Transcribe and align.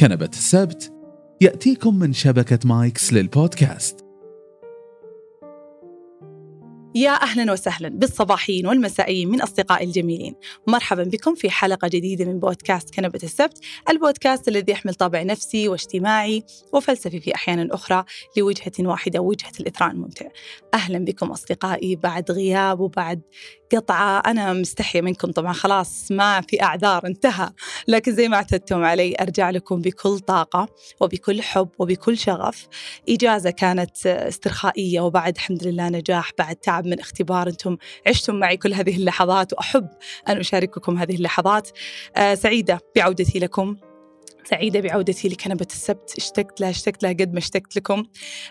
كنبة 0.00 0.30
السبت. 0.32 0.92
يأتيكم 1.40 1.98
من 1.98 2.12
شبكة 2.12 2.58
مايكس 2.64 3.12
للبودكاست. 3.12 4.09
يا 7.00 7.22
أهلا 7.22 7.52
وسهلا 7.52 7.88
بالصباحيين 7.88 8.66
والمسائيين 8.66 9.28
من 9.28 9.40
أصدقائي 9.40 9.86
الجميلين، 9.86 10.34
مرحبا 10.66 11.02
بكم 11.02 11.34
في 11.34 11.50
حلقة 11.50 11.88
جديدة 11.88 12.24
من 12.24 12.38
بودكاست 12.38 12.94
كنبة 12.94 13.20
السبت، 13.22 13.58
البودكاست 13.90 14.48
الذي 14.48 14.72
يحمل 14.72 14.94
طابع 14.94 15.22
نفسي 15.22 15.68
واجتماعي 15.68 16.44
وفلسفي 16.72 17.20
في 17.20 17.34
أحيان 17.34 17.70
أخرى 17.70 18.04
لوجهة 18.36 18.72
واحدة 18.80 19.20
وجهة 19.20 19.52
الاثراء 19.60 19.90
الممتع. 19.90 20.26
أهلا 20.74 20.98
بكم 20.98 21.30
أصدقائي 21.30 21.96
بعد 21.96 22.30
غياب 22.30 22.80
وبعد 22.80 23.22
قطعة. 23.72 24.18
أنا 24.26 24.52
مستحية 24.52 25.00
منكم 25.00 25.32
طبعا 25.32 25.52
خلاص 25.52 26.12
ما 26.12 26.40
في 26.40 26.62
أعذار 26.62 27.06
انتهى. 27.06 27.50
لكن 27.88 28.14
زي 28.14 28.28
ما 28.28 28.36
اعتدتم 28.36 28.84
علي 28.84 29.14
أرجع 29.20 29.50
لكم 29.50 29.80
بكل 29.80 30.18
طاقة 30.18 30.68
وبكل 31.00 31.42
حب 31.42 31.68
وبكل 31.78 32.18
شغف. 32.18 32.68
إجازة 33.08 33.50
كانت 33.50 34.06
استرخائية 34.06 35.00
وبعد 35.00 35.34
الحمد 35.34 35.64
لله 35.64 35.88
نجاح 35.88 36.30
بعد 36.38 36.56
تعب 36.56 36.89
من 36.90 37.00
اختبار 37.00 37.48
أنتم 37.48 37.76
عشتم 38.06 38.34
معي 38.34 38.56
كل 38.56 38.74
هذه 38.74 38.96
اللحظات 38.96 39.52
وأحب 39.52 39.88
أن 40.28 40.36
أشارككم 40.36 40.98
هذه 40.98 41.14
اللحظات. 41.14 41.68
آه 42.16 42.34
سعيدة 42.34 42.80
بعودتي 42.96 43.38
لكم. 43.38 43.76
سعيدة 44.44 44.80
بعودتي 44.80 45.28
لكنبة 45.28 45.66
السبت. 45.70 46.14
اشتقت 46.16 46.60
لها 46.60 46.70
اشتقت 46.70 47.02
لها 47.02 47.12
قد 47.12 47.32
ما 47.32 47.38
اشتقت 47.38 47.76
لكم. 47.76 48.04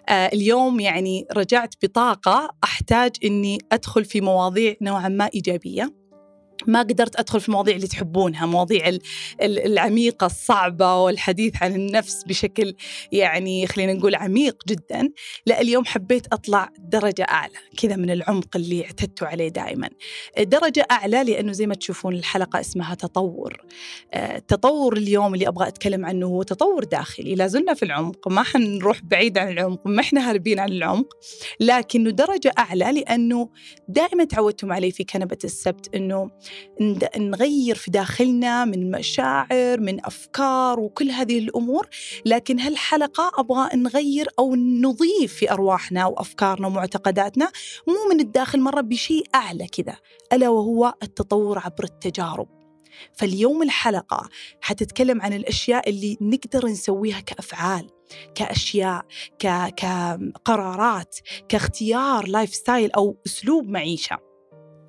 آه 0.09 0.27
اليوم 0.27 0.79
يعني 0.79 1.25
رجعت 1.34 1.73
بطاقة 1.84 2.49
أحتاج 2.63 3.12
أني 3.23 3.57
أدخل 3.71 4.05
في 4.05 4.21
مواضيع 4.21 4.76
نوعا 4.81 5.07
ما 5.07 5.29
إيجابية. 5.35 5.93
ما 6.68 6.80
قدرت 6.80 7.20
أدخل 7.20 7.41
في 7.41 7.49
المواضيع 7.49 7.76
اللي 7.76 7.88
تحبونها، 7.88 8.45
مواضيع 8.45 8.98
العميقة 9.41 10.26
الصعبة 10.26 10.95
والحديث 10.95 11.63
عن 11.63 11.76
النفس 11.76 12.24
بشكل 12.24 12.76
يعني 13.12 13.68
خلينا 13.68 13.93
نقول 13.93 14.15
عميق 14.15 14.57
جدا، 14.68 15.10
لا 15.46 15.62
اليوم 15.62 15.85
حبيت 15.85 16.34
أطلع 16.34 16.70
درجة 16.80 17.24
أعلى 17.24 17.54
كذا 17.77 17.96
من 17.96 18.12
العمق 18.12 18.55
اللي 18.55 18.85
اعتدتوا 18.85 19.27
عليه 19.27 19.48
دائما. 19.48 19.90
درجة 20.40 20.87
أعلى 20.91 21.24
لأنه 21.24 21.52
زي 21.52 21.68
ما 21.68 21.76
تشوفون 21.76 22.15
الحلقة 22.15 22.60
اسمها 22.60 22.96
تطور. 22.96 23.62
التطور 24.15 24.98
اليوم 24.98 25.34
اللي 25.34 25.48
أبغى 25.48 25.68
أتكلم 25.68 26.05
عنه 26.05 26.26
هو 26.26 26.43
تطور 26.43 26.84
داخلي، 26.84 27.35
لا 27.35 27.48
زلنا 27.48 27.74
في 27.74 27.84
العمق، 27.84 28.27
ما 28.27 28.43
حنروح 28.43 29.02
بعيد 29.04 29.37
عن 29.37 29.49
العمق، 29.49 29.87
ما 29.87 30.02
إحنا 30.02 30.30
هاربين 30.30 30.60
عن 30.60 30.70
العمق، 30.70 31.13
لكنه 31.60 32.10
درجة 32.10 32.52
أعلى 32.57 32.91
لأنه 32.91 33.49
دائما 33.87 34.24
تعودتم 34.24 34.71
علي 34.71 34.91
في 34.91 35.04
كنبة 35.04 35.37
السبت 35.43 35.96
إنه 35.96 36.32
نغير 37.18 37.76
في 37.76 37.92
داخلنا 37.92 38.66
من 38.66 38.92
مشاعر 38.92 39.80
من 39.80 40.05
أفكار 40.05 40.80
وكل 40.80 41.12
هذه 41.12 41.40
الأمور 41.40 41.88
لكن 42.26 42.60
هالحلقة 42.60 43.32
أبغى 43.38 43.70
نغير 43.76 44.28
أو 44.40 44.55
نضيف 44.55 45.34
في 45.34 45.52
أرواحنا 45.52 46.05
وأفكارنا 46.05 46.68
ومعتقداتنا 46.68 47.52
مو 47.88 48.14
من 48.14 48.20
الداخل 48.20 48.60
مرة 48.60 48.82
بشيء 48.82 49.24
أعلى 49.36 49.68
كذا 49.68 49.96
ألا 50.34 50.50
وهو 50.50 50.94
التطور 51.04 51.60
عبر 51.60 51.84
التجارب. 51.84 52.48
فاليوم 53.14 53.64
الحلقة 53.64 54.30
حتتكلم 54.62 55.22
عن 55.22 55.34
الأشياء 55.34 55.90
اللي 55.90 56.18
نقدر 56.22 56.66
نسويها 56.66 57.20
كأفعال 57.20 57.90
كأشياء 58.36 59.05
كقرارات 59.40 61.16
كاختيار 61.50 62.27
lifestyle 62.27 62.91
أو 62.92 63.18
أسلوب 63.26 63.68
معيشة. 63.70 64.28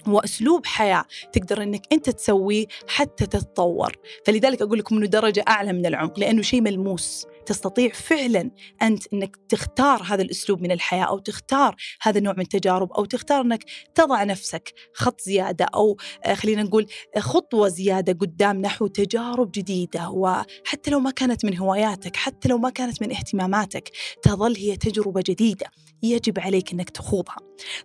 وأسلوب 0.09 0.67
حياة 0.67 1.05
تقدر 1.33 1.63
إنك 1.63 1.83
أنت 1.93 2.11
تسويه 2.11 2.67
حتى 2.89 3.27
تتطور. 3.27 3.97
فلذلك 4.27 4.63
أقول 4.63 4.79
لكم 4.79 4.97
إنه 4.97 5.07
درجة 5.07 5.45
أعلى 5.49 5.73
من 5.73 5.87
العمق 5.87 6.19
لأنه 6.19 6.43
شيء 6.43 6.61
ملموس. 6.61 7.27
تستطيع 7.51 7.89
فعلا 7.89 8.51
أنت 8.83 9.03
إنك 9.13 9.37
تختار 9.49 10.03
هذا 10.03 10.23
الأسلوب 10.23 10.63
من 10.63 10.73
الحياة 10.73 11.05
أو 11.05 11.19
تختار 11.19 11.77
هذا 12.03 12.19
النوع 12.19 12.33
من 12.33 12.41
التجارب 12.41 12.93
أو 12.93 13.05
تختار 13.05 13.41
إنك 13.41 13.65
تضع 13.95 14.25
نفسك 14.25 14.73
خط 14.95 15.21
زيادة 15.21 15.67
أو 15.75 15.97
آه، 16.25 16.35
خلينا 16.35 16.63
نقول 16.63 16.87
خطوة 17.19 17.69
زيادة 17.69 18.13
قدام 18.13 18.61
نحو 18.61 18.87
تجارب 18.87 19.51
جديدة 19.53 20.11
وحتى 20.11 20.91
لو 20.91 21.01
ما 21.01 21.11
كانت 21.11 21.45
من 21.45 21.59
هواياتك 21.59 22.17
حتى 22.17 22.49
لو 22.49 22.59
ما 22.59 22.71
كانت 22.71 23.03
من 23.03 23.11
اهتماماتك 23.11 23.91
تظل 24.23 24.57
هي 24.57 24.77
تجربة 24.77 25.23
جديدة 25.27 25.67
يجب 26.03 26.39
عليك 26.39 26.73
إنك 26.73 26.91
تخوضها. 26.91 27.37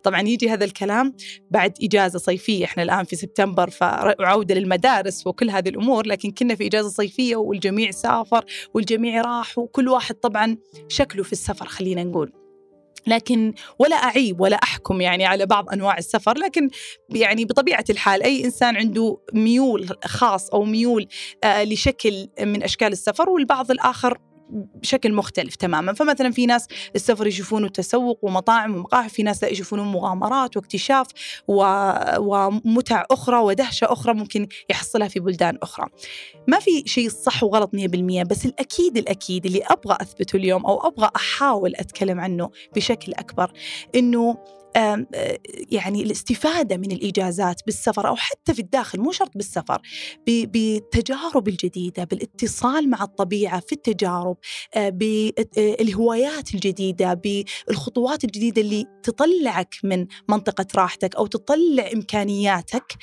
طبعا 0.03 0.21
يجي 0.21 0.49
هذا 0.49 0.65
الكلام 0.65 1.13
بعد 1.51 1.73
إجازة 1.83 2.19
صيفية، 2.19 2.65
إحنا 2.65 2.83
الآن 2.83 3.03
في 3.03 3.15
سبتمبر 3.15 3.69
فعودة 3.69 4.55
للمدارس 4.55 5.27
وكل 5.27 5.49
هذه 5.49 5.69
الأمور، 5.69 6.07
لكن 6.07 6.31
كنا 6.31 6.55
في 6.55 6.67
إجازة 6.67 6.89
صيفية 6.89 7.35
والجميع 7.35 7.91
سافر 7.91 8.45
والجميع 8.73 9.21
راح 9.21 9.54
وكل 9.61 9.89
واحد 9.89 10.15
طبعا 10.15 10.57
شكله 10.87 11.23
في 11.23 11.31
السفر 11.31 11.65
خلينا 11.65 12.03
نقول. 12.03 12.31
لكن 13.07 13.53
ولا 13.79 13.95
أعيب 13.95 14.41
ولا 14.41 14.55
أحكم 14.55 15.01
يعني 15.01 15.25
على 15.25 15.45
بعض 15.45 15.69
أنواع 15.69 15.97
السفر 15.97 16.37
لكن 16.37 16.69
يعني 17.09 17.45
بطبيعة 17.45 17.85
الحال 17.89 18.23
أي 18.23 18.45
إنسان 18.45 18.75
عنده 18.75 19.17
ميول 19.33 19.89
خاص 20.05 20.49
أو 20.49 20.63
ميول 20.63 21.07
آه 21.43 21.63
لشكل 21.63 22.27
من 22.41 22.63
أشكال 22.63 22.91
السفر 22.91 23.29
والبعض 23.29 23.71
الآخر 23.71 24.17
بشكل 24.49 25.13
مختلف 25.13 25.55
تماما. 25.55 25.93
فمثلا 25.93 26.31
في 26.31 26.45
ناس 26.45 26.67
السفر 26.95 27.27
يشوفونه 27.27 27.67
تسوق 27.67 28.19
ومطاعم 28.21 28.75
ومقاهي 28.75 29.09
في 29.09 29.23
ناس 29.23 29.43
لا 29.43 29.49
يشوفونه 29.49 29.83
مغامرات 29.83 30.57
واكتشاف 30.57 31.07
و... 31.47 31.63
ومتع 32.17 33.03
أخرى 33.11 33.37
ودهشة 33.37 33.85
أخرى 33.85 34.13
ممكن 34.13 34.47
يحصلها 34.69 35.07
في 35.07 35.19
بلدان 35.19 35.57
أخرى. 35.63 35.87
ما 36.47 36.59
في 36.59 36.83
شيء 36.85 37.09
صح 37.09 37.43
وغلط 37.43 37.75
100% 37.75 37.77
بس 38.23 38.45
الأكيد 38.45 38.97
الأكيد 38.97 39.45
اللي 39.45 39.61
أبغى 39.63 39.97
أثبته 40.01 40.37
اليوم 40.37 40.65
أو 40.65 40.87
أبغى 40.87 41.09
أحاول 41.15 41.75
أتكلم 41.75 42.19
عنه 42.19 42.49
بشكل 42.75 43.13
أكبر 43.13 43.51
إنه 43.95 44.37
يعني 45.71 46.03
الاستفادة 46.03 46.77
من 46.77 46.91
الإجازات 46.91 47.61
بالسفر 47.65 48.07
أو 48.07 48.15
حتى 48.15 48.53
في 48.53 48.59
الداخل 48.59 48.99
مو 48.99 49.11
شرط 49.11 49.31
بالسفر 49.35 49.81
بالتجارب 50.27 51.47
الجديدة 51.47 52.03
بالاتصال 52.03 52.89
مع 52.89 53.03
الطبيعة 53.03 53.59
في 53.59 53.71
التجارب 53.71 54.37
بالهوايات 54.77 56.53
الجديدة 56.53 57.13
بالخطوات 57.13 58.23
الجديدة 58.23 58.61
اللي 58.61 58.85
تطلعك 59.03 59.75
من 59.83 60.07
منطقة 60.29 60.67
راحتك 60.75 61.15
أو 61.15 61.27
تطلع 61.27 61.89
إمكانياتك 61.93 62.93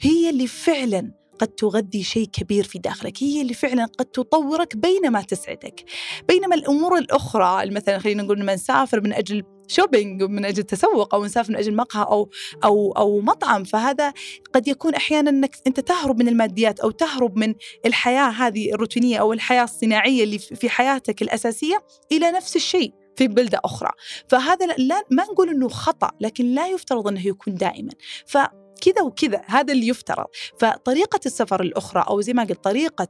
هي 0.00 0.30
اللي 0.30 0.46
فعلا 0.46 1.19
قد 1.40 1.48
تغذي 1.48 2.02
شيء 2.02 2.26
كبير 2.26 2.64
في 2.64 2.78
داخلك 2.78 3.22
هي 3.22 3.42
اللي 3.42 3.54
فعلا 3.54 3.84
قد 3.84 4.04
تطورك 4.04 4.76
بينما 4.76 5.22
تسعدك. 5.22 5.84
بينما 6.28 6.54
الأمور 6.54 6.98
الأخرى 6.98 7.70
مثلا 7.70 7.98
خلينا 7.98 8.22
نقول 8.22 8.38
من 8.38 8.46
نسافر 8.46 9.00
من 9.00 9.12
أجل 9.12 9.44
شوبينج 9.68 10.22
من 10.22 10.44
أجل 10.44 10.62
تسوق 10.62 11.14
أو 11.14 11.24
نسافر 11.24 11.52
من 11.52 11.58
أجل 11.58 11.76
مقهى 11.76 12.02
أو 12.02 12.30
أو 12.64 12.92
أو 12.92 13.20
مطعم 13.20 13.64
فهذا 13.64 14.12
قد 14.52 14.68
يكون 14.68 14.94
أحيانا 14.94 15.30
أنك 15.30 15.56
أنت 15.66 15.80
تهرب 15.80 16.18
من 16.18 16.28
الماديات 16.28 16.80
أو 16.80 16.90
تهرب 16.90 17.38
من 17.38 17.54
الحياة 17.86 18.30
هذه 18.30 18.72
الروتينية 18.72 19.18
أو 19.18 19.32
الحياة 19.32 19.64
الصناعية 19.64 20.24
اللي 20.24 20.38
في 20.38 20.68
حياتك 20.68 21.22
الأساسية 21.22 21.84
إلى 22.12 22.30
نفس 22.30 22.56
الشيء 22.56 22.92
في 23.16 23.28
بلدة 23.28 23.60
أخرى. 23.64 23.90
فهذا 24.28 24.66
لا 24.66 25.02
ما 25.10 25.22
نقول 25.22 25.48
أنه 25.48 25.68
خطأ 25.68 26.10
لكن 26.20 26.54
لا 26.54 26.68
يفترض 26.68 27.08
أنه 27.08 27.26
يكون 27.26 27.54
دائما. 27.54 27.92
ف 28.26 28.38
كذا 28.80 29.02
وكذا 29.02 29.42
هذا 29.46 29.72
اللي 29.72 29.88
يفترض. 29.88 30.26
فطريقة 30.58 31.20
السفر 31.26 31.62
الأخرى 31.62 32.04
أو 32.08 32.20
زي 32.20 32.32
ما 32.32 32.44
قلت 32.44 32.64
طريقة 32.64 33.08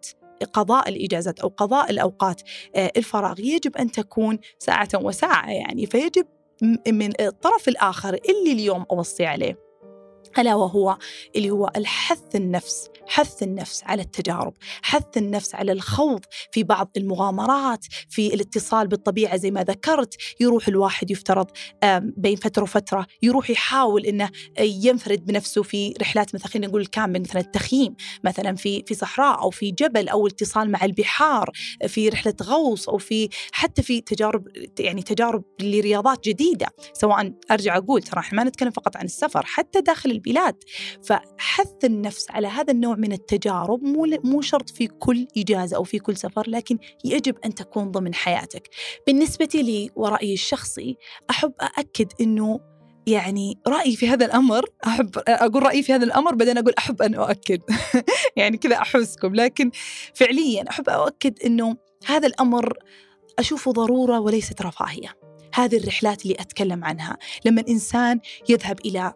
قضاء 0.52 0.88
الإجازات 0.88 1.40
أو 1.40 1.48
قضاء 1.48 1.90
الأوقات 1.90 2.42
آه، 2.76 2.92
الفراغ 2.96 3.40
يجب 3.40 3.76
أن 3.76 3.90
تكون 3.92 4.38
ساعة 4.58 4.88
وساعة 4.94 5.50
يعني 5.50 5.86
فيجب 5.86 6.26
من 6.88 7.20
الطرف 7.20 7.68
الآخر 7.68 8.18
اللي 8.28 8.52
اليوم 8.52 8.86
أوصي 8.90 9.26
عليه. 9.26 9.69
ألا 10.38 10.54
وهو 10.54 10.98
اللي 11.36 11.50
هو 11.50 11.70
الحث 11.76 12.36
النفس 12.36 12.88
حث 13.06 13.42
النفس 13.42 13.82
على 13.84 14.02
التجارب 14.02 14.54
حث 14.82 15.16
النفس 15.16 15.54
على 15.54 15.72
الخوض 15.72 16.20
في 16.52 16.62
بعض 16.62 16.90
المغامرات 16.96 17.84
في 18.08 18.34
الاتصال 18.34 18.88
بالطبيعة 18.88 19.36
زي 19.36 19.50
ما 19.50 19.62
ذكرت 19.62 20.14
يروح 20.40 20.68
الواحد 20.68 21.10
يفترض 21.10 21.46
بين 22.02 22.36
فترة 22.36 22.62
وفترة 22.62 23.06
يروح 23.22 23.50
يحاول 23.50 24.06
أنه 24.06 24.30
ينفرد 24.60 25.26
بنفسه 25.26 25.62
في 25.62 25.94
رحلات 26.00 26.34
مثلا 26.34 26.48
خلينا 26.48 26.66
نقول 26.66 26.80
الكامبينج 26.80 27.26
مثلا 27.26 27.40
التخييم 27.40 27.94
مثلا 28.24 28.56
في 28.56 28.82
في 28.86 28.94
صحراء 28.94 29.42
أو 29.42 29.50
في 29.50 29.70
جبل 29.70 30.08
أو 30.08 30.26
اتصال 30.26 30.70
مع 30.70 30.84
البحار 30.84 31.50
في 31.86 32.08
رحلة 32.08 32.34
غوص 32.42 32.88
أو 32.88 32.98
في 32.98 33.28
حتى 33.52 33.82
في 33.82 34.00
تجارب 34.00 34.48
يعني 34.78 35.02
تجارب 35.02 35.44
لرياضات 35.60 36.28
جديدة 36.28 36.66
سواء 36.92 37.32
أرجع 37.50 37.76
أقول 37.76 38.02
ترى 38.02 38.20
إحنا 38.20 38.42
ما 38.42 38.48
نتكلم 38.48 38.70
فقط 38.70 38.96
عن 38.96 39.04
السفر 39.04 39.46
حتى 39.46 39.80
داخل 39.80 40.10
البلاد. 40.20 40.54
فحث 41.02 41.84
النفس 41.84 42.30
على 42.30 42.48
هذا 42.48 42.72
النوع 42.72 42.96
من 42.96 43.12
التجارب 43.12 43.82
مو 43.82 44.06
مو 44.24 44.40
شرط 44.40 44.70
في 44.70 44.86
كل 44.86 45.26
إجازة 45.36 45.76
أو 45.76 45.84
في 45.84 45.98
كل 45.98 46.16
سفر 46.16 46.50
لكن 46.50 46.78
يجب 47.04 47.38
أن 47.44 47.54
تكون 47.54 47.90
ضمن 47.90 48.14
حياتك. 48.14 48.68
بالنسبة 49.06 49.48
لي 49.54 49.90
ورأيي 49.96 50.34
الشخصي 50.34 50.96
أحب 51.30 51.52
أأكد 51.60 52.12
أنه 52.20 52.60
يعني 53.06 53.58
رأيي 53.66 53.96
في 53.96 54.08
هذا 54.08 54.26
الأمر 54.26 54.64
أحب 54.86 55.10
أقول 55.28 55.62
رأيي 55.62 55.82
في 55.82 55.92
هذا 55.92 56.04
الأمر 56.04 56.34
بعدين 56.34 56.58
أقول 56.58 56.74
أحب 56.78 57.02
أن 57.02 57.14
أؤكد. 57.14 57.60
يعني 58.36 58.56
كذا 58.56 58.76
أحسكم. 58.76 59.34
لكن 59.34 59.70
فعليا 60.14 60.64
أحب 60.70 60.88
أؤكد 60.88 61.42
أنه 61.42 61.76
هذا 62.06 62.26
الأمر 62.26 62.78
أشوفه 63.38 63.72
ضرورة 63.72 64.20
وليست 64.20 64.62
رفاهية. 64.62 65.14
هذه 65.54 65.76
الرحلات 65.76 66.22
اللي 66.22 66.34
أتكلم 66.34 66.84
عنها. 66.84 67.16
لما 67.44 67.60
الإنسان 67.60 68.20
يذهب 68.48 68.80
إلى 68.86 69.14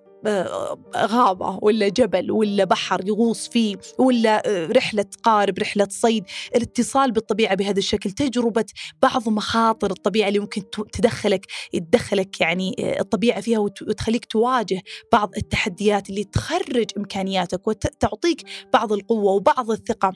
غابة 0.97 1.59
ولا 1.63 1.89
جبل 1.89 2.31
ولا 2.31 2.65
بحر 2.65 3.09
يغوص 3.09 3.49
فيه 3.49 3.77
ولا 3.99 4.49
آه، 4.49 4.67
رحلة 4.67 5.05
قارب 5.23 5.59
رحلة 5.59 5.87
صيد. 5.91 6.25
الاتصال 6.57 7.13
بالطبيعة 7.13 7.55
بهذا 7.55 7.79
الشكل 7.79 8.11
تجربة 8.11 8.65
بعض 9.03 9.29
مخاطر 9.29 9.91
الطبيعة 9.91 10.29
اللي 10.29 10.39
ممكن 10.39 10.63
تدخلك 10.93 11.47
تدخلك 11.73 12.41
يعني 12.41 12.77
آه، 12.79 13.01
الطبيعة 13.01 13.41
فيها 13.41 13.59
وتخليك 13.59 14.25
تواجه 14.25 14.83
بعض 15.13 15.31
التحديات 15.37 16.11
اللي 16.11 16.25
تخرج 16.25 16.87
إمكانياتك 16.97 17.69
وتعطيك 17.69 18.43
بعض 18.73 18.93
القوة 18.93 19.33
وبعض 19.33 19.71
الثقة 19.71 20.13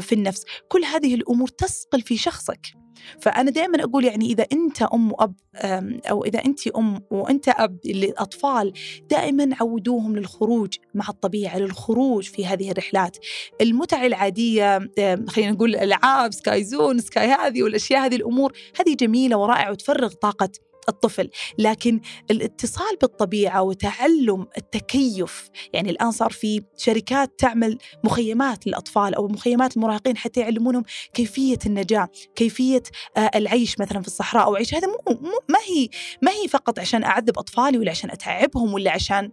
في 0.00 0.12
النفس. 0.12 0.44
كل 0.68 0.84
هذه 0.84 1.14
الأمور 1.14 1.48
تصقل 1.48 2.02
في 2.02 2.16
شخصك. 2.16 2.80
فأنا 3.20 3.50
دائما 3.50 3.84
أقول 3.84 4.04
يعني 4.04 4.26
إذا 4.26 4.46
أنت 4.52 4.82
أم 4.82 5.12
وأب 5.12 5.34
أو 6.10 6.24
إذا 6.24 6.44
أنت 6.44 6.66
أم 6.66 7.00
وأنت 7.10 7.48
أب 7.48 7.78
للأطفال 7.84 8.72
دائما 9.10 9.56
عودوهم 9.60 10.16
للخروج 10.16 10.74
مع 10.94 11.08
الطبيعة 11.08 11.58
للخروج 11.58 12.24
في 12.24 12.46
هذه 12.46 12.70
الرحلات. 12.70 13.16
المتع 13.60 14.06
العادية 14.06 14.78
خلينا 15.28 15.50
نقول 15.50 15.70
الألعاب 15.70 16.32
Sky 16.32 16.64
Zone 16.64 16.98
Sky 16.98 17.26
هذه 17.26 17.62
والأشياء 17.62 18.06
هذه 18.06 18.16
الأمور 18.16 18.52
هذه 18.80 18.94
جميلة 18.94 19.36
ورائعة 19.36 19.70
وتفرغ 19.70 20.08
طاقة 20.08 20.50
الطفل 20.88 21.30
لكن 21.58 22.00
الاتصال 22.30 22.96
بالطبيعة 23.00 23.62
وتعلم 23.62 24.46
التكيف 24.56 25.50
يعني 25.72 25.90
الآن 25.90 26.10
صار 26.10 26.30
في 26.30 26.62
شركات 26.76 27.38
تعمل 27.38 27.78
مخيمات 28.04 28.66
للأطفال 28.66 29.14
أو 29.14 29.28
مخيمات 29.28 29.76
المراهقين 29.76 30.16
حتى 30.16 30.40
يعلمونهم 30.40 30.84
كيفية 31.14 31.58
النجاة 31.66 32.08
كيفية 32.34 32.82
آه، 33.16 33.30
العيش 33.34 33.80
مثلا 33.80 34.00
في 34.02 34.06
الصحراء 34.06 34.44
أو 34.44 34.56
عيش 34.56 34.74
هذا 34.74 34.86
مو, 34.86 34.98
مو 35.08 35.40
ما 35.48 35.58
هي 35.58 35.88
ما 36.22 36.32
هي 36.32 36.48
فقط 36.48 36.78
عشان 36.78 37.04
أعذب 37.04 37.38
أطفالي 37.38 37.78
ولا 37.78 37.90
عشان 37.90 38.10
أتعبهم 38.10 38.74
ولا 38.74 38.90
عشان 38.90 39.30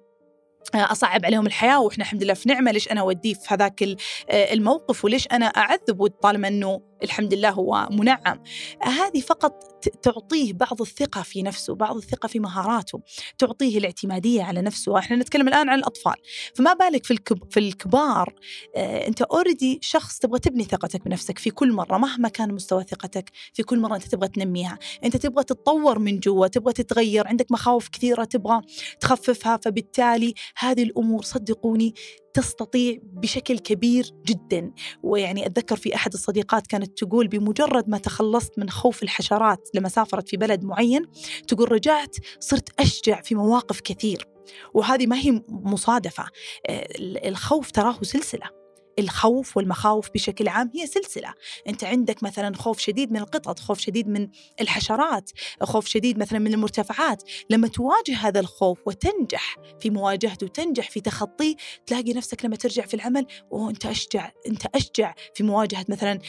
آه، 0.75 0.91
أصعب 0.91 1.25
عليهم 1.25 1.45
الحياة 1.45 1.79
وإحنا 1.79 2.03
الحمد 2.03 2.23
لله 2.23 2.33
في 2.33 2.49
نعمة 2.49 2.71
ليش 2.71 2.91
أنا 2.91 3.01
أوديه 3.01 3.33
في 3.33 3.47
هذاك 3.47 3.83
آه، 3.83 4.53
الموقف 4.53 5.05
وليش 5.05 5.27
أنا 5.27 5.45
اعذبه 5.45 6.07
طالما 6.07 6.47
إنه 6.47 6.81
الحمد 7.03 7.33
لله 7.33 7.49
هو 7.49 7.87
منعم. 7.91 8.43
هذه 8.81 9.19
فقط 9.19 9.63
تعطيه 10.01 10.53
بعض 10.53 10.81
الثقة 10.81 11.21
في 11.21 11.41
نفسه 11.41 11.75
بعض 11.75 11.95
الثقة 11.95 12.27
في 12.27 12.39
مهاراته 12.39 13.01
تعطيه 13.37 13.77
الاعتمادية 13.77 14.43
على 14.43 14.61
نفسه. 14.61 14.97
إحنا 14.97 15.15
نتكلم 15.15 15.47
الآن 15.47 15.69
عن 15.69 15.79
الأطفال. 15.79 16.15
فما 16.55 16.73
بالك 16.73 17.05
في, 17.05 17.11
الكب 17.11 17.51
في 17.51 17.59
الكبار؟ 17.59 18.33
آه 18.75 19.07
أنت 19.07 19.21
أوريدي 19.21 19.79
شخص 19.81 20.19
تبغى 20.19 20.39
تبني 20.39 20.63
ثقتك 20.63 21.05
بنفسك 21.05 21.39
في 21.39 21.49
كل 21.49 21.71
مرة 21.71 21.97
مهما 21.97 22.29
كان 22.29 22.53
مستوى 22.53 22.83
ثقتك 22.83 23.31
في 23.53 23.63
كل 23.63 23.79
مرة 23.79 23.95
أنت 23.95 24.07
تبغى 24.07 24.27
تنميها. 24.27 24.79
أنت 25.03 25.17
تبغى 25.17 25.43
تتطور 25.43 25.99
من 25.99 26.19
جوا 26.19 26.47
تبغى 26.47 26.73
تتغير 26.73 27.27
عندك 27.27 27.51
مخاوف 27.51 27.87
كثيرة 27.87 28.23
تبغى 28.23 28.61
تخففها 28.99 29.57
فبالتالي 29.57 30.33
هذه 30.57 30.83
الأمور 30.83 31.23
صدقوني 31.23 31.93
تستطيع 32.37 32.97
بشكل 33.03 33.59
كبير 33.59 34.11
جدا. 34.25 34.71
ويعني 35.03 35.45
أتذكر 35.45 35.75
في 35.75 35.95
أحد 35.95 36.13
الصديقات 36.13 36.67
كانت 36.67 37.03
تقول 37.03 37.27
بمجرد 37.27 37.89
ما 37.89 37.97
تخلصت 37.97 38.59
من 38.59 38.69
خوف 38.69 39.03
الحشرات 39.03 39.69
لما 39.73 39.89
سافرت 39.89 40.29
في 40.29 40.37
بلد 40.37 40.63
معين 40.63 41.05
تقول 41.47 41.71
رجعت 41.71 42.15
صرت 42.39 42.79
أشجع 42.79 43.21
في 43.21 43.35
مواقف 43.35 43.81
كثير. 43.81 44.25
وهذه 44.73 45.07
ما 45.07 45.17
هي 45.17 45.43
مصادفة. 45.49 46.25
آه، 46.67 46.87
الخوف 46.99 47.71
تراه 47.71 47.97
سلسلة. 48.01 48.56
الخوف 48.99 49.57
والمخاوف 49.57 50.09
بشكل 50.13 50.47
عام 50.47 50.71
هي 50.75 50.87
سلسلة. 50.87 51.33
أنت 51.67 51.83
عندك 51.83 52.23
مثلا 52.23 52.55
خوف 52.55 52.79
شديد 52.79 53.11
من 53.11 53.17
القطط 53.17 53.59
خوف 53.59 53.79
شديد 53.79 54.07
من 54.07 54.27
الحشرات 54.61 55.31
خوف 55.61 55.87
شديد 55.87 56.17
مثلا 56.17 56.39
من 56.39 56.53
المرتفعات. 56.53 57.23
لما 57.49 57.67
تواجه 57.67 58.15
هذا 58.15 58.39
الخوف 58.39 58.79
وتنجح 58.85 59.57
في 59.79 59.89
مواجهته 59.89 60.45
وتنجح 60.45 60.89
في 60.89 61.01
تخطيه 61.01 61.55
تلاقي 61.85 62.13
نفسك 62.13 62.45
لما 62.45 62.55
ترجع 62.55 62.85
في 62.85 62.93
العمل 62.93 63.25
وأنت 63.51 63.85
أشجع 63.85 64.31
أنت 64.47 64.61
أشجع 64.75 65.13
في 65.35 65.43
مواجهة 65.43 65.85
مثلا 65.89 66.19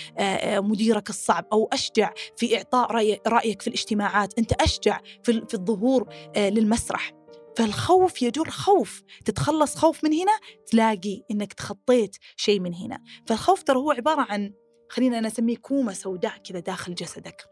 مديرك 0.61 1.11
الصعب 1.11 1.47
أو 1.53 1.69
أشجع 1.73 2.13
في 2.37 2.57
إعطاء 2.57 3.19
رأيك 3.27 3.63
في 3.63 3.69
الاجتماعات. 3.69 4.39
أنت 4.39 4.53
أشجع 4.53 5.01
في 5.23 5.55
الظهور 5.55 6.09
للمسرح. 6.37 7.18
فالخوف 7.59 8.23
يجر 8.23 8.51
خوف. 8.51 9.03
تتخلص 9.25 9.77
خوف 9.77 10.05
من 10.05 10.13
هنا 10.13 10.33
تلاقي 10.67 11.23
إنك 11.31 11.53
تخطيت 11.53 12.17
شيء 12.37 12.61
من 12.61 12.75
هنا. 12.75 13.03
فالخوف 13.27 13.63
ترى 13.63 13.77
هو 13.77 13.91
عبارة 13.91 14.21
عن 14.21 14.53
خلينا 14.91 15.19
أنا 15.19 15.29
أسميه 15.29 15.57
كومة 15.57 15.93
سوداء 15.93 16.39
كذا 16.39 16.59
داخل 16.59 16.95
جسدك. 16.95 17.45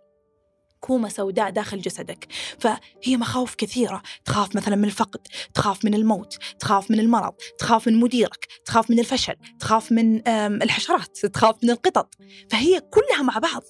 كومة 0.80 1.08
سوداء 1.08 1.50
داخل 1.50 1.80
جسدك. 1.80 2.26
فهي 2.58 3.16
مخاوف 3.16 3.54
كثيرة. 3.54 4.02
تخاف 4.24 4.56
مثلا 4.56 4.76
من 4.76 4.84
الفقد 4.84 5.26
تخاف 5.54 5.84
من 5.84 5.94
الموت 5.94 6.38
تخاف 6.60 6.90
من 6.90 7.00
المرض 7.00 7.34
تخاف 7.58 7.88
من 7.88 8.00
مديرك 8.00 8.46
تخاف 8.64 8.90
من 8.90 8.98
الفشل 8.98 9.36
تخاف 9.60 9.92
من 9.92 10.28
الحشرات 10.62 11.26
تخاف 11.26 11.56
من 11.62 11.70
القطط. 11.70 12.14
فهي 12.50 12.80
كلها 12.80 13.22
مع 13.22 13.38
بعض. 13.38 13.62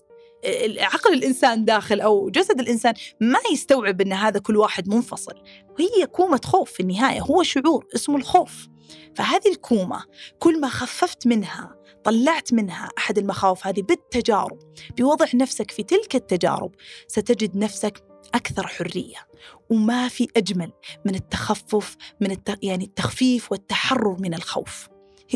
عقل 0.78 1.12
الإنسان 1.14 1.64
داخل 1.64 2.00
أو 2.00 2.30
جسد 2.30 2.60
الإنسان 2.60 2.94
ما 3.20 3.38
يستوعب 3.52 4.00
إن 4.00 4.12
هذا 4.12 4.40
كل 4.40 4.56
واحد 4.56 4.88
منفصل. 4.88 5.34
هي 5.78 6.06
كومة 6.06 6.40
خوف 6.44 6.72
في 6.72 6.80
النهاية 6.80 7.20
هو 7.20 7.42
شعور 7.42 7.86
اسمه 7.94 8.16
الخوف. 8.16 8.68
فهذه 9.14 9.48
الكومة 9.48 10.04
كل 10.38 10.60
ما 10.60 10.68
خففت 10.68 11.26
منها 11.26 11.76
طلعت 12.04 12.52
منها 12.52 12.88
أحد 12.98 13.18
المخاوف 13.18 13.66
هذه 13.66 13.82
بالتجارب 13.82 14.58
بوضع 14.98 15.26
نفسك 15.34 15.70
في 15.70 15.82
تلك 15.82 16.16
التجارب 16.16 16.74
ستجد 17.08 17.56
نفسك 17.56 18.04
أكثر 18.34 18.66
حرية. 18.66 19.28
وما 19.70 20.08
في 20.08 20.28
أجمل 20.36 20.72
من 21.04 21.14
التخفف 21.14 21.96
من 22.20 22.30
الت... 22.30 22.58
يعني 22.62 22.84
التخفيف 22.84 23.52
والتحرر 23.52 24.16
من 24.20 24.34
الخوف. 24.34 24.88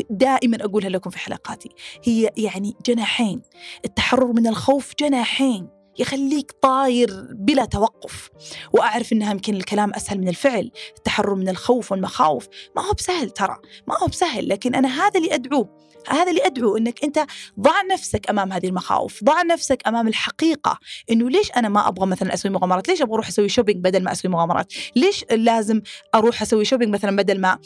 دائما 0.09 0.57
أقولها 0.65 0.89
لكم 0.89 1.09
في 1.09 1.19
حلقاتي. 1.19 1.69
هي 2.03 2.29
يعني 2.37 2.75
جناحين. 2.85 3.41
التحرر 3.85 4.33
من 4.33 4.47
الخوف 4.47 4.93
جناحين. 4.99 5.67
يخليك 5.99 6.51
طاير 6.51 7.27
بلا 7.31 7.65
توقف. 7.65 8.29
وأعرف 8.73 9.13
أنها 9.13 9.31
يمكن 9.31 9.55
الكلام 9.55 9.93
أسهل 9.93 10.19
من 10.19 10.27
الفعل. 10.27 10.71
التحرر 10.97 11.35
من 11.35 11.49
الخوف 11.49 11.91
والمخاوف. 11.91 12.47
ما 12.75 12.81
هو 12.87 12.93
بسهل 12.93 13.29
ترى. 13.29 13.57
ما 13.87 13.97
هو 14.03 14.07
بسهل. 14.07 14.49
لكن 14.49 14.75
أنا 14.75 14.87
هذا 14.87 15.19
اللي 15.19 15.33
أدعوه. 15.33 15.77
هذا 16.07 16.29
اللي 16.31 16.45
أدعو 16.45 16.77
إنك 16.77 17.03
أنت 17.03 17.25
ضع 17.59 17.81
نفسك 17.91 18.29
أمام 18.29 18.53
هذه 18.53 18.67
المخاوف، 18.67 19.23
ضع 19.23 19.41
نفسك 19.41 19.87
أمام 19.87 20.07
الحقيقة 20.07 20.79
إنه 21.11 21.29
ليش 21.29 21.51
أنا 21.51 21.69
ما 21.69 21.87
أبغى 21.87 22.05
مثلا 22.07 22.33
أسوي 22.33 22.51
مغامرات؟ 22.51 22.89
ليش 22.89 23.01
أبغى 23.01 23.13
أروح 23.13 23.27
أسوي 23.27 23.49
shopping 23.49 23.83
بدل 23.83 24.03
ما 24.03 24.11
أسوي 24.11 24.31
مغامرات؟ 24.31 24.73
ليش 24.95 25.25
لازم 25.31 25.81
أروح 26.15 26.41
أسوي 26.41 26.65
shopping 26.65 26.93
مثلا 26.93 27.15
بدل 27.15 27.41
ما 27.41 27.59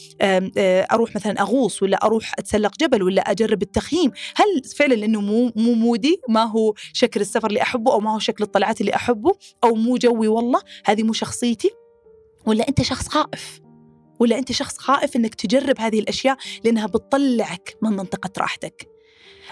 أروح 0.92 1.16
مثلا 1.16 1.42
أغوص 1.42 1.84
ولا 1.84 1.98
أروح 2.06 2.34
أتسلق 2.40 2.72
جبل 2.80 3.04
ولا 3.04 3.22
أجرب 3.22 3.62
التخييم؟ 3.62 4.12
هل 4.36 4.64
فعلا 4.78 4.94
لأنه 4.94 5.22
مو 5.22 5.52
مو 5.56 5.74
mood 5.74 6.12
ي 6.12 6.22
ما 6.30 6.44
هو 6.44 6.74
شكل 6.94 7.22
السفر 7.22 7.48
اللي 7.48 7.62
أحبه 7.62 7.94
أو 7.94 8.00
ما 8.00 8.14
هو 8.14 8.20
شكل 8.20 8.44
الطلعات 8.44 8.82
اللي 8.82 8.96
أحبه 8.96 9.32
أو 9.64 9.76
مو 9.76 9.98
جوي 9.98 10.28
والله 10.28 10.62
هذه 10.86 11.04
مو 11.04 11.14
شخصيتي؟ 11.14 11.72
ولا 12.46 12.70
أنت 12.70 12.82
شخص 12.82 13.08
خائف؟ 13.08 13.65
ولا 14.20 14.38
أنت 14.38 14.52
شخص 14.52 14.78
خائف 14.78 15.16
أنك 15.16 15.36
تجرب 15.36 15.80
هذه 15.80 16.00
الأشياء 16.00 16.38
لأنها 16.64 16.88
بتطلعك 16.88 17.78
من 17.82 17.92
منطقة 17.92 18.30
راحتك. 18.38 18.96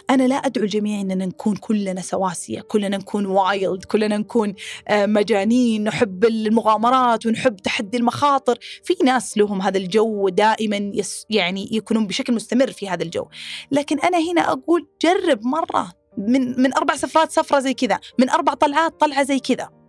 أنا 0.09 0.23
لا 0.23 0.35
أدعو 0.35 0.63
الجميع 0.63 1.01
أننا 1.01 1.25
نكون 1.25 1.55
كلنا 1.55 2.01
سواسية 2.01 2.61
كلنا 2.61 2.97
نكون 2.97 3.25
wild 3.25 3.83
كلنا 3.83 4.17
نكون 4.17 4.53
آه، 4.87 5.05
مجانين 5.05 5.83
نحب 5.83 6.25
المغامرات 6.25 7.25
ونحب 7.25 7.55
تحدي 7.55 7.97
المخاطر. 7.97 8.59
في 8.83 8.95
ناس 9.03 9.37
لهم 9.37 9.61
هذا 9.61 9.77
الجو 9.77 10.29
دائما 10.29 10.91
يعني 11.29 11.69
يكونون 11.71 12.07
بشكل 12.07 12.33
مستمر 12.33 12.71
في 12.71 12.89
هذا 12.89 13.03
الجو. 13.03 13.25
لكن 13.71 13.99
أنا 13.99 14.17
هنا 14.31 14.51
أقول 14.51 14.87
جرب 15.01 15.45
مرة 15.45 15.91
من 16.17 16.61
من 16.61 16.73
أربع 16.73 16.95
سفرات 16.95 17.31
سفرة 17.31 17.59
زي 17.59 17.73
كذا 17.73 17.99
من 18.19 18.29
أربع 18.29 18.53
طلعات 18.53 18.99
طلعة 18.99 19.23
زي 19.23 19.39
كذا. 19.39 19.82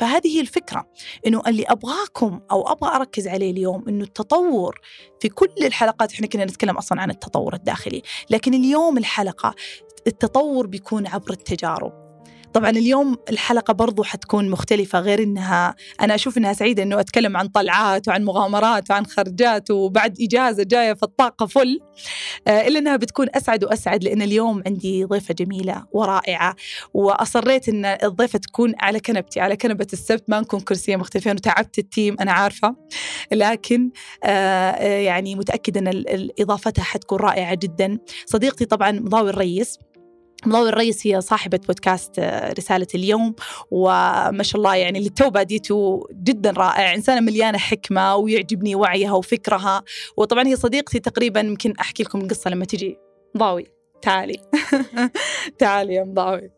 فهذه 0.00 0.40
الفكرة 0.40 0.86
إنه 1.26 1.42
اللي 1.46 1.64
أبغاكم 1.64 2.40
أو 2.50 2.72
أبغى 2.72 2.96
أركز 2.96 3.28
عليه 3.28 3.50
اليوم 3.50 3.88
إنه 3.88 4.04
التطور 4.04 4.80
في 5.20 5.28
كل 5.28 5.50
الحلقات 5.62 6.12
إحنا 6.12 6.26
كنا 6.26 6.44
نتكلم 6.44 6.76
أصلا 6.76 7.00
عن 7.00 7.10
التطور 7.10 7.54
الداخلي 7.54 8.02
لكن 8.30 8.54
اليوم 8.54 8.98
الحلقة 8.98 9.54
التطور 10.06 10.66
بيكون 10.66 11.06
عبر 11.06 11.30
التجارب. 11.30 11.99
طبعا 12.52 12.70
اليوم 12.70 13.16
الحلقة 13.30 13.72
برضو 13.72 14.02
حتكون 14.02 14.50
مختلفة 14.50 15.00
غير 15.00 15.22
إنها 15.22 15.74
أنا 16.00 16.14
أشوف 16.14 16.38
إنها 16.38 16.52
سعيدة 16.52 16.82
إنه 16.82 17.00
أتكلم 17.00 17.36
عن 17.36 17.48
طلعات 17.48 18.08
وعن 18.08 18.24
مغامرات 18.24 18.90
وعن 18.90 19.06
خرجات 19.06 19.70
وبعد 19.70 20.16
إجازة 20.20 20.62
جاية 20.62 20.92
في 20.92 21.02
الطاقة 21.02 21.46
فل 21.46 21.80
آه، 22.48 22.68
إلا 22.68 22.78
إنها 22.78 22.96
بتكون 22.96 23.26
أسعد 23.34 23.64
وأسعد 23.64 24.04
لأن 24.04 24.22
اليوم 24.22 24.62
عندي 24.66 25.04
ضيفة 25.04 25.34
جميلة 25.34 25.84
ورائعة 25.92 26.56
وأصريت 26.94 27.68
إن 27.68 27.84
الضيفة 27.84 28.38
تكون 28.38 28.74
على 28.80 29.00
كنبتي 29.00 29.40
على 29.40 29.56
كنبة 29.56 29.86
السبت 29.92 30.24
ما 30.28 30.40
نكون 30.40 30.60
كرسية 30.60 30.96
مختلفين 30.96 31.32
وتعبت 31.32 31.78
التيم 31.78 32.16
أنا 32.20 32.32
عارفة 32.32 32.76
لكن 33.32 33.90
آه، 34.24 34.76
يعني 34.82 35.34
متأكدة 35.34 35.80
أن 35.80 36.04
إضافتها 36.40 36.82
حتكون 36.82 37.18
رائعة 37.18 37.54
جدا. 37.54 37.98
صديقتي 38.26 38.64
طبعا 38.64 38.92
مضاوي 38.92 39.30
الريس 39.30 39.78
مضاوي 40.46 40.68
الرئيس 40.68 41.06
هي 41.06 41.20
صاحبة 41.20 41.60
بودكاست 41.66 42.18
آه، 42.18 42.52
رسالة 42.52 42.86
اليوم. 42.94 43.34
وما 43.70 44.42
شاء 44.42 44.56
الله 44.56 44.74
يعني 44.76 44.98
اللي 44.98 45.10
تو 45.58 46.06
جدا 46.12 46.50
رائع. 46.50 46.94
إنسانة 46.94 47.20
مليانة 47.20 47.58
حكمة 47.58 48.16
ويعجبني 48.16 48.74
وعيها 48.74 49.12
وفكرها. 49.12 49.82
وطبعا 50.16 50.46
هي 50.46 50.56
صديقتي 50.56 50.98
تقريبا 50.98 51.40
يمكن 51.40 51.74
أحكي 51.80 52.02
لكم 52.02 52.20
القصة 52.20 52.50
لما 52.50 52.64
تجي. 52.64 52.98
ضاوي 53.36 53.66
تعالي. 54.02 54.36
تعالي 55.58 55.94
يا 55.94 56.04
مضاوي. 56.04 56.50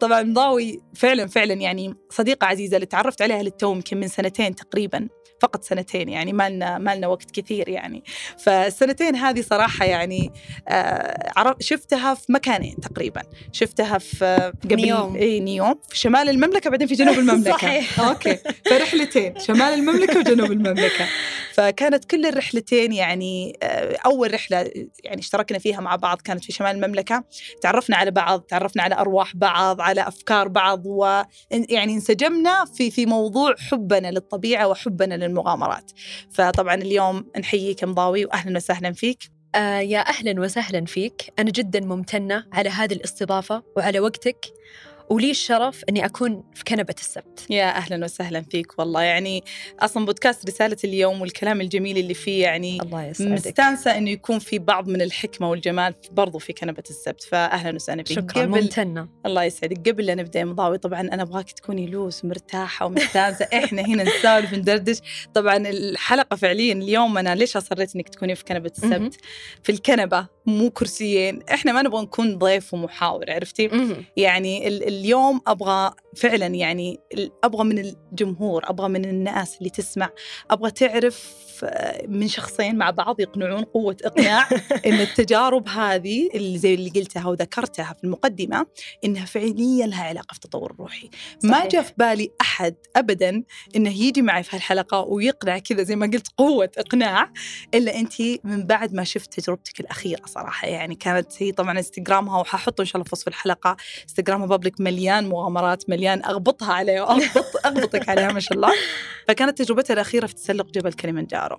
طبعا 0.00 0.22
مضاوي 0.22 0.80
فعلا 0.94 1.26
فعلا 1.26 1.54
يعني 1.54 1.94
صديقة 2.10 2.46
عزيزة 2.46 2.76
اللي 2.76 2.86
تعرفت 2.86 3.22
عليها 3.22 3.42
للتو 3.42 3.72
يمكن 3.72 4.00
من 4.00 4.08
سنتين 4.08 4.54
تقريبا 4.54 5.08
فقط 5.40 5.64
سنتين 5.64 6.08
يعني 6.08 6.32
ما 6.32 6.50
لنا 6.50 6.78
ما 6.78 6.94
لنا 6.96 7.06
وقت 7.06 7.30
كثير 7.30 7.68
يعني. 7.68 8.04
فالسنتين 8.38 9.16
هذه 9.16 9.42
صراحة 9.42 9.84
يعني 9.84 10.32
آه 10.68 11.56
شفتها 11.60 12.14
في 12.14 12.32
مكانين 12.32 12.76
تقريبا. 12.80 13.22
شفتها 13.52 13.98
في 13.98 14.52
قبل 14.64 14.76
نيوم 14.76 15.16
إي 15.16 15.40
نيوم. 15.40 15.74
في 15.88 15.98
شمال 15.98 16.28
المملكة 16.28 16.70
بعدين 16.70 16.86
في 16.88 16.94
جنوب 16.94 17.18
المملكة. 17.24 17.52
صحيح. 17.52 18.00
أوكي. 18.00 18.38
فرحلتين 18.70 19.38
شمال 19.38 19.74
المملكة 19.74 20.18
وجنوب 20.18 20.52
المملكة. 20.52 21.06
فكانت 21.54 22.04
كل 22.04 22.26
الرحلتين 22.26 22.92
يعني 22.92 23.58
آه 23.62 23.96
أول 24.06 24.34
رحلة 24.34 24.70
يعني 25.04 25.20
اشتركنا 25.20 25.58
فيها 25.58 25.80
مع 25.80 25.96
بعض 25.96 26.20
كانت 26.20 26.44
في 26.44 26.52
شمال 26.52 26.70
المملكة. 26.76 27.24
تعرفنا 27.62 27.96
على 27.96 28.10
بعض 28.10 28.40
تعرفنا 28.40 28.82
على 28.82 28.94
أرواح 28.94 29.36
بعض 29.44 29.80
على 29.80 30.08
أفكار 30.08 30.48
بعض 30.48 30.86
ويعني 30.86 31.94
انسجمنا 31.94 32.64
في 32.64 32.90
في 32.90 33.06
موضوع 33.06 33.54
حبنا 33.58 34.10
للطبيعة 34.10 34.68
وحبنا 34.68 35.14
للمغامرات. 35.14 35.90
فطبعا 36.30 36.74
اليوم 36.74 37.30
نحييك 37.38 37.84
مضاوي 37.84 38.24
وأهلا 38.24 38.56
وسهلا 38.56 38.92
فيك. 38.92 39.18
آه 39.54 39.78
يا 39.78 39.98
أهلا 40.08 40.40
وسهلا 40.40 40.84
فيك. 40.84 41.32
أنا 41.38 41.50
جدا 41.50 41.80
ممتنة 41.80 42.44
على 42.52 42.70
هذه 42.70 42.92
الاستضافة 42.92 43.62
وعلى 43.76 44.00
وقتك. 44.00 44.46
ولي 45.10 45.30
الشرف 45.30 45.84
إني 45.88 46.04
أكون 46.04 46.44
في 46.54 46.64
كنبة 46.64 46.94
السبت. 46.98 47.46
يا 47.50 47.76
أهلا 47.76 48.04
وسهلا 48.04 48.40
فيك 48.40 48.78
والله 48.78 49.02
يعني 49.02 49.44
أصلا 49.80 50.06
بودكاست 50.06 50.46
رسالة 50.46 50.76
اليوم 50.84 51.20
والكلام 51.20 51.60
الجميل 51.60 51.98
اللي 51.98 52.14
فيه 52.14 52.42
يعني 52.42 52.82
الله 52.82 53.04
يسعدك. 53.04 53.30
مستانسة 53.30 53.98
إنه 53.98 54.10
يكون 54.10 54.38
في 54.38 54.58
بعض 54.58 54.88
من 54.88 55.02
الحكمة 55.02 55.50
والجمال 55.50 55.94
برضو 56.12 56.38
في 56.38 56.52
كنبة 56.52 56.82
السبت 56.90 57.22
فاهلا 57.22 57.74
وسهلا 57.74 58.02
فيك. 58.02 58.20
شكرا 58.20 58.42
قبل 58.42 58.62
ممتنة. 58.62 59.08
الله 59.26 59.44
يسعدك 59.44 59.88
قبل 59.88 60.06
لا 60.06 60.14
نبدأ 60.14 60.44
مضاوي 60.44 60.78
طبعا 60.78 61.00
أنا 61.00 61.22
أبغاك 61.22 61.52
تكوني 61.52 61.86
لوس 61.86 62.24
ومرتاحه 62.24 62.86
ومستانسة 62.86 63.44
إحنا 63.64 63.82
هنا 63.82 64.02
نسولف 64.02 64.54
ندردش 64.54 64.98
طبعا 65.34 65.56
الحلقة 65.56 66.36
فعليا 66.36 66.72
اليوم 66.72 67.18
أنا 67.18 67.34
ليش 67.34 67.56
أصريت 67.56 67.96
إنك 67.96 68.08
تكوني 68.08 68.34
في 68.34 68.44
كنبة 68.44 68.72
السبت؟ 68.78 69.16
في 69.62 69.72
الكنبة 69.72 70.26
مو 70.46 70.70
كرسيين 70.70 71.42
إحنا 71.42 71.72
ما 71.72 71.82
نبغى 71.82 72.02
نكون 72.02 72.38
ضيف 72.38 72.74
ومحاور 72.74 73.30
عرفتي؟ 73.30 73.70
يعني 74.16 74.68
اليوم 74.94 75.40
أبغى 75.46 75.94
فعلا 76.16 76.46
يعني 76.46 77.00
أبغى 77.44 77.64
من 77.64 77.78
الجمهور 77.78 78.70
أبغى 78.70 78.88
من 78.88 79.04
الناس 79.04 79.58
اللي 79.58 79.70
تسمع 79.70 80.10
أبغى 80.50 80.70
تعرف 80.70 81.34
من 82.08 82.28
شخصين 82.28 82.76
مع 82.76 82.90
بعض 82.90 83.20
يقنعون 83.20 83.64
قوة 83.64 83.96
إقناع 84.04 84.48
إن 84.86 85.00
التجارب 85.00 85.68
هذه 85.68 86.28
اللي 86.34 86.58
زي 86.58 86.74
اللي 86.74 86.90
قلتها 86.90 87.26
وذكرتها 87.26 87.92
في 87.92 88.04
المقدمة 88.04 88.66
إنها 89.04 89.24
فعليا 89.24 89.86
لها 89.86 90.04
علاقة 90.04 90.32
في 90.34 90.44
التطور 90.44 90.70
الروحي. 90.70 91.10
صحيح. 91.38 91.52
ما 91.52 91.68
جاء 91.68 91.82
في 91.82 91.92
بالي 91.96 92.30
أحد 92.40 92.74
ابدا 92.96 93.42
إنه 93.76 93.90
يجي 93.90 94.22
معي 94.22 94.42
في 94.42 94.56
هالحلقة 94.56 95.00
ويقنع 95.00 95.58
كذا 95.58 95.82
زي 95.82 95.96
ما 95.96 96.06
قلت 96.06 96.28
قوة 96.36 96.70
إقناع 96.78 97.32
إلا 97.74 97.98
أنت 97.98 98.14
من 98.44 98.66
بعد 98.66 98.94
ما 98.94 99.04
شفت 99.04 99.40
تجربتك 99.40 99.80
الأخيرة 99.80 100.22
صراحة. 100.26 100.68
يعني 100.68 100.94
كانت 100.94 101.42
هي 101.42 101.52
طبعا 101.52 101.78
إنستغرامها 101.78 102.40
وححطه 102.40 102.80
إن 102.80 102.86
شاء 102.86 102.96
الله 102.96 103.04
في 103.04 103.10
وصف 103.12 103.28
الحلقة. 103.28 103.76
إنستغرامها 104.02 104.46
بابليك 104.46 104.80
مليان 104.80 105.28
مغامرات 105.28 105.90
مليان 105.90 106.24
أغبطها 106.24 106.72
عليه 106.72 107.00
واغبط 107.00 107.66
أغبطك 107.66 108.08
عليها 108.08 108.32
ما 108.32 108.40
شاء 108.40 108.52
الله. 108.54 108.72
فكانت 109.28 109.58
تجربتها 109.58 109.94
الأخيرة 109.94 110.26
في 110.26 110.34
تسلق 110.34 110.66
جبل 110.66 110.92
كليمنجارو. 110.92 111.53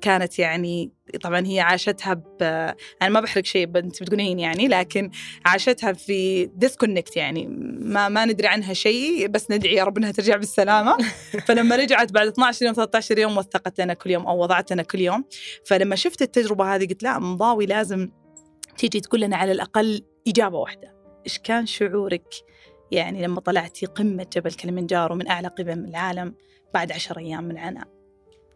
كانت 0.00 0.38
يعني 0.38 0.92
طبعا 1.22 1.46
هي 1.46 1.60
عاشتها 1.60 2.14
ب 2.14 2.42
أنا 3.02 3.08
ما 3.08 3.20
بحرق 3.20 3.44
شيء 3.44 3.78
أنت 3.78 4.02
بتقولين 4.02 4.38
يعني 4.38 4.68
لكن 4.68 5.10
عاشتها 5.46 5.92
في 5.92 6.46
disconnect 6.46 7.16
يعني 7.16 7.46
ما 7.80 8.08
ما 8.08 8.24
ندري 8.24 8.46
عنها 8.46 8.72
شيء 8.72 9.28
بس 9.28 9.50
ندعي 9.50 9.74
يا 9.74 9.84
رب 9.84 9.98
إنها 9.98 10.12
ترجع 10.12 10.36
بالسلامة. 10.36 10.96
فلما 11.46 11.76
رجعت 11.76 12.12
بعد 12.12 12.26
12 12.26 12.66
يوم 12.66 12.74
13 12.74 13.18
يوم 13.18 13.38
وثقت 13.38 13.80
لنا 13.80 13.94
كل 13.94 14.10
يوم 14.10 14.26
أو 14.26 14.42
وضعت 14.42 14.72
لنا 14.72 14.82
كل 14.82 15.00
يوم. 15.00 15.24
فلما 15.66 15.96
شفت 15.96 16.22
التجربة 16.22 16.74
هذه 16.74 16.86
قلت 16.86 17.02
لا 17.02 17.18
مضاوي 17.18 17.66
لازم 17.66 18.10
تيجي 18.78 19.00
تقول 19.00 19.20
لنا 19.20 19.36
على 19.36 19.52
الأقل 19.52 20.02
إجابة 20.28 20.58
واحدة. 20.58 20.94
إيش 21.26 21.38
كان 21.38 21.66
شعورك 21.66 22.34
يعني 22.90 23.22
لما 23.22 23.40
طلعتي 23.40 23.86
قمة 23.86 24.26
جبل 24.32 24.52
كليمنجارو 24.52 25.14
من 25.14 25.28
أعلى 25.28 25.48
قمم 25.48 25.84
العالم 25.84 26.34
بعد 26.74 26.92
عشر 26.92 27.18
أيام 27.18 27.44
من 27.44 27.58
عناء؟ 27.58 27.93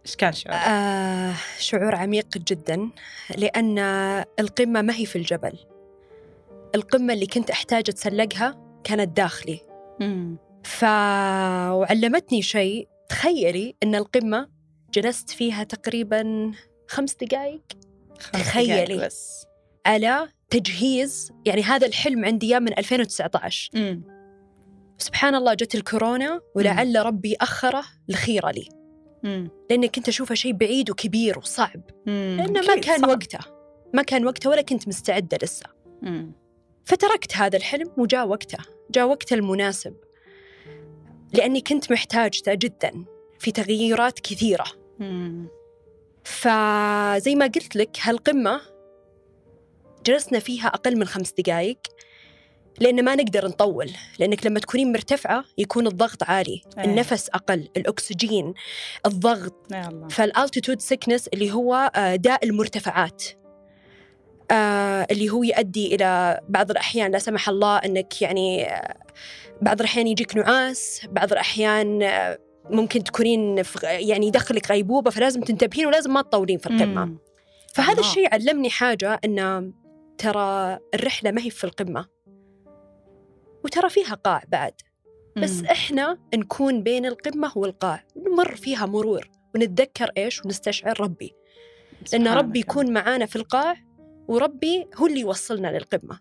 إيش 0.08 0.16
كان 0.16 0.32
شعورك؟ 0.32 0.58
آه 0.58 1.34
شعور 1.58 1.94
عميق 1.94 2.38
جدا 2.38 2.90
لأن 3.36 3.78
القمة 4.40 4.82
ما 4.82 4.94
هي 4.96 5.06
في 5.06 5.16
الجبل 5.16 5.58
القمة 6.74 7.12
اللي 7.12 7.26
كنت 7.26 7.50
أحتاج 7.50 7.84
أتسلقها 7.88 8.80
كانت 8.84 9.16
داخلي 9.16 9.60
مم. 10.00 10.36
ف 10.64 10.84
وعلمتني 11.72 12.42
شيء 12.42 12.88
تخيلي 13.08 13.74
أن 13.82 13.94
القمة 13.94 14.48
جلست 14.92 15.30
فيها 15.30 15.64
تقريبا 15.64 16.52
خمس 16.88 17.14
دقائق 17.14 17.62
تخيلي 18.32 18.96
بس. 18.96 19.46
على 19.86 20.28
تجهيز 20.50 21.32
يعني 21.46 21.62
هذا 21.62 21.86
الحلم 21.86 22.24
عندي 22.24 22.60
من 22.60 22.78
2019 22.78 23.70
مم. 23.74 24.02
سبحان 24.98 25.34
الله 25.34 25.54
جت 25.54 25.74
الكورونا 25.74 26.40
ولعل 26.54 26.92
مم. 26.92 27.06
ربي 27.06 27.36
أخره 27.40 27.84
لخيرة 28.08 28.50
لي 28.50 28.77
مم. 29.22 29.50
لأني 29.70 29.88
كنت 29.88 30.08
أشوفه 30.08 30.34
شيء 30.34 30.52
بعيد 30.52 30.90
وكبير 30.90 31.38
وصعب 31.38 31.80
مم. 32.06 32.36
لأنه 32.40 32.60
ما 32.60 32.80
كان 32.80 33.00
صعب. 33.00 33.08
وقته 33.08 33.38
ما 33.94 34.02
كان 34.02 34.26
وقته 34.26 34.50
ولا 34.50 34.62
كنت 34.62 34.88
مستعدة 34.88 35.38
لسه 35.42 35.66
مم. 36.02 36.32
فتركت 36.84 37.36
هذا 37.36 37.56
الحلم 37.56 37.90
وجاء 37.96 38.28
وقته 38.28 38.58
جاء 38.90 39.08
وقته 39.08 39.34
المناسب 39.34 39.94
لأني 41.32 41.60
كنت 41.60 41.92
محتاجته 41.92 42.54
جدا 42.54 43.04
في 43.38 43.52
تغييرات 43.52 44.20
كثيرة 44.20 44.64
مم. 44.98 45.48
فزي 46.24 47.34
ما 47.34 47.44
قلت 47.44 47.76
لك 47.76 47.96
هالقمة 48.02 48.60
جلسنا 50.06 50.38
فيها 50.38 50.66
أقل 50.66 50.98
من 50.98 51.04
خمس 51.04 51.32
دقائق 51.32 51.78
لأن 52.80 53.04
ما 53.04 53.14
نقدر 53.14 53.46
نطول 53.46 53.90
لأنك 54.18 54.46
لما 54.46 54.60
تكونين 54.60 54.92
مرتفعة 54.92 55.44
يكون 55.58 55.86
الضغط 55.86 56.22
عالي 56.22 56.62
أيه. 56.78 56.84
النفس 56.84 57.28
أقل 57.28 57.68
الأكسجين 57.76 58.54
الضغط. 59.06 59.54
فال 60.10 60.24
altitude 60.24 60.80
sickness 60.80 61.28
اللي 61.28 61.52
هو 61.52 61.90
آه، 61.96 62.16
داء 62.16 62.44
المرتفعات. 62.44 63.24
آه 64.50 65.06
اللي 65.10 65.30
هو 65.30 65.42
يؤدي 65.42 65.94
إلى 65.94 66.40
بعض 66.48 66.70
الأحيان 66.70 67.10
لا 67.10 67.18
سمح 67.18 67.48
الله 67.48 67.76
أنك 67.76 68.22
يعني 68.22 68.66
آه 68.70 68.96
بعض 69.62 69.80
الأحيان 69.80 70.06
يجيك 70.06 70.36
نعاس 70.36 71.00
بعض 71.10 71.32
الأحيان 71.32 72.10
ممكن 72.70 73.04
تكونين 73.04 73.62
يعني 73.82 74.26
يدخلك 74.26 74.70
غيبوبة 74.70 75.10
فلازم 75.10 75.40
تنتبهين 75.40 75.86
ولازم 75.86 76.12
ما 76.12 76.22
تطولين 76.22 76.58
في 76.58 76.66
القمة. 76.66 77.18
فهذا 77.74 78.00
الشيء 78.00 78.34
علمني 78.34 78.70
حاجة 78.70 79.20
أن 79.24 79.72
ترى 80.18 80.78
الرحلة 80.94 81.30
ما 81.30 81.42
هي 81.42 81.50
في 81.50 81.64
القمة. 81.64 82.06
وترى 83.64 83.90
فيها 83.90 84.14
قاع 84.14 84.42
بعد. 84.48 84.72
بس 85.36 85.62
إحنا 85.62 86.18
نكون 86.34 86.82
بين 86.82 87.06
القمة 87.06 87.52
والقاع 87.56 88.04
نمر 88.16 88.56
فيها 88.56 88.86
مرور 88.86 89.30
ونتذكر 89.54 90.10
إيش 90.16 90.44
ونستشعر 90.44 91.00
ربي. 91.00 91.34
لأن 92.12 92.28
ربي 92.28 92.58
يكون 92.58 92.92
معانا 92.92 93.26
في 93.26 93.36
القاع 93.36 93.76
وربي 94.28 94.86
هو 94.96 95.06
اللي 95.06 95.20
يوصلنا 95.20 95.68
للقمة. 95.68 96.20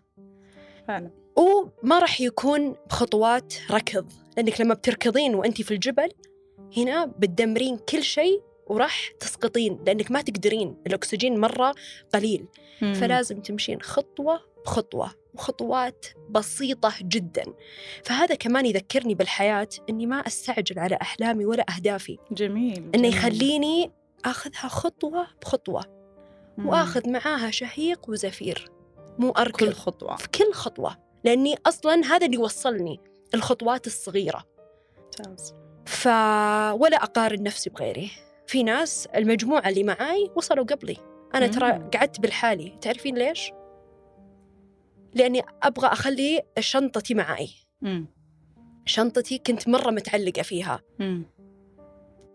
فعلا. 0.88 1.10
وما 1.36 1.98
راح 1.98 2.20
يكون 2.20 2.76
بخطوات 2.90 3.54
ركض 3.70 4.12
لأنك 4.36 4.60
لما 4.60 4.74
بتركضين 4.74 5.34
وأنت 5.34 5.62
في 5.62 5.70
الجبل 5.74 6.08
هنا 6.76 7.04
بتدمرين 7.04 7.76
كل 7.76 8.02
شيء 8.02 8.42
وراح 8.66 9.10
تسقطين 9.20 9.78
لأنك 9.86 10.10
ما 10.10 10.22
تقدرين 10.22 10.76
الأكسجين 10.86 11.40
مرة 11.40 11.74
قليل. 12.14 12.46
مم. 12.82 12.94
فلازم 12.94 13.40
تمشين 13.40 13.82
خطوة 14.68 15.10
وخطوات 15.34 16.06
بسيطة 16.30 16.92
جدا. 17.02 17.44
فهذا 18.04 18.34
كمان 18.34 18.66
يذكرني 18.66 19.14
بالحياة 19.14 19.68
أني 19.90 20.06
ما 20.06 20.16
أستعجل 20.16 20.78
على 20.78 20.98
أحلامي 21.02 21.44
ولا 21.44 21.66
أهدافي. 21.76 22.18
جميل 22.32 22.90
أنه 22.94 23.08
يخليني 23.08 23.92
أخذها 24.24 24.68
خطوة 24.68 25.26
بخطوة 25.42 25.84
مم. 26.58 26.66
وآخذ 26.66 27.10
معاها 27.10 27.50
شهيق 27.50 28.10
وزفير 28.10 28.70
مو 29.18 29.30
أركض 29.30 29.66
كل 29.66 29.72
خطوة. 29.72 30.16
في 30.16 30.28
كل 30.28 30.52
خطوة 30.52 30.96
لأني 31.24 31.56
أصلا 31.66 32.04
هذا 32.04 32.26
اللي 32.26 32.38
وصلني 32.38 33.00
الخطوات 33.34 33.86
الصغيرة. 33.86 34.44
ممتاز. 34.98 35.54
ف 35.86 36.06
ولا 36.80 36.96
أقارن 36.96 37.42
نفسي 37.42 37.70
بغيري. 37.70 38.10
في 38.46 38.62
ناس 38.62 39.06
المجموعة 39.06 39.68
اللي 39.68 39.84
معاي 39.84 40.30
وصلوا 40.36 40.64
قبلي. 40.64 40.96
أنا 41.34 41.46
ترى 41.46 41.70
قعدت 41.94 42.20
بالحالي 42.20 42.78
تعرفين 42.80 43.18
ليش؟ 43.18 43.52
لأني 45.14 45.42
أبغى 45.62 45.86
أخلي 45.86 46.42
شنطتي 46.58 47.14
معي. 47.14 47.50
مم. 47.80 48.06
شنطتي 48.84 49.38
كنت 49.38 49.68
مرة 49.68 49.90
متعلقة 49.90 50.42
فيها. 50.42 50.80
مم. 50.98 51.26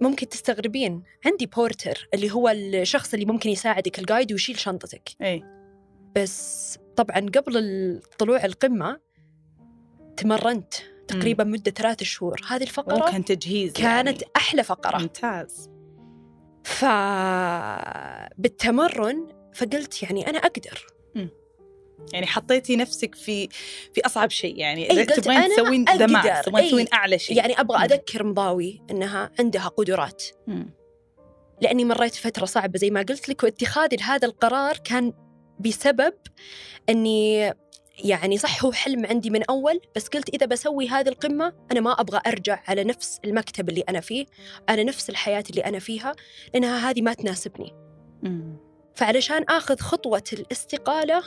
ممكن 0.02 0.30
تستغربين 0.30 1.04
عندي 1.26 1.46
بورتر 1.46 2.08
اللي 2.14 2.32
هو 2.32 2.50
الشخص 2.50 3.14
اللي 3.14 3.26
ممكن 3.26 3.50
يساعدك 3.50 4.00
الجايد 4.00 4.32
ويشيل 4.32 4.60
شنطتك. 4.60 5.10
اي 5.22 5.44
بس 6.16 6.78
طبعا 6.96 7.20
قبل 7.20 8.02
طلوع 8.20 8.46
القمة 8.46 9.00
تمرنت 10.18 10.74
تقريبا 11.08 11.44
مدة 11.44 11.72
ثلاث 11.72 12.04
شهور. 12.04 12.42
هذه 12.48 12.64
الفقرة 12.64 13.12
كان 13.12 13.26
تجهيز 13.26 13.74
كانت 13.74 14.22
يعني. 14.22 14.34
أحلى 14.36 14.64
فقرة. 14.64 14.98
ممتاز. 14.98 15.70
ف 16.64 16.86
بالتمرن 18.38 19.28
فقلت 19.54 20.04
يعني 20.04 20.30
أنا 20.30 20.38
أقدر. 20.38 20.86
يعني 22.14 22.28
حطيتي 22.28 22.76
نفسك 22.76 23.16
في 23.16 23.48
في 23.94 24.02
أصعب 24.06 24.30
شيء 24.30 24.58
يعني 24.58 24.88
قلت 24.88 25.14
تبغين 25.14 25.50
تسوين. 25.50 25.86
ماكس 26.12 26.46
تبغين. 26.46 26.68
تسوين 26.68 26.88
أعلى 26.94 27.20
شيء 27.20 27.38
يعني 27.38 27.60
أبغى. 27.60 27.86
أذكر 27.86 28.24
مضاوي 28.24 28.82
إنها 28.92 29.32
عندها 29.40 29.68
قدرات 29.68 30.24
مم. 30.48 30.74
لأني 31.62 31.86
مريت 31.86 32.16
فترة 32.16 32.46
صعبة 32.46 32.80
زي 32.80 32.90
ما 32.90 33.00
قلت 33.10 33.30
لك 33.30 33.44
واتخاذي 33.44 33.96
لهذا 33.96 34.28
القرار 34.28 34.78
كان 34.78 35.14
بسبب 35.60 36.14
إني 36.90 37.54
يعني 38.00 38.38
صح 38.38 38.66
هو 38.66 38.72
حلم 38.72 39.06
عندي 39.06 39.30
من 39.30 39.44
أول 39.50 39.82
بس 39.96 40.08
قلت 40.08 40.30
إذا 40.30 40.46
بسوي 40.46 40.88
هذه 40.88 41.10
القمة 41.10 41.54
أنا 41.72 41.80
ما 41.80 41.92
أبغى 41.92 42.22
أرجع 42.28 42.64
على 42.68 42.84
نفس 42.84 43.20
المكتب 43.26 43.70
اللي 43.70 43.82
أنا 43.90 44.00
فيه 44.00 44.26
على 44.70 44.84
نفس 44.84 45.10
الحياة 45.10 45.44
اللي 45.50 45.62
أنا 45.62 45.80
فيها 45.80 46.12
لأنها 46.54 46.90
هذه 46.90 47.02
ما 47.02 47.14
تناسبني 47.14 47.74
مم. 48.24 48.58
فعلشان 48.96 49.44
آخذ 49.44 49.78
خطوة 49.80 50.24
الاستقالة 50.34 51.24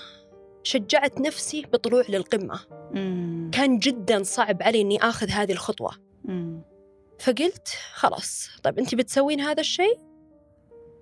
شجعت 0.67 1.21
نفسي 1.21 1.63
بطلوع 1.63 2.05
للقمة 2.09 2.61
مم. 2.93 3.51
كان 3.55 3.79
جدا 3.79 4.23
صعب 4.23 4.63
علي 4.63 4.81
إني 4.81 5.03
آخذ 5.03 5.31
هذه 5.31 5.53
الخطوة 5.53 5.91
مم. 6.25 6.63
فقلت 7.19 7.69
خلاص 7.95 8.49
طيب 8.63 8.79
أنت 8.79 8.95
بتسوين 8.95 9.41
هذا 9.41 9.61
الشيء 9.61 9.99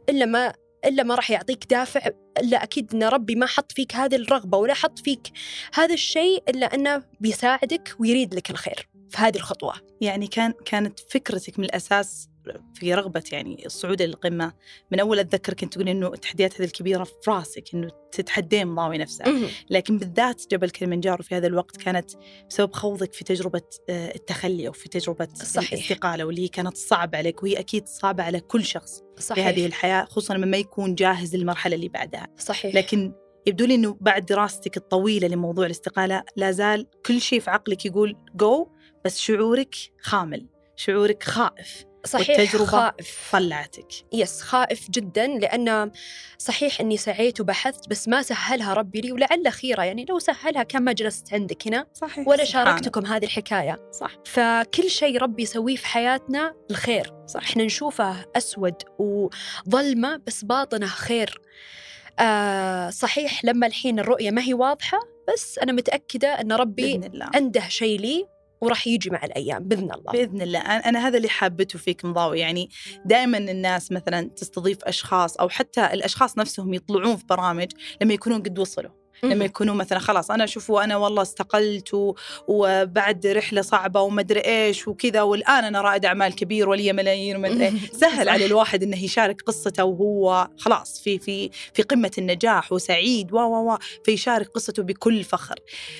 إلا 0.08 0.26
ما 0.26 0.52
إلا 0.84 1.02
ما 1.02 1.14
راح 1.14 1.30
يعطيك 1.30 1.66
دافع 1.70 2.10
إلا 2.38 2.62
أكيد 2.62 2.94
إن 2.94 3.02
ربي 3.02 3.34
ما 3.34 3.46
حط 3.46 3.72
فيك 3.72 3.94
هذه 3.94 4.16
الرغبة 4.16 4.58
ولا 4.58 4.74
حط 4.74 4.98
فيك 4.98 5.32
هذا 5.74 5.94
الشيء 5.94 6.42
إلا 6.48 6.74
أنه 6.74 7.02
بيساعدك 7.20 7.96
ويريد 8.00 8.34
لك 8.34 8.50
الخير 8.50 8.88
في 9.10 9.16
هذه 9.18 9.36
الخطوة 9.36 9.74
يعني 10.00 10.26
كان 10.26 10.54
كانت 10.64 11.00
فكرتك 11.00 11.58
من 11.58 11.64
الأساس 11.64 12.28
في 12.74 12.94
رغبة 12.94 13.22
يعني 13.32 13.66
الصعود 13.66 14.02
للقمة 14.02 14.52
من 14.90 15.00
أول 15.00 15.18
أتذكر 15.18 15.54
كنت 15.54 15.74
تقولي 15.74 15.90
إنه 15.90 16.06
التحديات 16.06 16.60
هذه 16.60 16.66
الكبيرة 16.66 17.04
في 17.04 17.12
راسك 17.28 17.74
إنه 17.74 17.90
تتحدين 18.12 18.66
مضاوي 18.66 18.98
نفسها. 18.98 19.48
لكن 19.70 19.98
بالذات 19.98 20.42
جبل 20.50 20.70
كلمنجارو 20.70 21.22
في 21.22 21.34
هذا 21.34 21.46
الوقت 21.46 21.76
كانت 21.76 22.10
بسبب 22.50 22.72
خوضك 22.72 23.12
في 23.12 23.24
تجربة 23.24 23.62
آه، 23.88 24.14
التخلي 24.14 24.68
أو 24.68 24.72
في 24.72 24.88
تجربة 24.88 25.28
صحيح. 25.34 25.72
الاستقالة 25.72 26.24
واللي 26.24 26.42
هي 26.42 26.48
كانت 26.48 26.76
صعبة 26.76 27.18
عليك 27.18 27.42
وهي 27.42 27.58
أكيد 27.58 27.86
صعبة 27.86 28.22
على 28.22 28.40
كل 28.40 28.64
شخص 28.64 29.02
صحيح. 29.18 29.44
في 29.44 29.50
هذه 29.50 29.66
الحياة 29.66 30.04
خصوصا 30.04 30.34
لما 30.34 30.46
ما 30.46 30.56
يكون 30.56 30.94
جاهز 30.94 31.36
للمرحلة 31.36 31.76
اللي 31.76 31.88
بعدها. 31.88 32.26
صحيح. 32.38 32.74
لكن 32.74 33.12
يبدو 33.46 33.64
لي 33.64 33.74
إنه 33.74 33.96
بعد 34.00 34.26
دراستك 34.26 34.76
الطويلة 34.76 35.28
لموضوع 35.28 35.66
الاستقالة 35.66 36.24
لا 36.36 36.50
زال 36.50 36.86
كل 37.06 37.20
شيء 37.20 37.40
في 37.40 37.50
عقلك 37.50 37.86
يقول 37.86 38.16
جو 38.34 38.68
بس 39.04 39.18
شعورك 39.18 39.74
خامل 40.00 40.46
شعورك 40.76 41.22
خائف. 41.22 41.84
صحيح 42.06 42.38
والتجربة 42.38 42.66
خائف 42.66 43.28
طلعتك 43.32 43.92
يس 44.12 44.40
خائف 44.40 44.90
جدا 44.90 45.26
لأن 45.26 45.90
صحيح 46.38 46.80
أني 46.80 46.96
سعيت 46.96 47.40
وبحثت 47.40 47.88
بس 47.88 48.08
ما 48.08 48.22
سهلها 48.22 48.74
ربي 48.74 49.00
لي 49.00 49.12
ولعل 49.12 49.52
خيرة. 49.52 49.82
يعني 49.82 50.04
لو 50.08 50.18
سهلها 50.18 50.62
كان 50.62 50.82
ما 50.82 50.92
جلست 50.92 51.34
عندك 51.34 51.66
هنا 51.66 51.86
صحيح 51.94 52.28
ولا. 52.28 52.44
شاركتكم 52.44 53.06
هذه 53.06 53.24
الحكاية. 53.24 53.90
صح. 53.92 54.10
فكل 54.24 54.90
شيء 54.90 55.18
ربي 55.18 55.42
يسويه 55.42 55.76
في 55.76 55.86
حياتنا 55.86 56.54
الخير. 56.70 57.12
صح. 57.26 57.42
إحنا 57.42 57.64
نشوفه 57.64 58.26
أسود 58.36 58.74
وظلمة 58.98 60.20
بس 60.26 60.44
باطنه 60.44 60.86
خير. 60.86 61.40
آه 62.18 62.90
صحيح 62.90 63.44
لما 63.44 63.66
الحين 63.66 63.98
الرؤية 63.98 64.30
ما 64.30 64.42
هي 64.42 64.54
واضحة 64.54 64.98
بس 65.32 65.58
أنا 65.58 65.72
متأكدة 65.72 66.28
أن 66.28 66.52
ربي 66.52 67.00
عنده 67.34 67.68
شيء 67.68 68.00
لي 68.00 68.33
وراح 68.60 68.86
يجي 68.86 69.10
مع 69.10 69.24
الأيام 69.24 69.64
بإذن 69.64 69.90
الله. 69.92 70.12
بإذن 70.12 70.42
الله. 70.42 70.60
أنا- 70.60 70.86
أنا 70.86 71.08
هذا 71.08 71.16
اللي 71.16 71.28
حابته 71.28 71.78
فيك 71.78 72.04
مضاوي. 72.04 72.40
يعني 72.40 72.70
دائما 73.04 73.38
الناس 73.38 73.92
مثلا 73.92 74.28
تستضيف 74.36 74.78
أشخاص 74.84 75.36
أو 75.36 75.48
حتى 75.48 75.84
الأشخاص 75.86 76.38
نفسهم 76.38 76.74
يطلعون 76.74 77.16
في 77.16 77.24
برامج 77.28 77.68
لما 78.02 78.14
يكونون 78.14 78.42
قد 78.42 78.58
وصلوا. 78.58 78.90
لما 79.22 79.44
يكونوا 79.44 79.74
مثلا 79.74 79.98
خلاص 79.98 80.30
أنا 80.30 80.46
شوفوا 80.46 80.84
أنا 80.84 80.96
والله 80.96 81.22
استقلت 81.22 81.94
و- 81.94 82.14
وبعد 82.48 83.26
رحلة 83.26 83.62
صعبة 83.62 84.00
وما 84.00 84.20
ادري 84.20 84.40
إيش 84.40 84.88
وكذا 84.88 85.22
والآن 85.22 85.64
أنا 85.64 85.80
رائد 85.80 86.04
أعمال 86.04 86.34
كبير 86.34 86.68
ولي 86.68 86.92
ملايين 86.92 87.36
وما 87.36 87.48
ادري 87.48 87.64
إيه. 87.64 87.72
سهل. 87.92 88.28
على 88.28 88.46
الواحد 88.46 88.82
إنه 88.82 89.04
يشارك 89.04 89.42
قصته 89.42 89.84
وهو 89.84 90.48
خلاص 90.58 91.00
في 91.00 91.18
في 91.18 91.50
في 91.74 91.82
قمة 91.82 92.10
النجاح 92.18 92.72
وسعيد 92.72 93.32
و 93.32 93.36
و 93.36 93.72
و 93.72 93.78
فيشارك 94.04 94.48
قصته 94.48 94.82
بكل 94.82 95.24
فخر. 95.24 95.54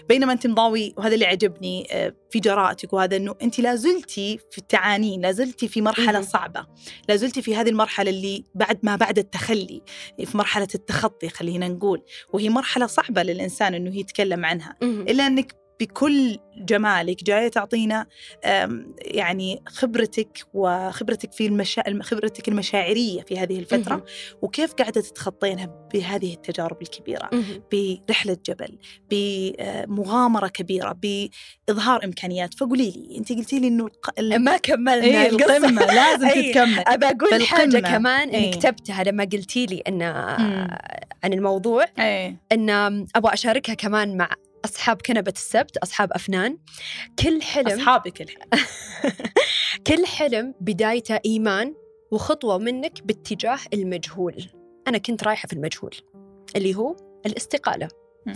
بينما 0.09 0.33
أنت 0.33 0.47
مضاوي 0.47 0.95
وهذا 0.97 1.15
اللي 1.15 1.27
عجبني 1.27 1.87
آه، 1.93 2.15
في 2.35 2.41
جرأتك 2.41 2.93
وهذا 2.93 3.17
إنه 3.17 3.35
أنت 3.43 3.61
لا 3.61 3.75
زلتي 3.75 4.39
في 4.51 4.59
التعانين 4.59 5.21
لا 5.21 5.33
زلتي 5.33 5.69
في 5.69 5.81
مرحلة. 5.81 6.21
صعبة 6.21 6.67
لا 7.09 7.17
زلتي 7.17 7.43
في 7.43 7.57
هذه 7.57 7.69
المرحلة 7.69 8.11
اللي 8.11 8.45
بعد 8.55 8.79
ما 8.83 8.97
بعد 8.97 9.19
التخلي 9.19 9.83
في 10.25 10.37
مرحلة 10.37 10.69
التخطي 10.75 11.29
خلينا 11.29 11.69
نقول 11.69 12.03
وهي 12.33 12.49
مرحلة 12.49 12.87
صعبة 12.87 13.23
للإنسان 13.23 13.75
إنه 13.75 13.97
يتكلم 13.97 14.45
عنها. 14.45 14.77
إلا 14.83 15.27
إنك 15.27 15.57
بكل 15.81 16.39
جمالك 16.57 17.25
جاية 17.25 17.49
تعطينا 17.49 18.07
يعني 19.01 19.63
خبرتك 19.69 20.39
وخبرتك 20.55 21.33
في 21.33 21.47
المشا... 21.47 22.03
خبرتك 22.03 22.49
المشاعرية 22.49 23.23
في 23.23 23.39
هذه 23.39 23.59
الفترة 23.59 23.95
مهم. 23.95 24.05
وكيف 24.43 24.73
قاعدة 24.73 25.01
تتخطينها 25.01 25.89
بهذه 25.95 26.35
التجارب 26.35 26.83
الكبيرة 26.83 27.29
مهم. 27.33 27.63
برحلة 28.09 28.37
جبل 28.47 28.79
بمغامره 29.11 30.47
كبيرة 30.49 30.97
بإظهار 31.03 32.05
إمكانيات 32.05 32.55
فقولي 32.55 32.91
لي 32.91 33.19
أنت 33.19 33.33
قلتي 33.33 33.59
لي 33.61 33.69
إنه 33.69 33.87
الق- 33.87 34.19
ال- 34.19 34.39
ما 34.45 34.57
كملنا 34.57 35.05
إيه 35.05 35.29
القصة. 35.31 35.57
القمة 35.57 35.85
لازم 35.87 36.27
إيه. 36.35 36.53
تتكمل 36.53 36.85
أبى 36.89 37.07
أقول 37.07 37.31
بالقمة. 37.31 37.47
حاجة 37.47 37.79
كمان 37.79 38.29
اني 38.29 38.45
إيه. 38.45 38.51
كتبتها 38.53 39.05
لما 39.05 39.25
قلتي 39.25 39.67
لي 39.67 39.83
إن. 39.89 40.03
عن 41.25 41.33
الموضوع 41.33 41.85
إيه 41.99 42.37
إن 42.53 42.71
أبغى 43.17 43.35
أشاركها 43.35 43.75
كمان 43.75 44.17
مع 44.17 44.29
أصحاب 44.65 45.03
كنبة 45.03 45.33
السبت 45.37 45.77
أصحاب 45.77 46.13
أفنان. 46.13 46.59
كل 47.19 47.43
حلم 47.43 47.81
اصحابك 47.81 48.23
الحين 48.23 48.39
كل 49.87 50.07
حلم 50.07 50.55
بدايته 50.61 51.21
إيمان 51.27 51.75
وخطوة 52.11 52.59
منك 52.59 53.03
باتجاه 53.03 53.59
المجهول. 53.75 54.45
أنا 54.89 54.99
كنت 54.99 55.25
رايحة 55.25 55.47
في 55.47 55.53
المجهول 55.53 55.97
اللي 56.57 56.75
هو 56.75 56.97
الاستقالة. 57.27 57.89
مم. 58.27 58.35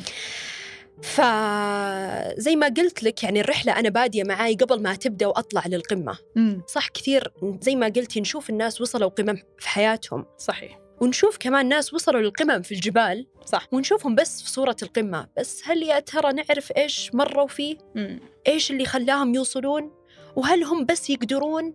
فزي 1.02 2.56
ما 2.56 2.66
قلت 2.66 3.02
لك 3.02 3.22
يعني 3.22 3.40
الرحلة 3.40 3.78
أنا 3.78 3.88
بادية 3.88 4.24
معاي 4.24 4.54
قبل 4.54 4.82
ما 4.82 4.94
تبدأ 4.94 5.26
وأطلع 5.26 5.66
للقمة. 5.66 6.18
مم. 6.36 6.62
صح 6.66 6.88
كثير 6.88 7.32
زي 7.60 7.76
ما 7.76 7.86
قلتي 7.86 8.20
نشوف 8.20 8.50
الناس 8.50 8.80
وصلوا 8.80 9.08
قمم 9.08 9.42
في 9.58 9.68
حياتهم. 9.68 10.26
صحيح. 10.38 10.87
ونشوف 11.00 11.36
كمان 11.40 11.68
ناس 11.68 11.94
وصلوا 11.94 12.20
للقمم 12.20 12.62
في 12.62 12.74
الجبال. 12.74 13.26
صح. 13.46 13.68
ونشوفهم 13.72 14.14
بس 14.14 14.42
في 14.42 14.50
صورة 14.50 14.76
القمة. 14.82 15.28
بس 15.36 15.62
هل 15.64 15.82
يا 15.82 16.00
ترى 16.00 16.32
نعرف 16.32 16.72
إيش 16.76 17.14
مروا 17.14 17.46
فيه؟ 17.46 17.78
مم. 17.94 18.20
إيش 18.48 18.70
اللي 18.70 18.84
خلاهم 18.84 19.34
يوصلون؟ 19.34 19.92
وهل 20.36 20.64
هم 20.64 20.84
بس 20.84 21.10
يقدرون؟ 21.10 21.74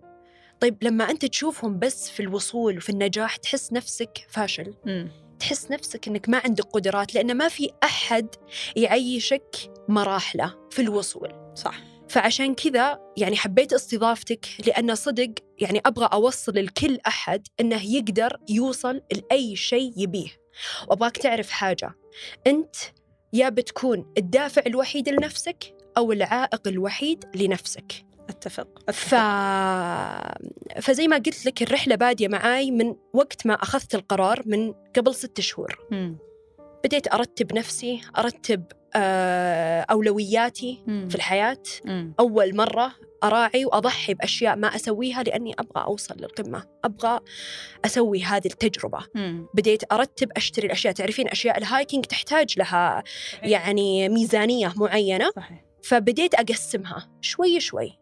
طيب 0.59 0.83
لما 0.83 1.09
أنت 1.09 1.25
تشوفهم 1.25 1.79
بس 1.79 2.09
في 2.09 2.19
الوصول 2.19 2.77
وفي 2.77 2.89
النجاح 2.89 3.35
تحس 3.35 3.73
نفسك 3.73 4.25
فاشل. 4.29 4.73
مم. 4.85 5.11
تحس 5.39 5.71
نفسك 5.71 6.07
أنك 6.07 6.29
ما 6.29 6.41
عندك 6.45 6.63
قدرات 6.63 7.15
لأن 7.15 7.37
ما 7.37 7.47
في 7.47 7.69
أحد 7.83 8.27
يعيشك 8.75 9.55
مراحله 9.87 10.55
في 10.71 10.81
الوصول. 10.81 11.53
صح. 11.55 11.92
فعشان 12.13 12.55
كذا 12.55 12.99
يعني 13.17 13.35
حبيت 13.35 13.73
استضافتك 13.73 14.45
لأن 14.67 14.95
صدق 14.95 15.29
يعني 15.59 15.81
أبغى 15.85 16.09
أوصل 16.13 16.53
لكل 16.55 16.99
أحد 17.07 17.47
أنه 17.59 17.85
يقدر 17.95 18.37
يوصل 18.49 19.01
لأي 19.11 19.55
شيء 19.55 19.93
يبيه. 19.97 20.29
وأبغاك 20.87 21.17
تعرف 21.17 21.49
حاجة 21.49 21.93
أنت 22.47 22.75
يا 23.33 23.49
بتكون 23.49 24.13
الدافع 24.17 24.61
الوحيد 24.67 25.09
لنفسك 25.09 25.73
أو 25.97 26.11
العائق 26.11 26.67
الوحيد 26.67 27.25
لنفسك. 27.35 28.05
أتفق 28.29 28.91
ف... 28.91 29.15
فزي 30.81 31.07
ما 31.07 31.15
قلت 31.15 31.45
لك 31.45 31.61
الرحلة 31.61 31.95
بادية 31.95 32.27
معاي 32.27 32.71
من 32.71 32.95
وقت 33.13 33.45
ما 33.45 33.53
أخذت 33.53 33.95
القرار 33.95 34.41
من 34.45 34.73
قبل 34.95 35.15
ست 35.15 35.41
شهور. 35.41 35.87
مم. 35.91 36.17
بديت 36.83 37.13
أرتب 37.13 37.53
نفسي 37.53 38.01
أرتب 38.17 38.63
آه، 38.95 39.81
أولوياتي 39.81 40.83
مم. 40.87 41.07
في 41.09 41.15
الحياة. 41.15 41.63
مم. 41.85 42.13
أول 42.19 42.55
مرة 42.55 42.91
أراعي 43.23 43.65
وأضحي 43.65 44.13
بأشياء 44.13 44.55
ما 44.55 44.67
أسويها 44.75 45.23
لأني 45.23 45.53
أبغى 45.59 45.83
أوصل 45.83 46.15
للقمة 46.17 46.63
أبغى 46.83 47.19
أسوي 47.85 48.23
هذه 48.23 48.45
التجربة. 48.47 48.99
مم. 49.15 49.47
بديت 49.53 49.93
أرتب 49.93 50.31
أشتري 50.37 50.65
الأشياء. 50.65 50.93
تعرفين 50.93 51.27
أشياء 51.27 51.57
ال 51.57 51.64
hiking 51.64 52.05
تحتاج 52.05 52.59
لها 52.59 53.03
يعني 53.43 54.09
ميزانية 54.09 54.73
معينة؟ 54.75 55.31
صحيح. 55.35 55.63
فبديت 55.83 56.33
أقسمها 56.33 57.09
شوي 57.21 57.59
شوي. 57.59 57.99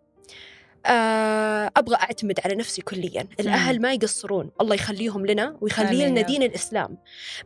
أبغى 0.86 1.96
أعتمد 1.96 2.40
على 2.46 2.56
نفسي 2.56 2.82
كليا. 2.82 3.28
الأهل 3.40 3.82
ما 3.82 3.94
يقصرون. 3.94 4.52
الله 4.62 4.76
يخليهم 4.76 5.26
لنا 5.26 5.58
ويخلي 5.62 6.08
لنا 6.10 6.22
دين 6.22 6.44
الإسلام. 6.44 6.98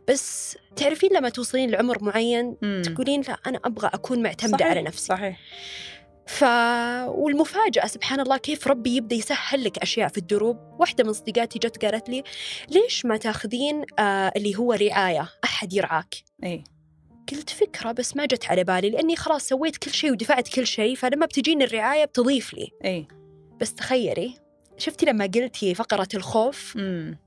بس 0.08 0.56
تعرفين 0.76 1.10
لما 1.12 1.28
توصلين 1.28 1.70
لعمر 1.70 2.04
معين 2.04 2.56
مم. 2.62 2.82
تقولين 2.84 3.20
لا 3.20 3.38
أنا 3.46 3.60
أبغى 3.64 3.90
أكون 3.94 4.22
معتمدة 4.22 4.56
صحيح. 4.58 4.70
على 4.70 4.82
نفسي. 4.82 5.06
صحيح. 5.06 5.40
ف 6.26 6.44
والمفاجأة 7.08 7.86
سبحان 7.86 8.20
الله 8.20 8.36
كيف 8.36 8.66
ربي 8.66 8.96
يبدأ 8.96 9.16
يسهل 9.16 9.64
لك 9.64 9.78
أشياء 9.78 10.08
في 10.08 10.18
الدروب. 10.18 10.56
واحدة 10.78 11.04
من 11.04 11.12
صديقاتي 11.12 11.58
جت 11.58 11.84
قالت 11.84 12.08
لي 12.08 12.22
ليش 12.70 13.06
ما 13.06 13.16
تأخذين 13.16 13.84
آه 13.98 14.32
اللي 14.36 14.56
هو 14.56 14.72
رعاية؟ 14.72 15.28
أحد 15.44 15.72
يرعاك. 15.72 16.14
إي. 16.44 16.64
قلت 17.32 17.50
فكرة 17.50 17.92
بس 17.92 18.16
ما 18.16 18.26
جت 18.26 18.44
على 18.46 18.64
بالي 18.64 18.90
لأني 18.90 19.16
خلاص 19.16 19.48
سويت 19.48 19.76
كل 19.76 19.90
شيء 19.90 20.12
ودفعت 20.12 20.48
كل 20.48 20.66
شيء 20.66 20.94
فلما 20.94 21.26
بتجيني 21.26 21.64
الرعاية 21.64 22.04
بتضيف 22.04 22.54
لي. 22.54 22.68
إي. 22.84 23.08
بس 23.60 23.74
تخيلي 23.74 24.34
شفتي 24.78 25.06
لما 25.06 25.24
قلتي 25.34 25.74
فقرة 25.74 26.08
الخوف؟ 26.14 26.76
مم. 26.76 27.18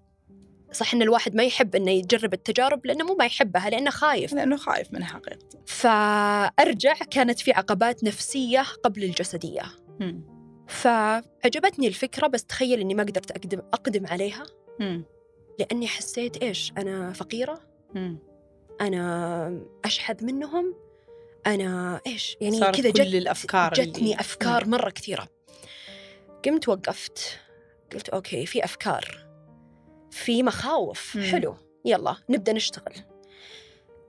صح 0.71 0.93
إن 0.93 1.01
الواحد 1.01 1.35
ما 1.35 1.43
يحب 1.43 1.75
إنه 1.75 1.91
يجرب 1.91 2.33
التجارب 2.33 2.85
لأنه 2.85 3.05
مو 3.05 3.15
ما 3.15 3.25
يحبها 3.25 3.69
لأنه 3.69 3.89
خايف. 3.89 4.33
لأنه 4.33 4.57
خايف 4.57 4.93
منها 4.93 5.07
حقيقة. 5.07 5.39
فأرجع 5.65 6.93
كانت 6.93 7.39
في 7.39 7.51
عقبات 7.51 8.03
نفسية 8.03 8.61
قبل 8.83 9.03
الجسدية. 9.03 9.61
مم. 9.99 10.21
فعجبتني 10.67 11.87
الفكرة 11.87 12.27
بس 12.27 12.45
تخيل 12.45 12.79
إني 12.79 12.93
ما 12.93 13.03
قدرت 13.03 13.31
أقدم 13.31 13.59
أقدم 13.73 14.07
عليها. 14.07 14.43
مم. 14.79 15.03
لأني 15.59 15.87
حسيت 15.87 16.37
إيش؟ 16.37 16.73
أنا 16.77 17.13
فقيرة. 17.13 17.59
مم. 17.95 18.19
أنا 18.81 19.61
أشحذ 19.85 20.25
منهم. 20.25 20.75
أنا 21.47 22.01
إيش؟ 22.07 22.37
يعني 22.41 22.59
كذا 22.59 22.89
جت 22.89 22.99
الأفكار 22.99 23.71
اللي- 23.73 23.85
جتني 23.85 24.19
أفكار 24.19 24.67
مرة 24.67 24.89
كثيرة. 24.89 25.27
قمت 26.45 26.69
وقفت 26.69 27.39
قلت 27.93 28.09
أوكي 28.09 28.45
في 28.45 28.63
أفكار 28.63 29.27
في 30.11 30.43
مخاوف 30.43 31.15
مم. 31.15 31.23
حلو 31.23 31.55
يلا 31.85 32.15
نبدأ 32.29 32.53
نشتغل 32.53 32.93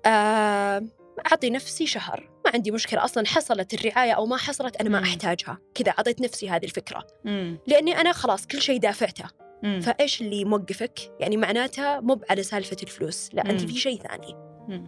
آه، 0.06 0.82
أعطي 1.26 1.50
نفسي 1.50 1.86
شهر 1.86 2.30
ما 2.44 2.50
عندي 2.54 2.70
مشكلة 2.70 3.04
أصلا 3.04 3.26
حصلت 3.26 3.74
الرعاية 3.74 4.12
أو 4.12 4.26
ما 4.26 4.36
حصلت 4.36 4.76
أنا 4.76 4.88
ما 4.88 4.98
مم. 4.98 5.04
أحتاجها 5.04 5.58
كذا 5.74 5.90
أعطيت 5.90 6.20
نفسي 6.20 6.50
هذه 6.50 6.64
الفكرة 6.64 7.06
مم. 7.24 7.58
لأني 7.66 8.00
أنا 8.00 8.12
خلاص 8.12 8.46
كل 8.46 8.62
شيء 8.62 8.80
دافعته 8.80 9.24
مم. 9.62 9.80
فإيش 9.80 10.20
اللي 10.20 10.44
موقفك؟ 10.44 10.98
يعني 11.20 11.36
معناتها 11.36 12.00
مو 12.00 12.20
على 12.30 12.42
سالفة 12.42 12.76
الفلوس، 12.82 13.28
لا 13.32 13.50
أنت. 13.50 13.60
في 13.60 13.76
شيء 13.76 14.02
ثاني. 14.02 14.34
مم. 14.68 14.86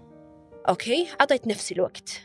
okay، 0.69 1.09
أعطيت 1.21 1.47
نفسي 1.47 1.75
الوقت. 1.75 2.23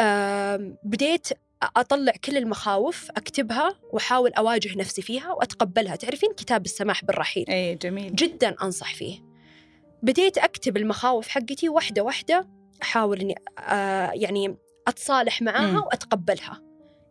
آم، 0.00 0.76
بديت 0.82 1.28
أطلع 1.76 2.12
كل 2.24 2.36
المخاوف 2.36 3.10
أكتبها 3.10 3.74
وأحاول 3.92 4.32
أواجه 4.32 4.78
نفسي 4.78 5.02
فيها 5.02 5.32
وأتقبلها، 5.32 5.96
تعرفين 5.96 6.32
كتاب 6.32 6.64
السماح 6.64 7.04
بالرحيل 7.04 7.44
اي 7.48 7.74
جميل 7.74 8.16
جدا 8.16 8.54
أنصح 8.62 8.94
فيه. 8.94 9.18
بديت 10.02 10.38
أكتب 10.38 10.76
المخاوف 10.76 11.28
حقتي 11.28 11.68
واحدة 11.68 12.02
واحدة 12.02 12.48
أحاول 12.82 13.20
إني 13.20 13.34
آه 13.58 14.10
يعني 14.14 14.56
أتصالح 14.88 15.42
معاها 15.42 15.70
مم. 15.70 15.76
وأتقبلها. 15.76 16.62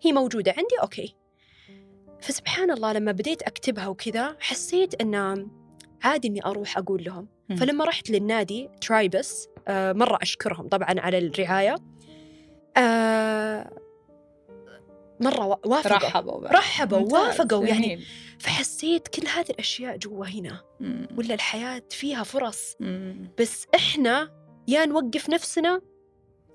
هي 0.02 0.12
موجودة 0.12 0.52
عندي 0.58 0.76
okay. 0.82 1.16
فسبحان 2.22 2.72
الله 2.72 2.94
لما 2.94 3.12
بديت 3.12 3.42
أكتبها 3.42 3.88
وكذا 3.88 4.36
حسيت 4.40 5.02
إنه 5.02 5.48
عادي 6.04 6.28
إني 6.28 6.46
أروح 6.46 6.78
أقول 6.78 7.04
لهم. 7.04 7.28
مم. 7.50 7.56
فلما 7.56 7.86
رحت 7.86 8.10
للنادي 8.10 8.70
ترايبس 8.82 9.48
آه 9.68 9.94
مرة 9.94 10.20
أشكرهم 10.22 10.68
طبعا 10.68 11.00
على 11.00 11.18
الرعاية. 11.18 11.76
آه 12.78 13.83
مرة 15.20 15.46
وا- 15.46 15.68
وافقوا 15.68 15.98
رحبوا 15.98 16.40
بقى. 16.40 16.54
رحبوا. 16.54 16.98
وافقوا 17.00 17.66
يعني. 17.66 18.00
فحسيت 18.40 19.08
كل 19.08 19.28
هذه 19.28 19.50
الأشياء 19.50 19.98
جوا 19.98 20.26
هنا 20.26 20.62
مم. 20.80 21.08
ولا 21.18 21.34
الحياة 21.34 21.84
فيها 21.90 22.24
فرص 22.24 22.76
مم. 22.80 23.32
بس 23.40 23.66
إحنا 23.76 24.30
يا 24.68 24.86
نوقف 24.86 25.30
نفسنا 25.30 25.82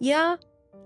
يا 0.00 0.38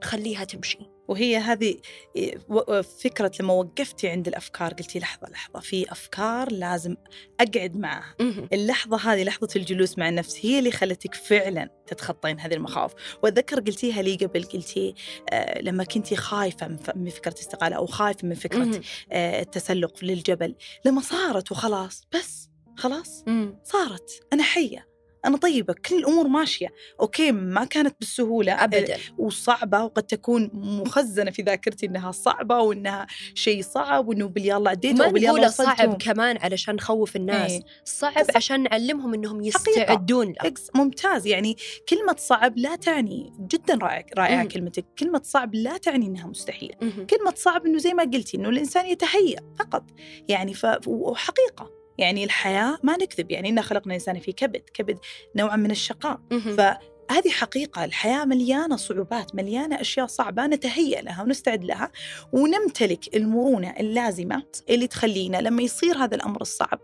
خليها 0.05 0.45
تمشي 0.45 0.79
وهي 1.13 1.37
هذه 1.37 1.77
إيه، 2.17 2.39
فكرة 2.83 3.33
لما 3.41 3.53
وقفتي 3.53 4.09
عند 4.09 4.29
الأفكار 4.29 4.75
قلتي 4.75 4.99
لحظة 4.99 5.29
لحظة 5.31 5.61
في 5.61 5.93
أفكار 5.93 6.53
لازم 6.53 6.97
أقعد 7.41 7.77
معها 7.77 8.15
اللحظة 8.53 9.13
هذه 9.13 9.25
لحظة 9.25 9.49
الجلوس 9.57 9.99
مع 9.99 10.09
النفس 10.09 10.47
هي 10.47 10.59
اللي 10.59 10.71
خلتك 10.71 11.15
فعلا 11.15 11.69
تتخطين 11.87 12.41
هذه 12.41 12.55
المخاوف 12.55 12.93
وأتذكر 13.23 13.61
قلتيها 13.61 14.03
لي 14.03 14.17
قبل 14.17 14.45
قلتي 14.45 14.95
آه 15.31 15.61
لما 15.61 15.85
كنتي 15.85 16.17
خايفة 16.17 16.69
من, 16.69 17.11
فكرة 17.11 17.33
الاستقالة 17.33 17.77
أو 17.77 17.87
خايفة 17.87 18.29
من 18.29 18.35
فكرة. 18.35 18.81
آه 19.13 19.43
التسلق 19.43 20.05
للجبل 20.05 20.55
لما 20.85 21.01
صارت 21.01 21.53
وخلاص 21.53 22.05
بس 22.15 22.49
خلاص. 22.77 23.25
صارت 23.65 24.21
أنا 24.33 24.43
حية 24.43 24.92
أنا 25.25 25.37
طيبة 25.37 25.75
كل 25.89 25.95
الأمور 25.99 26.29
ماشية. 26.29 26.69
أوكي 27.01 27.33
ما 27.33 27.65
كانت 27.65 27.95
بالسهولة. 28.01 28.53
ابدا. 28.65 28.97
وصعبة 29.19 29.83
وقد 29.85 30.03
تكون 30.03 30.51
مخزنة 30.55 31.31
في 31.31 31.43
ذاكرتي 31.43 31.87
إنها 31.87 32.13
صعبة 32.13 32.59
وإنها 32.59 33.07
شيء 33.35 33.63
صعب 33.63 34.09
وإنه 34.09 34.29
باليلا 34.29 34.71
عديت 34.71 34.99
ما 34.99 35.05
أو 35.07 35.11
باليلا 35.11 35.49
صعب 35.49 35.97
كمان 36.03 36.37
علشان 36.37 36.75
نخوف 36.75 37.17
الناس. 37.17 37.51
إيه. 37.51 37.61
صعب 37.85 38.15
بس- 38.29 38.37
عشان 38.37 38.63
نعلمهم 38.63 39.15
إنهم. 39.15 39.41
يستعدون 39.43 40.35
ممتاز. 40.75 41.27
يعني 41.27 41.57
كلمة 41.89 42.17
صعب 42.19 42.59
لا 42.59 42.77
تعني 42.77 43.33
جدا 43.41 43.75
رائع 43.83 44.07
رائعة 44.19 44.43
مم. 44.43 44.49
كلمتك. 44.49 44.85
كلمة 44.99 45.21
صعب 45.25 45.55
لا 45.55 45.77
تعني 45.77 46.07
إنها 46.07 46.27
مستحيلة 46.27 46.75
مهم. 46.83 47.07
كلمة 47.07 47.35
صعب 47.37 47.67
إنه 47.67 47.79
زي 47.79 47.95
ما 47.95 48.03
قلتي 48.03 48.37
إنه 48.37 48.49
الإنسان 48.49 48.87
يتهيأ 48.87 49.41
فقط. 49.59 49.85
يعني 50.29 50.55
ف... 50.55 50.67
وحقيقة. 50.87 51.82
يعني 51.99 52.25
الحياة 52.25 52.79
ما 52.83 52.97
نكذب 52.97 53.31
يعني 53.31 53.49
إنا 53.49 53.63
خلقنا 53.63 53.95
الإنسان 53.95 54.21
في 54.21 54.33
كبد 54.33 54.63
كبد 54.75 54.99
نوعا 55.37 55.57
من 55.57 55.71
الشقاء. 55.71 56.21
فهذه 56.57 57.31
حقيقة 57.31 57.85
الحياة 57.85 58.25
مليانة 58.25 58.77
صعوبات 58.77 59.35
مليانة 59.35 59.81
أشياء 59.81 60.07
صعبة 60.07 60.47
نتهيأ 60.47 61.03
لها 61.03 61.23
ونستعد 61.23 61.65
لها 61.65 61.91
ونمتلك 62.33 63.17
المرونة 63.17 63.75
اللازمة 63.81 64.43
اللي 64.71 64.87
تخلينا 64.87 65.37
لما 65.37 65.63
يصير 65.63 65.97
هذا 65.97 66.15
الأمر 66.15 66.41
الصعب 66.41 66.81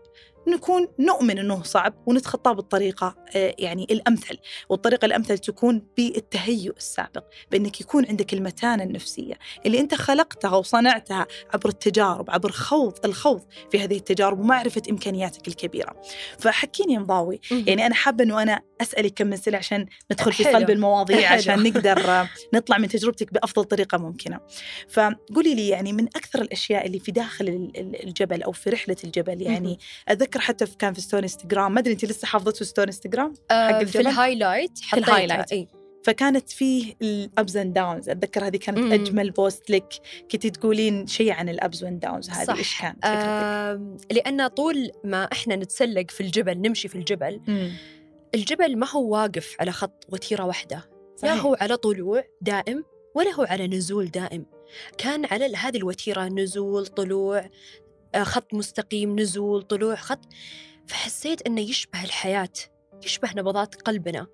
نكون 0.49 0.87
نؤمن 0.99 1.39
أنه 1.39 1.63
صعب 1.63 1.93
ونتخطاه 2.05 2.51
بالطريقة 2.53 3.15
آه، 3.35 3.55
يعني 3.59 3.87
الأمثل 3.91 4.37
والطريقة 4.69 5.05
الأمثل 5.05 5.37
تكون 5.37 5.81
بالتهيؤ 5.97 6.73
السابق 6.77 7.23
بأنك 7.51 7.81
يكون 7.81 8.05
عندك 8.05 8.33
المتانة 8.33 8.83
النفسية 8.83 9.33
اللي 9.65 9.79
أنت 9.79 9.95
خلقتها 9.95 10.55
وصنعتها 10.55 11.27
عبر 11.53 11.69
التجارب 11.69 12.29
عبر 12.31 12.51
خوض 12.51 13.05
الخوض 13.05 13.41
في 13.71 13.79
هذه 13.79 13.97
التجارب 13.97 14.39
ومعرفة 14.39 14.81
إمكانياتك 14.89 15.47
الكبيرة 15.47 16.01
فحكيني 16.39 16.93
يا 16.93 16.99
مضاوي. 16.99 17.39
يعني 17.51 17.85
أنا 17.85 17.95
حابة 17.95 18.23
إنه 18.23 18.41
أنا 18.41 18.61
أسألك 18.81 19.13
كم 19.13 19.27
من 19.27 19.37
سنه 19.37 19.57
عشان 19.57 19.85
ندخل 20.11 20.33
في. 20.33 20.43
صلب 20.53 20.69
المواضيع. 20.69 21.17
عشان 21.33 21.63
نقدر 21.63 22.27
نطلع 22.53 22.77
من 22.77 22.87
تجربتك 22.87 23.33
بأفضل 23.33 23.63
طريقة 23.63 23.97
ممكنة. 23.97 24.39
فقولي 24.89 25.55
لي 25.55 25.67
يعني 25.69 25.93
من 25.93 26.05
أكثر 26.05 26.41
الأشياء 26.41 26.85
اللي 26.85 26.99
في 26.99 27.11
داخل 27.11 27.47
ال- 27.47 27.71
ال- 27.77 28.03
الجبل 28.03 28.43
أو 28.43 28.51
في 28.51 28.69
رحلة 28.69 28.95
الجبل 29.03 29.41
يعني 29.41 29.67
مهم. 29.67 29.77
أتذكر 30.39 30.47
حتى 30.47 30.65
في- 30.65 30.77
كان 30.77 30.93
في 30.93 31.01
story 31.01 31.19
انستغرام 31.21 31.73
ما 31.73 31.79
أدري 31.79 31.93
انت 31.93 32.05
لسه 32.05 32.25
حافظته 32.27 32.65
story 32.65 32.85
انستغرام 32.85 33.33
آه، 33.51 33.71
في 33.77 33.81
الجبل؟ 33.83 34.07
ال 34.07 34.13
highlight 34.13 34.71
حطيتها. 34.81 35.07
ال 35.07 35.11
highlight. 35.11 35.51
إيه. 35.51 35.67
فكانت 36.03 36.49
فيه 36.49 36.93
ال 37.01 37.15
ups 37.15 37.57
and 37.57 37.73
downs 37.73 38.09
أتذكر 38.09 38.47
هذه 38.47 38.57
كانت 38.57 38.77
مم. 38.77 38.91
أجمل 38.91 39.31
post 39.31 39.69
لك 39.69 39.93
كنت 40.31 40.47
تقولين 40.47 41.07
شيء 41.07 41.31
عن 41.31 41.49
ال 41.49 41.58
ups 41.58 41.83
and 41.83 41.99
downs 41.99 42.29
هذه. 42.29 42.57
إيش 42.57 42.81
كان؟ 42.81 42.95
آم، 43.03 43.97
لأن 44.11 44.47
طول 44.47 44.91
ما 45.03 45.23
إحنا 45.23 45.55
نتسلق 45.55 46.11
في 46.11 46.21
الجبل 46.21 46.57
نمشي 46.57 46.87
في 46.87 46.95
الجبل 46.95 47.41
مم. 47.47 47.71
الجبل 48.35 48.77
ما 48.77 48.89
هو 48.91 49.09
واقف 49.13 49.55
على 49.59 49.71
خط 49.71 50.05
وتيرة 50.09 50.43
واحدة 50.45 50.89
لا. 51.23 51.33
هو 51.33 51.57
على 51.61 51.77
طلوع 51.77 52.23
دائم 52.41 52.83
ولا 53.15 53.31
هو 53.31 53.43
على 53.43 53.67
نزول 53.67 54.05
دائم 54.05 54.45
كان 54.97 55.25
على 55.25 55.55
هذه 55.55 55.77
الوتيرة 55.77 56.23
نزول 56.27 56.87
طلوع 56.87 57.37
آه، 57.39 57.49
خط 58.17 58.53
مستقيم 58.53 59.19
نزول 59.19 59.61
طلوع 59.61 59.95
خط. 59.95 60.19
فحسيت 60.87 61.41
أنه 61.41 61.61
يشبه 61.61 62.03
الحياة 62.03 62.49
يشبه 63.03 63.29
نبضات 63.35 63.75
قلبنا. 63.75 64.27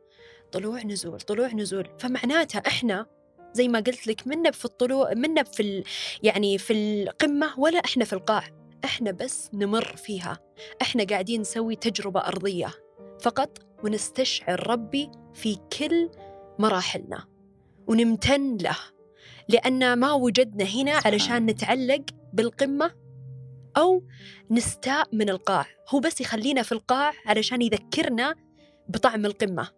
طلوع 0.52 0.82
نزول 0.84 1.22
طلوع 1.22 1.48
نزول. 1.48 1.90
فمعناتها 2.00 2.60
إحنا 2.60 3.06
زي 3.54 3.68
ما 3.68 3.80
قلت 3.80 4.08
لك 4.08 4.28
منا 4.28 4.52
في 4.52 4.66
الطلوع 4.66 5.14
منا 5.14 5.44
في 5.44 5.60
ال... 5.60 5.84
يعني 6.24 6.58
في 6.58 6.74
القمة 6.74 7.60
ولا 7.60 7.80
إحنا 7.80 8.06
في 8.06 8.14
القاع. 8.14 8.44
إحنا 8.86 9.12
بس 9.12 9.50
نمر 9.54 9.96
فيها. 9.96 10.40
إحنا 10.82 11.04
قاعدين 11.04 11.42
نسوي 11.42 11.76
تجربة 11.76 12.20
أرضية 12.20 12.74
فقط 13.22 13.60
ونستشعر 13.84 14.68
ربي 14.70 15.12
في 15.34 15.58
كل 15.80 16.10
مراحلنا. 16.60 17.26
ونمتن 17.88 18.58
له. 18.58 18.78
لأن 19.50 19.94
ما 19.94 20.14
وجدنا 20.14 20.64
هنا 20.64 21.02
علشان 21.06 21.46
نتعلق 21.46 22.02
بالقمة 22.34 22.92
أو 23.78 24.04
نستاء 24.52 25.08
من 25.14 25.30
القاع. 25.30 25.66
هو 25.90 26.00
بس 26.00 26.22
يخلينا 26.22 26.64
في 26.64 26.72
القاع 26.72 27.14
علشان 27.26 27.62
يذكرنا 27.62 28.36
بطعم 28.90 29.26
القمة 29.26 29.70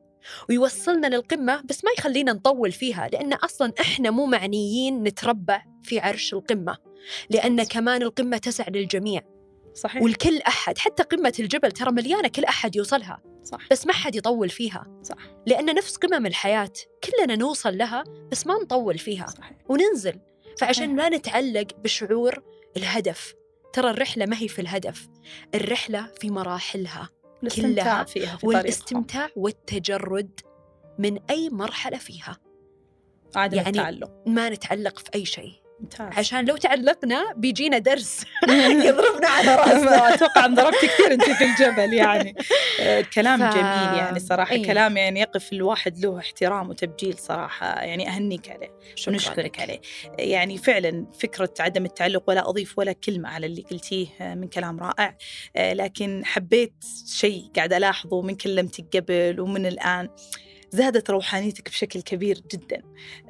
ويوصلنا 0.50 1.08
للقمة 1.08 1.62
بس 1.66 1.84
ما 1.84 1.92
يخلينا 1.98 2.34
نطول 2.34 2.72
فيها 2.72 3.08
لأن 3.08 3.34
أصلا 3.34 3.74
إحنا 3.82 4.12
مو 4.12 4.26
معنيين 4.26 5.04
نتربع 5.04 5.64
في 5.84 6.00
عرش 6.00 6.34
القمة 6.34 6.78
لأن 7.30 7.64
كمان 7.64 8.02
القمة 8.02 8.38
تسع 8.38 8.66
للجميع. 8.70 9.22
صحيح. 9.74 10.02
والكل 10.02 10.38
أحد 10.38 10.78
حتى 10.78 11.04
قمة 11.04 11.34
الجبل 11.40 11.72
ترى 11.72 11.92
مليانة 11.92 12.28
كل 12.28 12.44
أحد 12.46 12.76
يوصلها 12.76 13.22
صح. 13.44 13.68
بس 13.72 13.88
ما 13.88 13.94
حد 13.94 14.16
يطول 14.16 14.50
فيها. 14.50 15.02
صح. 15.04 15.18
لأن 15.46 15.76
نفس 15.76 15.98
قمم 15.98 16.26
الحياة 16.26 16.72
كلنا 17.04 17.36
نوصل 17.36 17.78
لها 17.78 18.04
بس 18.32 18.48
ما 18.48 18.54
نطول 18.64 18.98
فيها. 18.98 19.28
صحيح. 19.28 19.58
وننزل. 19.70 20.20
فعشان. 20.58 20.96
لا 20.96 21.10
نتعلق 21.10 21.68
بشعور 21.84 22.44
الهدف. 22.78 23.34
ترى 23.78 23.90
الرحلة 23.90 24.26
ما 24.26 24.40
هي 24.40 24.48
في 24.48 24.62
الهدف 24.62 25.08
الرحلة 25.56 26.12
في 26.22 26.30
مراحلها 26.30 27.10
كلها 27.56 28.04
فيها 28.04 28.04
في 28.04 28.06
طريقها. 28.06 28.40
والاستمتاع 28.44 29.30
والتجرد 29.36 30.40
من 31.00 31.20
أي 31.30 31.50
مرحلة 31.50 31.98
فيها. 31.98 32.38
عدم 33.36 33.58
يعني 33.58 33.70
التعلق 33.70 34.12
ما 34.28 34.50
نتعلق 34.50 35.00
في 35.00 35.10
أي 35.16 35.26
شيء. 35.26 35.54
ممتاز. 35.80 36.08
عشان 36.18 36.46
لو 36.46 36.58
تعلقنا 36.58 37.34
بيجينا 37.36 37.78
درس. 37.78 38.22
يضربنا 38.88 39.28
على 39.28 39.56
رأسنا. 39.56 39.98
أتوقع 40.14 40.46
انضربت 40.46 40.76
كثير 40.76 41.14
أنت 41.14 41.24
في 41.24 41.44
الجبل 41.44 41.94
يعني. 41.94 42.36
آه، 42.82 43.02
كلام 43.14 43.40
ف- 43.50 43.54
جميل 43.54 43.98
يعني 43.98 44.20
صراحة. 44.20 44.52
أي. 44.52 44.66
كلام 44.66 44.98
يعني 44.98 45.20
يقف 45.20 45.54
الواحد 45.54 46.00
له 46.00 46.18
احترام 46.20 46.70
وتبجيل 46.70 47.18
صراحة. 47.18 47.82
يعني 47.82 48.08
أهنيك 48.10 48.50
عليه 48.50 48.72
شكراً. 48.96 49.14
ونشكرك. 49.14 49.60
عليه. 49.60 49.82
يعني 50.20 50.58
فعلا 50.58 51.06
فكرة 51.20 51.54
عدم 51.60 51.86
التعلق 51.86 52.24
ولا 52.28 52.50
أضيف 52.50 52.80
ولا 52.80 52.92
كلمة 52.94 53.30
على 53.30 53.46
اللي 53.46 53.62
قلتيه 53.72 54.08
آه، 54.22 54.34
من 54.36 54.48
كلام 54.48 54.80
رائع. 54.80 55.18
آه، 55.56 55.74
لكن 55.74 56.22
حبيت 56.26 56.74
شيء 57.14 57.44
قاعد 57.56 57.74
ألاحظه 57.74 58.22
من 58.22 58.36
كلمتك 58.36 58.86
قبل 58.98 59.40
ومن 59.40 59.66
الآن. 59.66 60.10
زادت 60.72 61.10
روحانيتك 61.10 61.70
بشكل 61.70 62.02
كبير 62.02 62.42
جدا. 62.52 62.82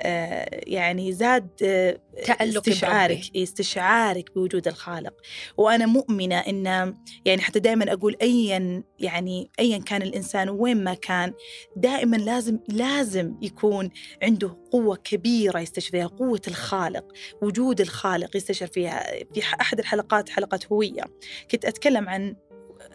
آه، 0.01 0.61
يعني 0.67 1.13
زاد 1.13 1.49
آه، 1.63 1.99
تعلقي 2.25 2.57
استشعارك 2.57 3.17
بربي. 3.17 3.31
إيه، 3.35 3.43
استشعارك 3.43 4.33
بوجود 4.35 4.67
الخالق. 4.67 5.13
وأنا 5.57 5.85
مؤمنة 5.85 6.35
إن 6.35 6.93
يعني 7.25 7.41
حتى 7.41 7.59
دائما 7.59 7.93
أقول 7.93 8.15
ايا 8.21 8.83
يعني 8.99 9.51
ايا 9.59 9.77
كان 9.77 10.01
الإنسان 10.01 10.49
وين 10.49 10.83
ما 10.83 10.93
كان 10.93 11.33
دائما 11.75 12.17
لازم 12.17 12.59
لازم 12.67 13.35
يكون 13.41 13.89
عنده 14.23 14.57
قوة 14.71 14.95
كبيرة 14.95 15.59
يستشعر 15.59 15.91
فيها 15.91 16.07
قوة 16.07 16.41
الخالق 16.47 17.05
وجود 17.41 17.81
الخالق 17.81 18.37
يستشعر 18.37 18.69
فيها. 18.69 19.03
في 19.33 19.41
أحد 19.61 19.79
الحلقات 19.79 20.29
حلقة 20.29 20.59
هوية 20.71 21.03
كنت 21.51 21.65
أتكلم 21.65 22.09
عن 22.09 22.35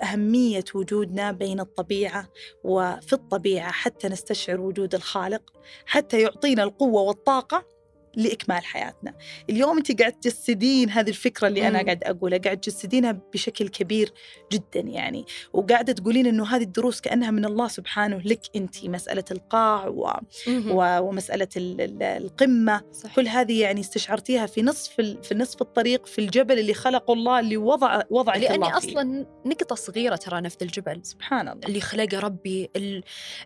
أهمية 0.02 0.64
وجودنا 0.74 1.32
بين 1.32 1.60
الطبيعة 1.60 2.28
وفي 2.64 3.12
الطبيعة 3.12 3.72
حتى 3.72 4.08
نستشعر 4.08 4.60
وجود 4.60 4.94
الخالق 4.94 5.52
حتى 5.86 6.20
يعطينا 6.20 6.62
القوة 6.62 7.02
والطاقة 7.02 7.71
لإكمال 8.16 8.64
حياتنا 8.64 9.14
اليوم 9.50 9.76
أنت 9.76 10.00
قاعد 10.00 10.12
تجسدين 10.12 10.90
هذه 10.90 11.08
الفكرة 11.08 11.48
اللي 11.48 11.70
مم. 11.70 11.76
قاعد 11.76 12.04
أقولها 12.04 12.38
قاعد 12.38 12.60
تجسدينها 12.60 13.20
بشكل 13.34 13.68
كبير 13.68 14.12
جدا 14.52 14.80
يعني 14.80 15.24
وقاعدة 15.52 15.92
تقولين 15.92 16.26
أنه 16.26 16.46
هذه 16.56 16.62
الدروس 16.62 17.00
كأنها 17.00 17.30
من 17.30 17.44
الله 17.44 17.68
سبحانه 17.68 18.20
لك 18.24 18.40
أنت 18.56 18.84
مسألة 18.84 19.24
القاع 19.30 19.86
و... 19.88 20.10
و... 20.48 20.98
ومسألة 21.00 21.48
ال- 21.56 21.80
ال- 21.80 22.02
القمة 22.02 22.82
صح. 22.92 23.14
كل 23.14 23.28
هذه 23.28 23.60
يعني 23.60 23.80
استشعرتيها 23.80 24.46
في 24.46 24.62
نصف 24.62 25.00
ال... 25.00 25.24
في 25.24 25.34
نصف 25.34 25.62
الطريق 25.62 26.06
في 26.06 26.18
الجبل 26.20 26.58
اللي 26.58 26.74
خلقه 26.74 27.12
الله 27.12 27.40
اللي 27.40 27.56
وضع 27.56 28.02
وضعك 28.10 28.36
لأني 28.40 28.54
الله 28.54 28.80
فيه. 28.80 28.90
أصلا 28.90 29.26
نقطة 29.46 29.74
صغيرة 29.74 30.16
ترى 30.16 30.50
في 30.50 30.56
ذا 30.60 30.66
الجبل 30.66 31.00
سبحان 31.02 31.48
الله 31.48 31.66
اللي 31.68 31.80
خلقه 31.80 32.18
ربي 32.18 32.70
ال... 32.76 33.02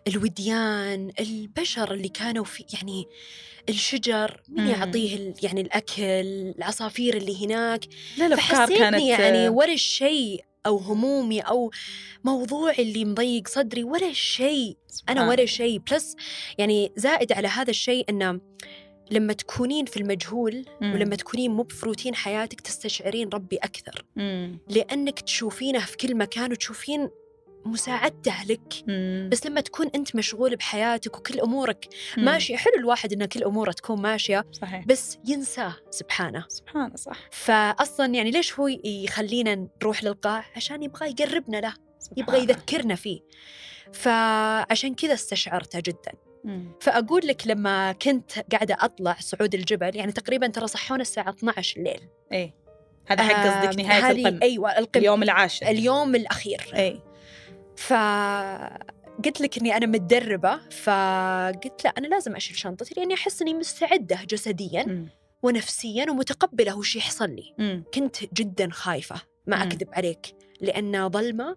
الوديان 0.07 1.11
البشر 1.19 1.93
اللي 1.93 2.09
كانوا 2.09 2.43
في 2.43 2.65
يعني 2.73 3.07
الشجر 3.69 4.41
مين 4.49 4.65
مم. 4.65 4.71
يعطيه. 4.71 5.33
يعني 5.43 5.61
الأكل 5.61 6.03
العصافير 6.57 7.17
اللي 7.17 7.45
هناك 7.45 7.85
لا 8.17 8.25
الافكار 8.25 8.77
كانت 8.77 9.01
يعني 9.01 9.49
ولا 9.49 9.75
شيء 9.75 10.43
أو 10.65 10.77
همومي 10.77 11.41
أو 11.41 11.71
موضوع 12.23 12.71
اللي 12.71 13.05
مضيق 13.05 13.47
صدري 13.47 13.83
ولا 13.83 14.13
شيء 14.13 14.77
سبحان 14.87 15.19
ولا 15.19 15.45
شيء 15.45 15.81
plus 15.91 16.15
يعني 16.57 16.91
زائد 16.95 17.31
على 17.31 17.47
هذا 17.47 17.69
الشيء 17.69 18.05
أنه 18.09 18.39
لما 19.11 19.33
تكونين 19.33 19.85
في 19.85 19.97
المجهول 19.97 20.65
مم. 20.81 20.93
ولما 20.93 21.15
تكونين 21.15 21.51
مو 21.51 21.63
في 21.63 21.78
روتين 21.78 22.15
حياتك 22.15 22.61
تستشعرين 22.61 23.29
ربي 23.29 23.57
أكثر 23.57 24.05
مم. 24.15 24.59
لأنك 24.69 25.19
تشوفينه 25.19 25.79
في 25.79 25.97
كل 25.97 26.15
مكان 26.15 26.51
وتشوفين 26.51 27.09
مساعدته 27.67 28.43
لك. 28.43 28.73
مم. 28.87 29.29
بس 29.31 29.45
لما 29.45 29.61
تكون 29.61 29.89
أنت 29.95 30.15
مشغول 30.15 30.55
بحياتك 30.55 31.17
وكل 31.17 31.39
أمورك 31.39 31.87
مم. 32.17 32.25
ماشية 32.25 32.55
حلو 32.55 32.73
الواحد 32.77 33.13
أن 33.13 33.25
كل 33.25 33.43
أموره 33.43 33.71
تكون 33.71 34.01
ماشية 34.01 34.45
صحيح. 34.51 34.85
بس 34.85 35.17
ينساه 35.25 35.75
سبحانه. 35.91 36.45
سبحان 36.47 36.95
صح. 36.95 37.17
فأصلا 37.31 38.13
يعني 38.13 38.31
ليش 38.31 38.59
هو 38.59 38.67
يخلينا 38.83 39.67
نروح 39.81 40.03
للقاع 40.03 40.45
عشان 40.55 40.83
يبغى 40.83 41.09
يقربنا 41.09 41.57
له 41.57 41.73
يبغى. 42.17 42.37
يذكرنا 42.37 42.95
فيه. 42.95 43.19
فعشان 43.93 44.95
كذا 44.95 45.13
استشعرته 45.13 45.79
جدا. 45.79 46.11
مم. 46.43 46.71
فأقول 46.81 47.27
لك 47.27 47.47
لما 47.47 47.91
كنت 47.91 48.31
قاعدة 48.51 48.77
أطلع 48.79 49.17
صعود 49.19 49.53
الجبل 49.55 49.95
يعني 49.95 50.11
تقريبا 50.11 50.47
ترى 50.47 50.67
صحونا 50.67 51.01
الساعة 51.01 51.29
12 51.29 51.77
الليل. 51.77 52.01
إيه. 52.31 52.55
هذا 53.07 53.23
حق 53.23 53.47
قصدك 53.47 53.79
نهاية 53.79 54.11
القمة. 54.11 54.39
أيوة 54.41 54.77
القمة. 54.77 55.01
اليوم 55.01 55.23
العاشر. 55.23 55.67
اليوم 55.67 56.15
الأخير. 56.15 56.61
إيه 57.77 58.77
فقلت 59.17 59.41
لك 59.41 59.57
إني 59.57 59.77
أنا 59.77 59.85
متدربة 59.85 60.57
فقلت 60.69 61.81
لا 61.85 61.89
أنا 61.97 62.07
لازم 62.07 62.35
أشيل 62.35 62.57
شنطتي 62.57 62.93
لأني 62.97 63.13
أحس 63.13 63.41
إني 63.41 63.53
مستعدة 63.53 64.19
جسديا 64.29 64.83
مم. 64.87 65.07
ونفسيا 65.43 66.11
ومتقبلة 66.11 66.77
وش 66.77 66.95
يحصل 66.95 67.29
لي 67.29 67.53
مم. 67.57 67.83
كنت 67.93 68.15
جدا 68.33 68.69
خايفة 68.71 69.21
ما. 69.47 69.63
أكذب 69.63 69.87
عليك 69.93 70.27
لأن 70.61 71.09
ظلمة 71.09 71.55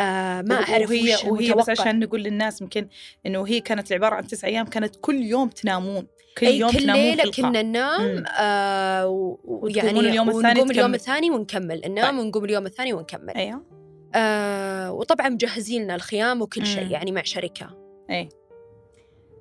آه 0.00 0.42
ما 0.42 0.54
أعرف 0.54 0.90
وهي 0.90 1.14
وش 1.14 1.24
وهي 1.24 1.52
بس. 1.52 1.70
عشان 1.70 2.00
نقول 2.00 2.22
للناس 2.22 2.60
يمكن 2.60 2.88
إنه 3.26 3.46
هي 3.46 3.60
كانت 3.60 3.92
عبارة 3.92 4.14
عن 4.14 4.26
تسع 4.26 4.48
أيام 4.48 4.66
كانت 4.66 4.96
كل 5.00 5.22
يوم 5.22 5.48
تنامون 5.48 6.06
كل 6.38 6.46
يوم 6.46 6.70
كل 6.70 6.78
تنامون 6.78 7.04
ليلة. 7.04 7.30
كنا 7.30 7.62
ننام. 7.62 8.24
آه 8.38 9.06
ويعني 9.44 10.00
اليوم 10.00 10.28
الثاني 10.28 10.60
ونقوم 10.60 10.70
اليوم. 10.70 10.94
الثاني 10.94 11.30
ونكمل 11.30 11.80
ننام 11.86 12.10
طيب. 12.16 12.18
ونقوم 12.26 12.44
اليوم 12.44 12.66
الثاني 12.66 12.92
ونكمل 12.92 13.34
أيوه 13.34 13.75
آه 14.16 14.92
وطبعا 14.92 15.28
مجهزين 15.28 15.82
لنا 15.82 15.94
الخيام 15.94 16.42
وكل 16.42 16.66
شيء. 16.66 16.90
يعني 16.90 17.12
مع 17.12 17.22
شركة 17.22 17.76
إيه 18.10 18.28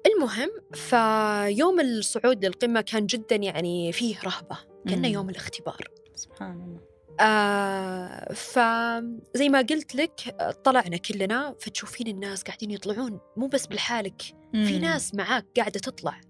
المهم 0.06 0.50
فيوم 0.74 1.80
الصعود 1.80 2.46
للقمة 2.46 2.82
كان 2.82 3.06
جدا 3.06 3.36
يعني 3.36 3.92
فيه 3.92 4.16
رهبة 4.24 4.58
كأنه 4.88 5.08
مم. 5.08 5.14
يوم 5.14 5.30
الاختبار 5.30 5.78
سبحان 6.16 6.52
الله 6.52 6.80
آه 7.20 8.34
فزي 8.34 9.50
ما 9.50 9.60
قلت 9.60 9.96
لك 9.96 10.36
طلعنا 10.64 10.98
كلنا 10.98 11.56
فتشوفين 11.60 12.08
الناس 12.08 12.44
قاعدين 12.44 12.72
يطلعون 12.72 13.20
مو 13.38 13.48
بس 13.48 13.68
بالحالك 13.68 14.22
في 14.52 14.76
مم. 14.76 14.82
ناس 14.82 15.16
معاك 15.16 15.46
قاعدة 15.58 15.80
تطلع 15.80 16.22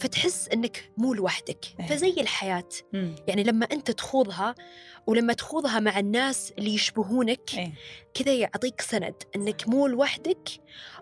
فتحس 0.00 0.48
إنك 0.48 0.92
مو 0.98 1.14
لوحدك 1.14 1.64
إيه. 1.80 1.86
فزي 1.86 2.14
الحياة 2.20 2.68
مم. 2.92 3.14
يعني 3.28 3.44
لما 3.44 3.66
أنت 3.72 3.90
تخوضها 3.90 4.54
ولما 5.06 5.32
تخوضها 5.32 5.80
مع 5.80 5.98
الناس 5.98 6.52
اللي 6.58 6.74
يشبهونك 6.74 7.54
إيه 7.54 7.72
كذا 8.14 8.32
يعطيك 8.34 8.80
سند 8.80 9.14
إنك 9.36 9.68
مو 9.68 9.86
لوحدك 9.86 10.48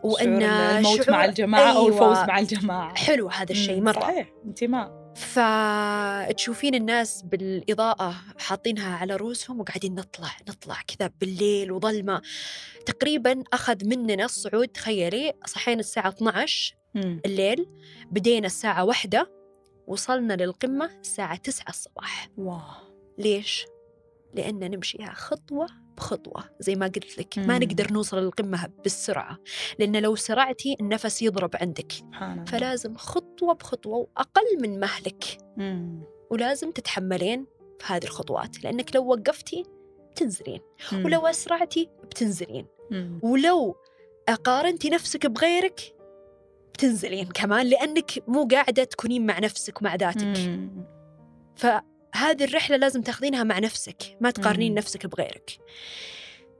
وإن 0.02 0.32
وان 0.34 0.42
الموت 0.42 0.96
شعور- 1.02 1.10
مع 1.10 1.24
الجماعة 1.24 1.76
أو 1.76 1.88
الفوز 1.88 2.16
أيوة. 2.16 2.26
مع 2.26 2.38
الجماعة 2.38 2.94
حلو 2.94 3.28
هذا 3.28 3.52
الشيء. 3.52 3.80
مرة 3.80 4.00
صحيح 4.00 4.28
انتماء 4.44 5.00
فتشوفين 5.16 6.74
الناس 6.74 7.22
بالإضاءة 7.22 8.14
حاطينها 8.38 8.96
على 8.96 9.16
رؤوسهم 9.16 9.60
وقاعدين 9.60 9.94
نطلع 9.94 10.30
نطلع 10.48 10.76
كذا 10.86 11.10
بالليل 11.20 11.72
وظلمة 11.72 12.22
تقريبا 12.86 13.44
أخذ 13.52 13.84
مننا 13.84 14.24
الصعود 14.24 14.68
تخيلي 14.68 15.32
صحينا 15.46 15.80
الساعة 15.80 16.08
12 16.08 16.74
مم. 16.94 17.20
الليل 17.26 17.66
بدينا 18.10 18.46
الساعة 18.46 18.84
واحدة 18.84 19.30
وصلنا 19.86 20.34
للقمة 20.34 20.90
الساعة 21.00 21.36
9 21.36 21.64
الصباح 21.68 22.28
واه 22.36 22.76
ليش؟ 23.18 23.64
لأن 24.34 24.70
نمشيها 24.70 25.12
خطوة 25.12 25.66
بخطوة 25.96 26.44
زي 26.60 26.74
ما 26.74 26.86
قلت 26.86 27.18
لك 27.18 27.38
ما. 27.38 27.58
نقدر 27.58 27.92
نوصل 27.92 28.18
للقمة 28.18 28.66
بالسرعة 28.82 29.38
لأن 29.78 29.96
لو 29.96 30.16
سرعتي 30.16 30.76
النفس 30.80 31.22
يضرب 31.22 31.50
عندك 31.54 31.92
فلازم 32.46 32.94
خطوة 32.96 33.54
بخطوة 33.54 33.96
وأقل 33.96 34.62
من 34.62 34.80
مهلك. 34.80 35.24
ولازم 36.30 36.70
تتحملين 36.70 37.46
في 37.78 37.92
هذه 37.92 38.04
الخطوات 38.04 38.64
لأنك 38.64 38.96
لو 38.96 39.06
وقفتي 39.06 39.64
بتنزلين. 40.10 40.60
ولو 41.04 41.26
أسرعتي 41.26 41.88
بتنزلين. 42.04 42.66
ولو 43.22 43.76
قارنتي 44.44 44.90
نفسك 44.90 45.26
بغيرك 45.26 45.80
بتنزلين 46.74 47.26
كمان 47.26 47.66
لأنك 47.66 48.10
مو 48.28 48.48
قاعدة 48.50 48.84
تكونين 48.84 49.26
مع 49.26 49.38
نفسك 49.38 49.80
ومع 49.80 49.94
ذاتك 49.94 50.22
مم. 50.48 50.84
فهذه 52.14 52.44
الرحلة 52.44 52.76
لازم 52.76 53.02
تاخذينها 53.02 53.44
مع 53.44 53.58
نفسك 53.58 54.16
ما 54.20 54.30
تقارنين. 54.30 54.74
نفسك 54.74 55.06
بغيرك 55.06 55.58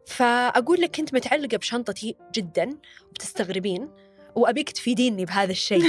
فأقول 0.07 0.81
لك 0.81 0.97
كنت 0.97 1.15
متعلقة 1.15 1.57
بشنطتي 1.57 2.17
جدا 2.35 2.79
وبتستغربين 3.09 3.89
وأبيك 4.35 4.71
تفيديني 4.71 5.25
بهذا 5.25 5.53
الشيء 5.53 5.85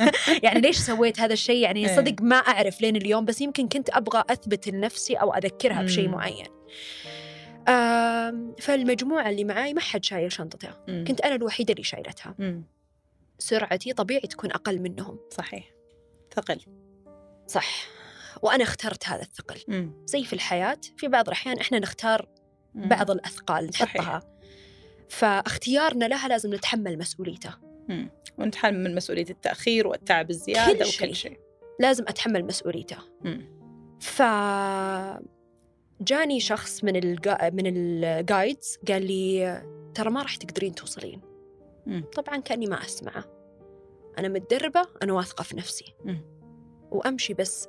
يعني 0.44 0.60
ليش 0.60 0.78
سويت 0.78 1.20
هذا 1.20 1.32
الشيء 1.32 1.62
يعني 1.62 1.88
إيه. 1.88 1.96
صدق 1.96 2.22
ما 2.22 2.36
أعرف 2.36 2.80
لين 2.80 2.96
اليوم 2.96 3.24
بس 3.24 3.40
يمكن 3.40 3.68
كنت 3.68 3.90
أبغى 3.90 4.24
أثبت 4.30 4.68
لنفسي 4.68 5.14
أو 5.14 5.34
أذكرها 5.34 5.82
بشيء. 5.82 6.08
معين 6.08 6.46
فالمجموعة 8.60 9.30
اللي 9.30 9.44
معاي 9.44 9.74
ما 9.74 9.80
حد 9.80 10.04
شايل 10.04 10.32
شنطتها. 10.32 10.84
كنت 10.86 11.20
أنا 11.20 11.34
الوحيدة 11.34 11.72
اللي 11.72 11.84
شايلتها. 11.84 12.34
سرعتي 13.38 13.92
طبيعي 13.92 14.20
تكون 14.20 14.52
أقل 14.52 14.80
منهم 14.80 15.18
صحيح 15.30 15.64
ثقل 16.34 16.60
صح 17.46 17.95
وأنا 18.42 18.62
اخترت 18.62 19.08
هذا 19.08 19.22
الثقل 19.22 19.60
مم. 19.68 20.04
زي 20.06 20.24
في 20.24 20.32
الحياة 20.32 20.78
في 20.96 21.08
بعض 21.08 21.26
الأحيان 21.26 21.58
إحنا 21.58 21.78
نختار 21.78 22.28
مم. 22.74 22.88
بعض 22.88 23.10
الأثقال 23.10 23.74
صحيح. 23.74 23.96
نحطها 23.96 24.22
فاختيارنا 25.08 26.04
لها 26.04 26.28
لازم 26.28 26.54
نتحمل 26.54 26.98
مسؤوليته 26.98 27.54
مم. 27.88 28.10
ونتحمل 28.38 28.94
مسؤولية 28.94 29.30
التأخير 29.30 29.86
والتعب 29.86 30.30
الزيادة 30.30 30.72
كل 30.72 30.80
وكل 30.80 30.90
شيء. 30.90 31.12
شيء 31.12 31.40
لازم 31.80 32.04
أتحمل 32.08 32.44
مسؤوليته. 32.44 32.96
ف 34.00 34.22
جاني 36.00 36.40
شخص 36.40 36.84
من 36.84 36.96
الجا... 36.96 37.50
من 37.52 37.66
الجايدز 37.66 38.78
قال 38.88 39.06
لي 39.06 39.62
ترى 39.94 40.10
ما 40.10 40.22
راح 40.22 40.36
تقدرين 40.36 40.74
توصلين 40.74 41.20
مم. 41.86 42.04
طبعا 42.16 42.36
كأني 42.36 42.66
ما 42.66 42.84
أسمعه 42.84 43.24
أنا 44.18 44.28
متدربة 44.28 44.82
أنا 45.02 45.12
واثقة 45.12 45.42
في 45.42 45.56
نفسي 45.56 45.94
مم. 46.04 46.20
وأمشي 46.90 47.34
بس 47.34 47.68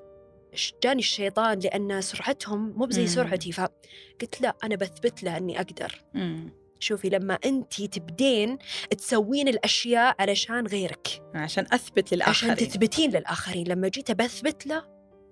جاني 0.83 0.99
الشيطان 0.99 1.59
لأن 1.59 2.01
سرعتهم 2.01 2.73
مو 2.77 2.85
بزي. 2.85 3.07
سرعتي 3.07 3.51
فقلت 3.51 4.41
لا 4.41 4.55
أنا 4.63 4.75
بثبت 4.75 5.23
له 5.23 5.37
إني 5.37 5.57
أقدر 5.57 6.03
مم. 6.13 6.53
شوفي 6.79 7.09
لما 7.09 7.33
أنت 7.45 7.81
تبدين 7.81 8.57
تسوين 8.97 9.47
الأشياء 9.47 10.15
علشان 10.19 10.67
غيرك 10.67 11.21
عشان 11.35 11.65
أثبت 11.71 12.05
عشان 12.05 12.17
للآخرين 12.17 12.55
تثبتين 12.55 13.11
للآخرين 13.11 13.67
لما 13.67 13.87
جيت 13.87 14.11
بثبت 14.11 14.67
له 14.67 14.83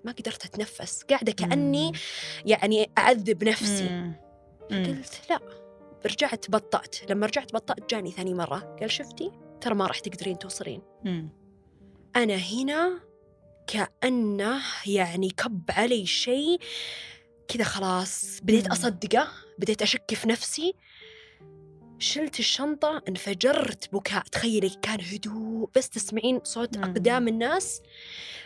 ما 0.04 0.12
قدرت 0.12 0.44
أتنفس 0.44 1.02
قاعدة 1.02 1.32
كأني 1.32 1.86
مم. 1.86 1.92
يعني 2.46 2.90
أعذب 2.98 3.44
نفسي 3.44 3.88
مم. 3.88 4.12
مم. 4.70 4.84
قلت 4.86 5.20
لا 5.30 5.40
رجعت 6.06 6.50
بطأت 6.50 7.10
لما 7.10 7.26
رجعت 7.26 7.54
بطأت 7.54 7.90
جاني 7.90 8.10
ثاني 8.10 8.34
مرة 8.34 8.76
قال 8.80 8.90
شفتي 8.90 9.32
ترى 9.60 9.74
ما 9.74 9.86
راح 9.86 9.98
تقدرين 9.98 10.38
توصلين 10.38 10.82
مم. 11.04 11.28
أنا 12.16 12.34
هنا 12.34 13.00
كأنه 13.66 14.62
يعني 14.86 15.30
كب 15.30 15.62
علي 15.70 16.06
شيء. 16.06 16.58
كذا 17.48 17.64
خلاص 17.64 18.40
بديت. 18.42 18.66
أصدقه 18.66 19.28
بديت 19.58 19.82
أشك 19.82 20.14
في 20.14 20.28
نفسي. 20.28 20.74
شلت 21.98 22.38
الشنطة 22.38 23.02
انفجرت 23.08 23.92
بكاء. 23.92 24.22
تخيلي 24.22 24.70
كان 24.82 25.00
هدوء. 25.00 25.70
بس 25.76 25.88
تسمعين 25.88 26.40
صوت 26.44 26.76
مم. 26.76 26.84
أقدام 26.84 27.28
الناس. 27.28 27.80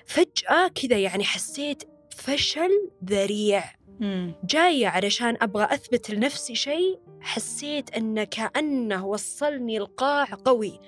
فجأة 0.06 0.68
كذا 0.68 0.98
يعني 0.98 1.24
حسيت 1.24 1.82
فشل 2.16 2.90
ذريع. 3.04 3.64
مم. 4.00 4.34
جاية 4.44 4.86
علشان 4.86 5.36
أبغى 5.40 5.64
أثبت 5.64 6.10
لنفسي 6.10 6.54
شيء 6.54 6.98
حسيت 7.20 7.90
أن 7.90 8.24
كأنه 8.24 9.06
وصلني 9.06 9.78
القاع 9.78 10.24
قوي. 10.24 10.80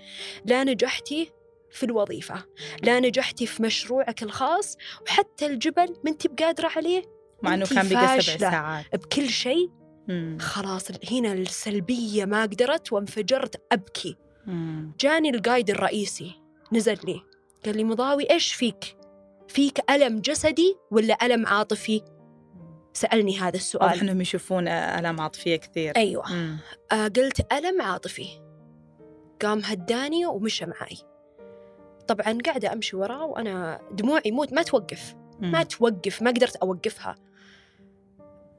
لا 0.45 0.65
نجحتي 0.65 1.33
في 1.73 1.87
الوظيفة. 1.87 2.45
لا 2.83 3.01
نجحتي 3.01 3.47
في 3.47 3.63
مشروعك 3.63 4.23
الخاص 4.23 4.77
وحتى 5.07 5.47
الجبل 5.47 5.97
ما 6.05 6.11
انت 6.11 6.27
بقادرة 6.27 6.71
عليه. 6.77 7.03
مع 7.43 7.55
أنتي 7.55 7.75
كان 7.75 7.89
بقى 7.89 8.21
سبع. 8.21 8.51
ساعات. 8.51 8.97
بكل 8.97 9.29
شيء. 9.29 9.71
خلاص 10.39 10.89
هنا 11.11 11.33
السلبية 11.33 12.25
ما 12.25 12.43
قدرت 12.43 12.93
وانفجرت 12.93 13.63
أبكي. 13.73 14.17
مم. 14.47 14.93
جاني 15.01 15.31
القايد 15.31 15.71
الرئيسي 15.71 16.33
نزل 16.73 16.99
لي. 17.05 17.23
قال 17.65 17.77
لي 17.77 17.85
مضاوي 17.85 18.31
إيش 18.31 18.55
فيك؟ 18.55 18.97
فيك 19.49 19.91
ألم 19.91 20.21
جسدي 20.21 20.77
ولا 20.91 21.27
ألم 21.27 21.47
عاطفي؟ 21.47 22.03
سألني 22.93 23.39
هذا 23.39 23.57
السؤال. 23.57 23.91
واضح 23.91 24.03
إنهم 24.03 24.21
يشوفون 24.21 24.69
آلام 24.69 25.21
عاطفية 25.21 25.57
كثير. 25.57 25.97
أيوة. 25.97 26.33
مم. 26.33 26.59
آه 26.93 27.09
قلت 27.09 27.53
ألم 27.53 27.83
عاطفي. 27.83 28.27
قام 29.43 29.59
هداني 29.65 30.27
ومشى 30.27 30.67
معي. 30.67 30.99
طبعا 32.09 32.39
قاعدة 32.47 32.73
أمشي 32.73 32.97
وراه 32.97 33.25
وأنا 33.25 33.81
دموعي 33.93 34.31
موت 34.31 34.53
ما 34.53 34.63
توقف. 34.63 35.15
ما 35.41 35.63
توقف 35.63 36.23
ما 36.23 36.31
قدرت 36.31 36.57
أوقفها 36.57 37.15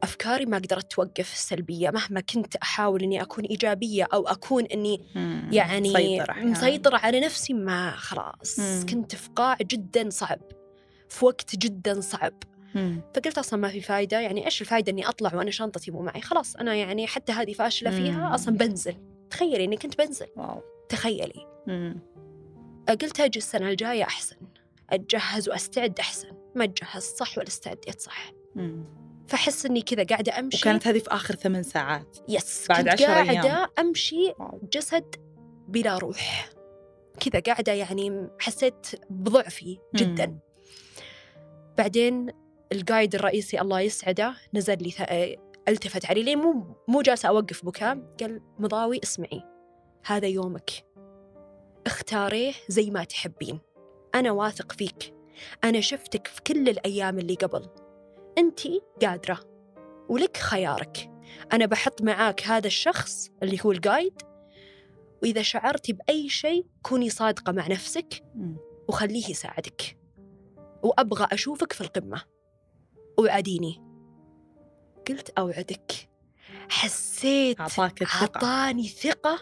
أفكاري 0.03 0.45
ما 0.45 0.57
قدرت 0.57 0.91
توقف 0.91 1.33
السلبية 1.33 1.89
مهما 1.89 2.21
كنت 2.21 2.55
أحاول 2.55 3.03
إني 3.03 3.21
أكون 3.21 3.43
إيجابية 3.43 4.07
أو 4.13 4.27
أكون 4.27 4.67
مم. 5.15 5.49
يعني 5.51 5.89
مسيطرة. 5.89 6.33
مسيطرة 6.33 6.97
على 6.97 7.19
نفسي 7.19 7.53
ما 7.53 7.91
خلاص 7.91 8.59
مم. 8.59 8.85
كنت 8.89 9.15
في 9.15 9.29
قاع 9.35 9.57
جدا 9.61 10.09
صعب 10.09 10.39
في 11.09 11.25
وقت 11.25 11.55
جدا 11.55 12.01
صعب 12.01 12.33
مم. 12.75 13.01
فقلت 13.15 13.37
أصلا 13.37 13.59
ما 13.59 13.67
في 13.67 13.81
فايدة 13.81 14.19
يعني 14.19 14.45
إيش 14.45 14.61
الفايدة 14.61 14.91
إني 14.91 15.07
أطلع 15.07 15.35
وأنا 15.35 15.51
شنطتي 15.51 15.91
مو 15.91 16.01
معي 16.01 16.21
خلاص 16.21 16.55
أنا 16.55 16.75
يعني 16.75 17.07
حتى 17.07 17.31
هذه 17.31 17.53
فاشلة 17.53 17.89
مم. 17.89 17.97
فيها 17.97 18.35
أصلا 18.35 18.57
بنزل 18.57 18.95
تخيلي 19.29 19.63
إني 19.63 19.77
كنت 19.77 19.97
بنزل 19.97 20.27
واو 20.35 20.61
تخيلي 20.89 21.47
مم. 21.67 21.99
قلت 22.89 23.19
أجي 23.19 23.39
السنة 23.39 23.69
الجاية 23.69 24.03
أحسن. 24.03 24.35
أتجهز 24.89 25.49
وأستعد 25.49 25.99
أحسن. 25.99 26.31
ما 26.55 26.63
أتجهز 26.63 27.03
صح 27.03 27.37
ولا 27.37 27.47
استعديت 27.47 28.01
صح. 28.01 28.31
مم. 28.55 28.85
فأحس 29.27 29.65
إني 29.65 29.81
كذا 29.81 30.03
قاعدة 30.03 30.39
أمشي. 30.39 30.57
وكانت 30.57 30.87
هذه 30.87 30.99
في 30.99 31.09
آخر 31.09 31.35
ثمان 31.35 31.63
ساعات. 31.63 32.17
يس. 32.29 32.65
بعد 32.69 32.79
كنت 32.79 32.93
عشر 32.93 33.05
قاعدة 33.05 33.31
أيام. 33.31 33.69
أمشي 33.79 34.33
واو. 34.39 34.69
جسد 34.73 35.15
بلا 35.67 35.97
روح. 35.97 36.49
كذا 37.19 37.39
قاعدة 37.39 37.73
يعني 37.73 38.27
حسيت 38.39 38.87
بضعفي 39.09 39.77
جدا. 39.95 40.25
مم. 40.25 40.39
بعدين 41.77 42.29
القايد 42.71 43.15
الرئيسي 43.15 43.61
الله 43.61 43.79
يسعده 43.81 44.35
نزل 44.53 44.83
لي 44.83 45.37
ألتفت 45.67 46.05
علي. 46.05 46.23
لي 46.23 46.35
مو 46.35 46.75
مو 46.87 47.01
جالسة 47.01 47.29
أوقف 47.29 47.65
بكاء. 47.65 48.15
قال 48.19 48.41
مضاوي 48.59 48.99
اسمعي. 49.03 49.43
هذا 50.05 50.27
يومك. 50.27 50.71
اختاريه 51.85 52.53
زي 52.67 52.89
ما 52.89 53.03
تحبين. 53.03 53.59
أنا 54.15 54.31
واثق 54.31 54.71
فيك. 54.71 55.13
أنا 55.63 55.81
شفتك 55.81 56.27
في 56.27 56.41
كل 56.41 56.69
الأيام 56.69 57.19
اللي 57.19 57.35
قبل. 57.35 57.69
أنت 58.37 58.59
قادرة. 59.01 59.39
ولك 60.09 60.37
خيارك. 60.37 61.11
أنا 61.53 61.65
بحط 61.65 62.01
معاك 62.01 62.43
هذا 62.43 62.67
الشخص 62.67 63.29
اللي 63.43 63.57
هو 63.65 63.71
القايد. 63.71 64.21
وإذا 65.23 65.41
شعرتي 65.41 65.93
بأي 65.93 66.29
شيء 66.29 66.65
كوني 66.81 67.09
صادقة 67.09 67.51
مع 67.51 67.67
نفسك. 67.67 68.23
وخليه 68.87 69.29
يساعدك. 69.29 69.97
وأبغى 70.83 71.27
أشوفك 71.31 71.73
في 71.73 71.81
القمة. 71.81 72.21
وعديني 73.19 73.81
قلت 75.07 75.29
أوعدك. 75.29 76.12
حسيت 76.69 77.59
أعطاك 77.59 78.01
الثقة. 78.01 78.21
أعطاني 78.21 78.87
ثقة 78.87 79.39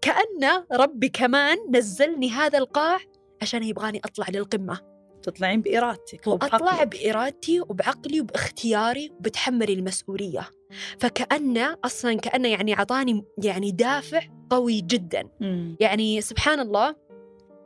كأن 0.00 0.64
ربي 0.72 1.08
كمان 1.08 1.58
نزلني 1.70 2.30
هذا 2.30 2.58
القاع 2.58 2.98
عشان 3.42 3.62
يبغاني 3.62 4.00
أطلع 4.04 4.26
للقمة. 4.28 4.92
تطلعين 5.22 5.60
بإرادتك 5.62 6.26
وأطلع. 6.26 6.84
بإرادتي 6.84 7.60
وبعقلي 7.60 8.20
وباختياري 8.20 9.10
وبتحملي 9.18 9.72
المسؤولية. 9.72 10.50
فكأنه 10.98 11.76
أصلا 11.84 12.14
كأنه 12.14 12.48
يعني 12.48 12.74
أعطاني 12.74 13.24
يعني 13.44 13.70
دافع 13.70 14.22
قوي 14.50 14.80
جدا. 14.80 15.28
مم. 15.40 15.76
يعني 15.80 16.20
سبحان 16.20 16.60
الله 16.60 16.96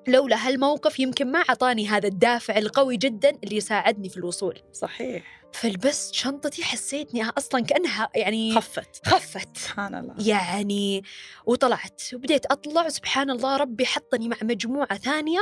لولا 0.09 0.49
هالموقف 0.49 1.01
يمكن 1.01 1.33
ما 1.33 1.39
أعطاني 1.39 1.89
هذا 1.89 2.09
الدافع 2.09 2.59
القوي 2.59 2.97
جدا 2.97 3.39
اللي 3.45 3.57
يساعدني 3.57 4.09
في 4.09 4.17
الوصول. 4.17 4.59
صحيح. 4.73 5.46
فلبست 5.61 6.15
شنطتي 6.15 6.65
حسيتني 6.65 7.25
أصلا 7.29 7.61
كأنها 7.65 8.09
يعني 8.15 8.55
خفت. 8.55 9.07
خفت. 9.07 9.57
سبحان 9.57 9.95
الله. 9.95 10.15
يعني 10.29 11.03
وطلعت. 11.47 12.03
وبديت 12.15 12.47
أطلع 12.47 12.89
سبحان 12.89 13.31
الله 13.31 13.57
ربي 13.57 13.87
حطني 13.87 14.29
مع 14.29 14.37
مجموعة 14.43 14.99
ثانية. 14.99 15.41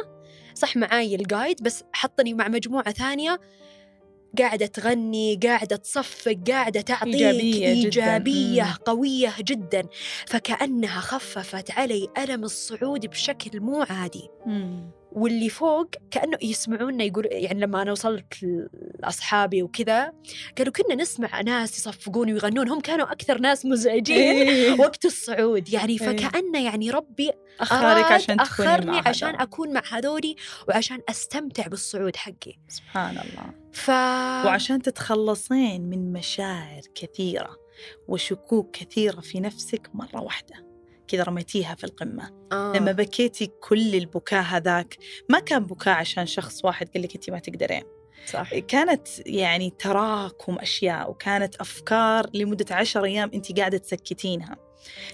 صح 0.54 0.76
معاي 0.76 1.14
القايد 1.14 1.62
بس 1.62 1.84
حطني 1.92 2.34
مع 2.34 2.48
مجموعة 2.48 2.92
ثانية. 2.92 3.40
قاعدة 4.38 4.66
تغني 4.66 5.40
قاعدة 5.42 5.76
تصفق 5.76 6.36
قاعدة 6.48 6.80
تعطيك 6.80 7.14
إيجابية 7.14 7.66
جداً. 7.66 7.66
إيجابية 7.66 8.62
مم. 8.62 8.72
قوية 8.84 9.34
جدا. 9.38 9.88
فكأنها 10.26 11.00
خففت 11.00 11.70
علي 11.70 12.08
ألم 12.18 12.44
الصعود 12.44 13.06
بشكل 13.06 13.60
مو 13.60 13.82
عادي. 13.90 14.28
مم. 14.46 14.90
واللي 15.14 15.48
فوق 15.48 15.90
كأنه 16.10 16.38
يسمعونا 16.42 17.04
يقول 17.04 17.28
يعني 17.30 17.60
لما 17.60 17.82
أنا 17.82 17.92
وصلت 17.92 18.34
لأصحابي 18.98 19.62
وكذا 19.62 20.12
قالوا 20.58 20.72
كنا 20.72 20.94
نسمع 20.94 21.40
ناس 21.40 21.78
يصفقون 21.78 22.32
ويغنون 22.32 22.68
هم 22.68 22.80
كانوا 22.80 23.12
أكثر 23.12 23.38
ناس 23.38 23.66
مزعجين 23.66 24.18
إيه. 24.18 24.72
وقت 24.80 25.04
الصعود 25.04 25.72
يعني 25.72 25.92
إيه. 25.92 25.98
فكأنه 25.98 26.64
يعني 26.64 26.90
ربي 26.90 27.30
أراد 27.72 28.12
عشان 28.12 28.36
مع 28.86 29.02
عشان. 29.08 29.34
أكون 29.34 29.72
مع 29.72 29.82
هذولي 29.92 30.36
وعشان 30.68 31.00
أستمتع 31.08 31.66
بالصعود 31.66 32.16
حقي 32.16 32.58
سبحان 32.68 33.10
الله 33.10 33.54
ف 33.72 33.90
وعشان 34.46 34.82
تتخلصين 34.82 35.82
من 35.82 36.12
مشاعر 36.12 36.82
كثيرة 36.94 37.56
وشكوك 38.08 38.76
كثيرة 38.76 39.20
في 39.20 39.40
نفسك 39.40 39.90
مرة 39.94 40.22
واحدة 40.22 40.63
كذا 41.08 41.22
رميتيها 41.22 41.74
في 41.74 41.84
القمة. 41.84 42.30
آه. 42.52 42.72
لما 42.76 42.92
بكيتي 42.92 43.46
كل 43.46 43.94
البكاء 43.94 44.42
هذاك 44.42 44.96
ما 45.28 45.40
كان 45.40 45.64
بكاء 45.64 45.94
عشان 45.94 46.26
شخص 46.26 46.64
واحد 46.64 46.88
قال 46.94 47.02
لك 47.02 47.14
انت 47.14 47.30
ما 47.30 47.38
تقدرين. 47.38 47.82
صح. 48.26 48.58
كانت 48.58 49.08
يعني 49.26 49.70
تراكم 49.78 50.56
أشياء 50.58 51.10
وكانت 51.10 51.56
أفكار 51.56 52.30
لمدة 52.34 52.74
عشر 52.74 53.04
أيام 53.04 53.30
أنت 53.34 53.58
قاعدة 53.58 53.78
تسكتينها. 53.78 54.56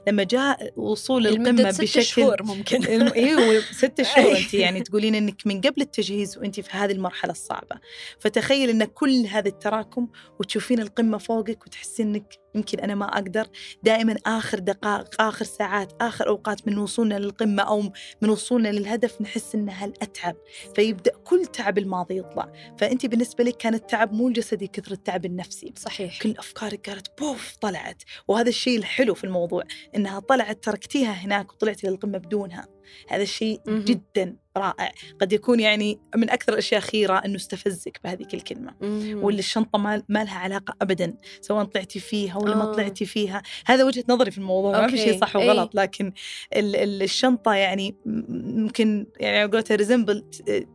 لما 0.09 0.23
جاء 0.23 0.73
وصول 0.77 1.27
القمة 1.27 1.71
ست 1.71 1.81
بشكل 1.81 2.03
شهور 2.03 2.43
ممكن. 2.43 2.85
أيوه 3.09 3.61
ست 3.81 4.03
شهور 4.03 4.39
انت 4.39 4.55
يعني 4.55 4.81
تقولين 4.81 5.15
إنك 5.15 5.47
من 5.47 5.61
قبل 5.61 5.83
التجهيز 5.83 6.39
وانت 6.39 6.61
في 6.61 6.71
هذه 6.71 6.93
المرحلة 6.93 7.33
الصعبة. 7.33 7.77
فتخيل 8.19 8.71
إن 8.71 8.85
كل 8.85 9.27
هذا 9.27 9.49
التراكم 9.49 10.09
وتشوفين 10.41 10.81
القمة 10.81 11.19
فوقك 11.19 11.67
وتحسين 11.67 12.07
إنك 12.07 12.35
يمكن 12.55 12.81
أنا 12.81 12.95
ما 12.95 13.05
أقدر 13.05 13.47
دائما 13.83 14.17
آخر 14.27 14.59
دقائق 14.59 15.23
آخر 15.23 15.45
ساعات 15.45 15.93
آخر 16.01 16.29
أوقات 16.29 16.69
من 16.69 16.79
وصولنا 16.79 17.19
للقمة 17.19 17.63
أو 17.63 17.83
من 18.23 18.31
وصولنا 18.31 18.69
للهدف 18.69 19.21
نحس 19.21 19.55
انها 19.55 19.85
الاتعب 19.85 20.37
فيبدأ 20.75 21.13
كل 21.25 21.47
تعب 21.47 21.79
الماضي 21.79 22.19
يطلع. 22.19 22.53
فانت 22.79 23.07
بالنسبة 23.07 23.45
لك 23.45 23.57
كان 23.57 23.75
التعب 23.75 24.13
مو 24.13 24.29
الجسدي 24.29 24.67
كثر 24.67 24.93
التعب 24.93 25.25
النفسي. 25.25 25.73
صحيح. 25.77 26.23
كل 26.23 26.35
أفكارك 26.39 26.91
قالت 26.91 27.21
بوف 27.21 27.57
طلعت. 27.57 28.03
وهذا 28.29 28.49
الشيء 28.49 28.79
الحلو 28.79 29.15
في 29.15 29.25
الموضوع 29.25 29.65
إنها 29.97 30.21
طلعت 30.21 30.65
تركتيها 30.65 31.13
هناك 31.13 31.53
وطلعتي 31.53 31.87
للقمة 31.87 32.19
بدونها. 32.19 32.80
هذا 33.09 33.23
الشيء. 33.23 33.61
جدا 33.69 34.37
رائع 34.57 34.93
قد 35.21 35.33
يكون 35.33 35.61
يعني 35.61 35.99
من 36.17 36.31
أكثر 36.31 36.53
الأشياء 36.53 36.81
خيرة 36.81 37.15
أنه 37.19 37.37
استفزك 37.37 38.01
بهذيك 38.05 38.35
الكلمة 38.35 38.75
مم. 38.81 39.21
واللي 39.25 39.39
الشنطة 39.39 39.79
ما, 39.79 40.03
ما 40.09 40.25
لها 40.25 40.39
علاقة 40.39 40.75
ابدا 40.83 41.15
سواء 41.41 41.65
طلعتي 41.65 42.01
فيها 42.01 42.37
ولا 42.39 42.57
ما 42.57 42.63
آه. 42.71 42.73
طلعتي 42.75 43.05
فيها 43.07 43.43
هذا 43.67 43.85
وجهة 43.85 44.05
نظري 44.09 44.31
في 44.31 44.39
الموضوع 44.39 44.71
ما 44.81 44.87
في 44.87 44.93
okay. 44.93 45.05
شيء 45.11 45.21
صح. 45.21 45.37
وغلط 45.37 45.75
لكن 45.75 46.13
ال- 46.57 46.77
ال- 46.77 47.03
الشنطة 47.03 47.55
يعني 47.55 47.95
ممكن 48.07 49.07
يعني 49.21 49.39
على 49.39 49.51
قولتها 49.53 49.75
resemble 49.75 50.25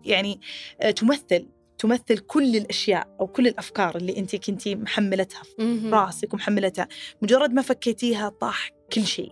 يعني 0.06 0.40
آه، 0.82 0.92
تمثل 0.92 1.48
تمثل 1.78 2.18
كل 2.18 2.56
الأشياء 2.56 3.08
أو 3.20 3.28
كل 3.28 3.48
الأفكار 3.48 3.96
اللي 3.98 4.18
أنت 4.18 4.36
كنتي 4.36 4.76
محملتها 4.76 5.42
في. 5.44 5.90
راسك 5.94 6.34
ومحملتها 6.34 6.88
مجرد 7.22 7.52
ما 7.54 7.62
فكيتيها 7.62 8.30
طاح 8.30 8.70
كل 8.94 9.06
شيء. 9.06 9.32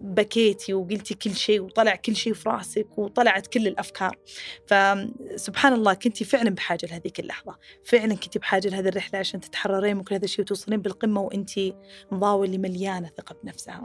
بكيتي 0.00 0.74
وقلتي 0.74 1.14
كل 1.14 1.34
شيء 1.34 1.60
وطلع 1.60 1.96
كل 1.96 2.16
شيء 2.16 2.34
في 2.34 2.48
راسك 2.48 2.98
وطلعت 2.98 3.46
كل 3.46 3.66
الأفكار. 3.66 4.18
فسبحان 4.66 5.72
الله 5.72 5.94
كنتي 5.94 6.24
فعلا 6.24 6.50
بحاجة 6.50 6.86
لهذيك 6.86 7.20
اللحظة. 7.20 7.58
فعلا 7.84 8.14
كنتي 8.14 8.38
بحاجة 8.38 8.68
لهذه 8.68 8.88
الرحلة 8.88 9.18
عشان 9.18 9.40
تتحررين 9.40 9.96
من 9.96 10.02
كل 10.02 10.14
هذا 10.14 10.24
الشيء 10.24 10.40
وتوصلين 10.44 10.82
بالقمة 10.82 11.20
وانتي 11.20 11.74
مضاوي 12.10 12.46
اللي 12.46 12.58
مليانة 12.58 13.10
ثقة 13.16 13.36
بنفسها. 13.44 13.84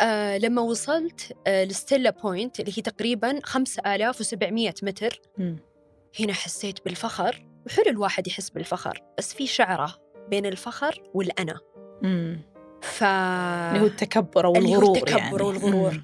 آه 0.00 0.38
لما 0.38 0.62
وصلت 0.62 1.36
آه 1.46 1.64
لستيلا 1.64 2.10
بوينت 2.10 2.60
اللي 2.60 2.72
هي 2.76 2.82
تقريبا 2.82 3.40
5700 3.44 4.74
متر. 4.82 5.20
هنا 6.20 6.32
حسيت 6.32 6.84
بالفخر. 6.84 7.46
وحلو 7.66 7.84
الواحد 7.86 8.28
يحس 8.28 8.50
بالفخر 8.50 9.02
بس 9.18 9.34
في 9.34 9.46
شعرة 9.46 9.94
بين 10.28 10.46
الفخر 10.46 11.02
والأنا. 11.14 11.60
ف 12.82 13.04
اللي 13.04 13.80
هو 13.80 13.86
التكبر 13.86 14.46
أو 14.46 14.56
اللي 14.56 14.68
هو 14.68 14.78
الغرور 14.78 14.96
التكبر 14.96 15.18
يعني. 15.18 15.32
والغرور. 15.42 16.02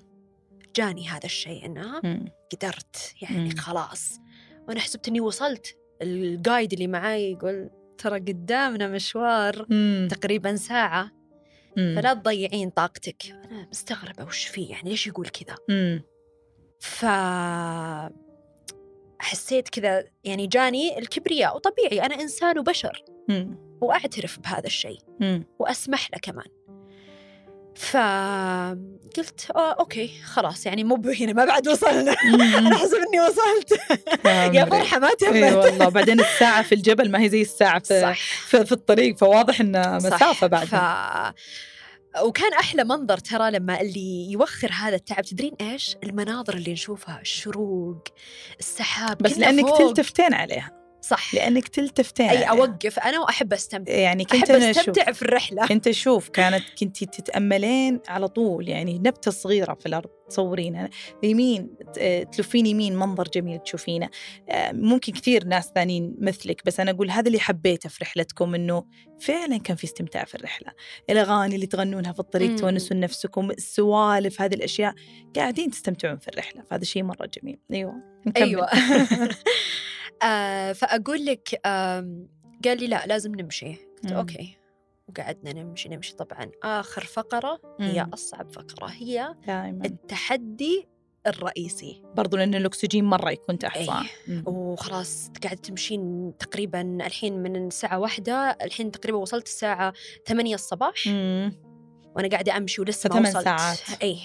جاني 0.77 1.09
هذا 1.09 1.25
الشيء 1.25 1.67
انها 1.67 2.01
مم. 2.05 2.29
قدرت 2.53 3.15
يعني 3.23 3.49
مم. 3.49 3.57
خلاص 3.57 4.21
وأنا 4.69 4.81
حسبت 4.81 5.09
إني 5.09 5.21
وصلت 5.21 5.77
الجايد 6.03 6.73
اللي 6.73 6.87
معاي 6.87 7.33
يقول 7.33 7.71
ترى 7.99 8.19
قدامنا 8.19 8.89
مشوار 8.89 9.67
مم. 9.71 10.09
تقريبا 10.11 10.57
ساعة 10.57 11.11
مم. 11.77 11.95
فلا 11.97 12.15
تضيعين 12.15 12.71
طاقتك 12.71 13.27
أنا 13.27 13.69
مستغربة 13.71 14.25
وش 14.25 14.45
فيه 14.45 14.71
يعني 14.71 14.91
ليش 14.91 15.07
يقول 15.07 15.29
كذا. 15.29 15.57
ف 16.81 17.05
حسيت 19.21 19.69
كذا 19.69 20.05
يعني 20.25 20.47
جاني 20.47 20.99
الكبرياء 20.99 21.57
وطبيعي 21.57 22.07
أنا 22.07 22.15
إنسان 22.15 22.59
وبشر 22.59 23.05
مم. 23.29 23.59
وأعترف 23.81 24.39
بهذا 24.41 24.67
الشيء 24.67 25.01
مم. 25.21 25.45
وأسمح 25.59 26.11
له 26.13 26.19
كمان 26.23 26.47
فقلت 27.91 29.51
آه 29.57 29.73
أوكي 29.73 30.11
خلاص 30.25 30.67
يعني 30.67 30.85
مو 30.85 31.03
هنا 31.21 31.33
ما 31.33 31.45
بعد 31.45 31.69
وصلنا. 31.69 32.13
أنا 32.59 32.77
أحسب 32.77 32.97
إني 32.97 33.21
وصلت. 33.21 33.81
يا 34.55 34.63
عمري. 34.63 34.71
فرحة 34.71 34.99
ما 34.99 35.09
تمت 35.09 35.53
والله. 35.53 35.89
بعدين 35.89 36.21
الساعة 36.21 36.63
في 36.63 36.75
الجبل 36.75 37.11
ما 37.11 37.21
هي 37.21 37.29
زي 37.29 37.43
الساعة 37.43 37.79
في 37.79 38.01
صح. 38.01 38.19
في, 38.49 38.65
في 38.65 38.73
الطريق 38.73 39.17
فواضح 39.17 39.61
إنه 39.61 39.99
صح. 39.99 40.07
مسافة 40.07 40.47
بعد 40.47 40.67
ف... 40.67 40.75
وكان 42.23 42.53
أحلى 42.53 42.85
منظر 42.85 43.19
ترى 43.19 43.51
لما 43.51 43.81
اللي 43.81 44.33
يوخر 44.33 44.71
هذا 44.73 44.97
التعب. 44.97 45.25
تدرين 45.25 45.53
إيش؟ 45.61 45.97
المناظر 46.05 46.55
اللي 46.55 46.73
نشوفها 46.73 47.21
الشروق 47.21 48.05
السحاب 48.61 49.19
بس 49.19 49.39
لأنك. 49.39 49.79
تلتفتين 49.79 50.35
عليها. 50.35 50.78
صح. 51.01 51.35
لأنك 51.35 51.69
تلتفتين. 51.69 52.29
أي. 52.29 52.43
أوقف. 52.45 52.99
أنا 52.99 53.21
وأحب 53.21 53.53
أستمتع. 53.53 53.93
يعني 53.93 54.25
كنت 54.25 54.51
أحب 54.51 54.63
أستمتع 54.63 55.13
في 55.13 55.23
الرحلة. 55.23 55.67
كنت 55.67 55.89
أشوف 55.89 56.29
كانت 56.29 56.65
كنتي 56.81 57.07
تتأملين 57.07 58.01
على 58.09 58.29
طول 58.29 58.69
يعني 58.69 58.99
نبتة 58.99 59.31
صغيرة 59.31 59.75
في 59.75 59.87
الأرض 59.87 60.09
تصورينها 60.29 60.91
يمين 61.23 61.71
تلفين 62.33 62.67
يمين 62.67 62.97
منظر 62.97 63.29
جميل 63.35 63.59
تشوفينه. 63.59 64.09
آه، 64.49 64.73
ممكن 64.73 65.13
كثير 65.13 65.45
ناس 65.45 65.71
ثانيين 65.75 66.17
مثلك 66.21 66.63
بس 66.67 66.81
أنا 66.81 66.91
أقول 66.91 67.11
هذا 67.11 67.27
اللي 67.29 67.41
حبيته 67.41 67.89
في 67.89 68.05
رحلتكم 68.05 68.55
إنه 68.55 68.85
فعلا 69.21 69.57
كان 69.57 69.77
في 69.77 69.85
استمتاع 69.85 70.25
في 70.25 70.35
الرحلة. 70.35 70.73
الأغاني 71.11 71.55
اللي 71.55 71.67
تغنونها 71.67 72.13
في 72.13 72.21
الطريق. 72.21 72.57
تونسون 72.57 73.01
نفسكم 73.01 73.51
السوالف 73.51 74.41
هذه 74.43 74.55
الأشياء 74.55 74.95
قاعدين 75.37 75.71
تستمتعون 75.71 76.19
في 76.19 76.29
الرحلة 76.29 76.63
فهذا 76.63 76.85
شيء 76.85 77.03
مرة 77.03 77.31
جميل. 77.41 77.59
أيوه 77.73 77.95
نكمل. 78.27 78.43
أيوه. 78.43 78.69
آه 80.23 80.73
فأقول 80.73 81.25
لك 81.27 81.61
آم، 81.67 82.29
قال 82.65 82.81
لي 82.81 82.87
لا 82.87 83.07
لازم 83.07 83.35
نمشي 83.35 83.69
قلت 83.75 84.13
مم. 84.13 84.19
أوكي 84.19 84.57
وقعدنا 85.09 85.53
نمشي 85.53 85.89
نمشي 85.89 86.15
طبعا 86.17 86.51
آخر 86.63 87.05
فقرة 87.05 87.61
هي 87.81 88.05
مم. 88.05 88.11
أصعب 88.13 88.51
فقرة 88.53 88.87
هي 88.87 89.35
دائما 89.47 89.85
التحدي 89.87 90.89
الرئيسي 91.27 92.03
برضو 92.17 92.37
لأن 92.37 92.55
الأكسجين 92.55 93.05
مرة 93.05 93.31
يكون 93.31 93.59
تحت 93.59 93.79
صح؟ 93.83 94.11
مم. 94.29 94.43
وخلاص 94.47 95.31
قاعد 95.45 95.57
تمشين 95.57 96.33
تقريبا 96.39 96.81
الحين 97.07 97.43
من 97.43 97.67
الساعة 97.67 97.99
واحدة 97.99 98.57
الحين 98.63 98.91
تقريبا 98.91 99.19
وصلت 99.19 99.47
الساعة 99.47 99.93
ثمانية 100.27 100.55
الصباح 100.55 101.07
مم. 101.07 101.53
وأنا 102.17 102.29
قاعدة 102.29 102.57
أمشي 102.57 102.81
ولسه 102.81 103.11
ما 103.15 103.21
وصلت 103.21 103.45
ساعات. 103.45 103.79
أي. 104.03 104.19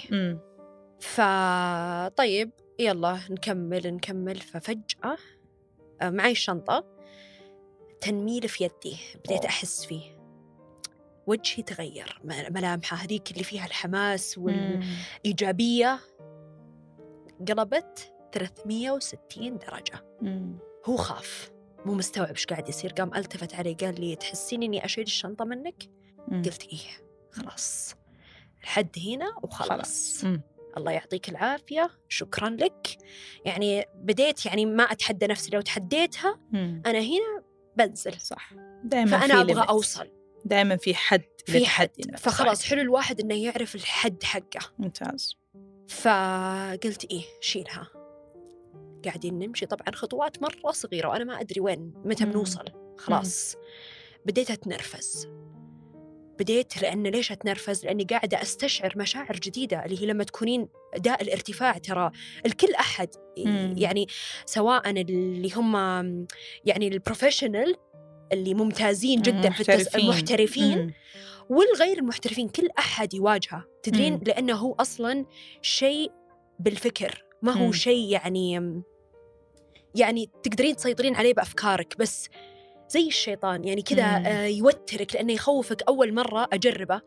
فطيب 0.99 2.51
يلا 2.79 3.19
نكمل 3.29 3.93
نكمل 3.93 4.35
ففجأة 4.35 4.83
آه، 5.03 5.17
معي 6.09 6.31
الشنطة 6.31 6.85
تنميل 8.01 8.49
في 8.49 8.63
يدي 8.63 8.97
بديت. 9.25 9.45
أحس 9.45 9.85
فيه 9.85 10.19
وجهي 11.27 11.63
تغير 11.63 12.21
ملامحه 12.23 12.97
هذيك 12.97 13.31
اللي 13.31 13.43
فيها 13.43 13.65
الحماس. 13.65 14.37
والإيجابية 14.37 15.99
قلبت 17.47 18.13
360 18.33 19.57
درجة 19.57 20.05
مم. 20.21 20.57
هو 20.85 20.97
خاف 20.97 21.51
مو 21.85 21.93
مستوعب 21.93 22.29
إيش 22.29 22.45
قاعد 22.45 22.69
يصير 22.69 22.91
قام 22.93 23.15
ألتفت 23.15 23.55
علي 23.55 23.73
قال 23.73 24.01
لي 24.01 24.15
تحسين 24.15 24.63
إني 24.63 24.85
أشيل 24.85 25.03
الشنطة 25.03 25.45
منك 25.45 25.83
مم. 26.27 26.41
قلت 26.41 26.63
إيه 26.63 27.07
خلاص 27.31 27.95
الحد 28.63 28.95
هنا 29.07 29.35
وخلاص 29.43 30.23
مم. 30.23 30.41
الله 30.77 30.91
يعطيك 30.91 31.29
العافية 31.29 31.89
شكرا 32.09 32.49
لك. 32.49 32.97
يعني 33.45 33.85
بديت 33.95 34.45
يعني 34.45 34.65
ما 34.65 34.83
أتحدى 34.83 35.27
نفسي 35.27 35.51
لو 35.51 35.61
تحديتها 35.61 36.39
مم. 36.51 36.81
أنا 36.85 36.99
هنا 36.99 37.43
بنزل 37.77 38.13
صح؟ 38.19 38.53
دائما 38.83 39.19
فأنا 39.19 39.41
أبغى 39.41 39.65
أوصل. 39.69 40.09
دائما 40.45 40.77
في 40.77 40.95
حد 40.95 41.21
في 41.45 41.65
حد. 41.65 41.89
فخلاص. 42.17 42.63
حلو 42.63 42.81
الواحد 42.81 43.19
إنه 43.19 43.43
يعرف 43.43 43.75
الحد 43.75 44.23
حقه. 44.23 44.73
ممتاز. 44.79 45.35
فقلت 45.87 47.05
إيه 47.11 47.23
شيلها. 47.41 47.87
قاعدين 49.05 49.39
نمشي. 49.39 49.65
طبعا 49.65 49.95
خطوات 49.95 50.41
مرة 50.41 50.71
صغيرة 50.71 51.07
وأنا 51.07 51.23
ما 51.23 51.41
أدري 51.41 51.61
وين 51.61 51.93
متى 52.05 52.25
مم. 52.25 52.31
بنوصل. 52.31 52.65
خلاص. 52.97 53.55
بديت 54.25 54.51
أتنرفز. 54.51 55.27
بديت 56.39 56.81
لأن 56.81 57.07
ليش 57.07 57.31
أتنرفز؟ 57.31 57.85
لأني 57.85 58.03
قاعدة 58.03 58.41
أستشعر 58.41 58.93
مشاعر 58.95 59.35
جديدة 59.35 59.85
اللي 59.85 60.01
هي 60.01 60.05
لما 60.05 60.23
تكونين 60.23 60.67
داء 60.97 61.21
الارتفاع 61.21 61.77
ترى 61.77 62.11
الكل 62.45 62.73
أحد 62.73 63.09
مم. 63.37 63.73
يعني 63.77 64.07
سواء 64.45 64.89
اللي 64.89 65.51
هم 65.55 65.75
يعني 66.65 66.87
البروفيشنال 66.87 67.75
اللي 68.33 68.53
ممتازين 68.53 69.21
جدا 69.21 69.49
في 69.49 69.59
التس... 69.59 69.95
المحترفين 69.95 70.77
مم. 70.77 70.93
والغير 71.49 71.97
المحترفين 71.97 72.49
كل 72.49 72.69
أحد 72.79 73.13
يواجهه 73.13 73.65
تدرين 73.83 74.13
مم. 74.13 74.19
لأنه 74.27 74.53
هو 74.53 74.73
أصلا 74.73 75.25
شيء 75.61 76.11
بالفكر 76.59 77.25
ما 77.41 77.51
هو. 77.51 77.71
شيء 77.71 78.11
يعني 78.11 78.81
يعني 79.95 80.29
تقدرين 80.43 80.75
تسيطرين 80.75 81.15
عليه 81.15 81.33
بأفكارك 81.33 81.97
بس 81.99 82.29
زي 82.93 83.07
الشيطان 83.07 83.63
يعني 83.63 83.81
كذا. 83.81 84.23
آه، 84.27 84.45
يوترك 84.45 85.15
لأنه 85.15 85.33
يخوفك 85.33 85.81
أول 85.87 86.13
مرة 86.13 86.49
أجربه. 86.53 87.01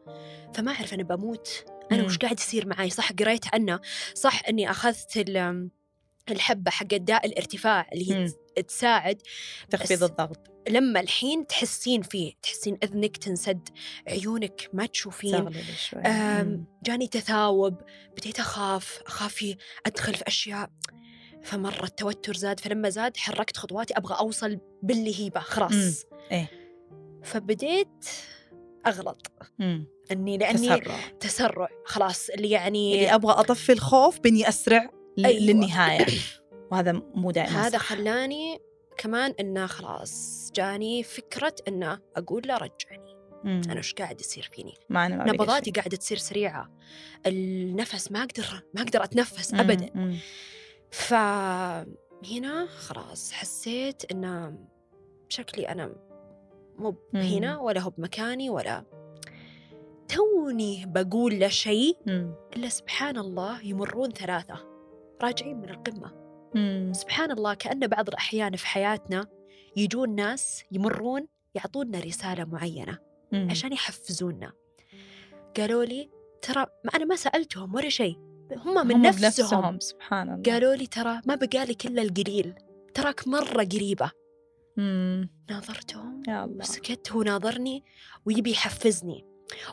فما 0.55 0.72
أعرف 0.72 0.95
أنا 0.95 1.03
بموت. 1.03 1.64
أنا. 1.93 2.05
وش 2.05 2.18
قاعد 2.18 2.41
يصير 2.41 2.66
معي 2.66 2.91
صح 2.91 3.12
قريت 3.12 3.45
عنه. 3.55 3.80
صح 4.14 4.43
إني 4.49 4.70
أخذت 4.70 5.16
ال- 5.16 5.70
الحبة 6.30 6.70
حق 6.70 6.87
داء 6.87 7.26
الارتفاع 7.26 7.89
اللي 7.93 8.12
هي. 8.12 8.32
تساعد. 8.68 9.22
تخفيض 9.70 10.03
الضغط. 10.05 10.41
لما 10.68 11.01
الحين 11.01 11.47
تحسين 11.47 12.03
فيه 12.03 12.32
تحسين 12.43 12.78
أذنك 12.84 13.16
تنسد 13.16 13.68
عيونك 14.09 14.68
ما 14.72 14.87
تشوفين. 14.87 15.51
جاني 16.82 17.07
تثاوب. 17.09 17.80
بديت 18.16 18.41
أخاف. 18.41 19.01
أخاف 19.07 19.55
أدخل 19.87 20.14
في 20.14 20.24
أشياء. 20.26 20.70
فمرة 21.47 21.84
التوتر 21.84 22.36
زاد 22.36 22.61
فلما 22.61 22.88
زاد 22.90 23.16
حركت 23.16 23.57
خطواتي 23.57 23.94
أبغى 23.97 24.14
أوصل 24.18 24.59
باللهيبة 24.82 25.40
خلاص 25.40 26.05
إيه. 26.32 26.51
فبديت 27.22 28.05
أغلط 28.86 29.26
مم. 29.59 29.86
إني 30.12 30.38
لأني 30.38 30.59
تسرع 30.78 30.97
تسرع 31.20 31.68
خلاص 31.84 32.28
اللي 32.30 32.51
يعني 32.51 32.94
اللي 32.94 33.14
أبغى 33.14 33.32
أطفي 33.32 33.72
الخوف 33.72 34.18
بإني 34.20 34.49
أسرع 34.49 34.90
ل- 35.16 35.26
أيوة. 35.26 35.40
للنهاية 35.40 36.07
وهذا 36.70 36.92
مو 37.14 37.30
دائما 37.30 37.66
هذا. 37.66 37.78
خلاني 37.78 38.59
كمان 38.99 39.34
إنه 39.40 39.66
خلاص 39.66 40.51
جاني 40.55 41.03
فكرة 41.03 41.55
إنه 41.68 41.99
أقول 42.16 42.42
لا 42.47 42.57
رجعني 42.57 43.16
مم. 43.44 43.61
أنا 43.66 43.76
إيش 43.76 43.94
قاعد 43.94 44.20
يصير 44.20 44.51
فيني 44.55 44.74
ما 44.90 45.09
بقى 45.09 45.26
نبضاتي. 45.28 45.70
قاعدة 45.70 45.97
تصير 45.97 46.18
سريعة 46.18 46.70
النفس 47.26 48.12
ما 48.12 48.18
أقدر 48.22 48.62
ما 48.74 48.82
أقدر 48.82 49.05
أتنفس 49.05 49.55
مم. 49.55 49.61
ابدا 49.61 49.90
مم. 49.94 50.16
فهنا 50.97 52.66
خلاص 52.66 53.32
حسيت 53.32 54.12
انه 54.12 54.59
شكلي 55.28 55.68
أنا 55.68 55.94
مو. 56.78 56.94
هنا 57.14 57.59
ولا 57.59 57.80
هو 57.80 57.90
بمكاني 57.90 58.51
ولا 58.51 58.84
توني 60.09 60.86
بقول 60.86 61.40
له 61.40 61.49
شيء. 61.49 61.97
إلا 62.57 62.68
سبحان 62.68 63.18
الله 63.18 63.62
يمرون 63.62 64.11
ثلاثة 64.11 64.66
راجعين 65.22 65.57
من 65.57 65.70
القمة 65.70 66.12
مم. 66.55 66.92
سبحان 66.94 67.30
الله 67.30 67.55
كأن 67.55 67.86
بعض 67.86 68.09
الأحيان 68.09 68.57
في 68.57 68.66
حياتنا 68.66 69.26
يجون 69.76 70.14
ناس 70.14 70.64
يمرون 70.72 71.26
يعطونا 71.55 72.01
رسالة 72.01 72.44
معينة 72.44 72.99
مم. 73.32 73.49
عشان 73.51 73.72
يحفزونا 73.72 74.53
قالوا 75.57 75.84
لي 75.84 76.11
ترى 76.42 76.66
ما 76.84 76.90
أنا 76.94 77.05
ما 77.05 77.16
سألتهم 77.16 77.74
ولا 77.74 77.88
شيء 77.88 78.26
هم 78.53 78.86
من 78.86 78.94
هم 78.94 79.03
نفسهم, 79.03 79.20
بنفسهم 79.22 79.78
سبحان 79.80 80.28
الله 80.34 80.53
قالوا 80.53 80.74
لي 80.74 80.86
ترى 80.86 81.20
ما 81.26 81.34
بقالك 81.34 81.86
إلا 81.86 82.03
القليل 82.03 82.55
تراك 82.94 83.28
مرة 83.28 83.64
قريبة 83.64 84.11
مم. 84.76 85.30
ناظرتهم 85.51 86.22
يا 86.28 86.44
الله 86.44 86.59
وسكت 86.59 87.12
هو 87.12 87.22
ناظرني 87.22 87.84
ويبي 88.26 88.51
يحفزني 88.51 89.24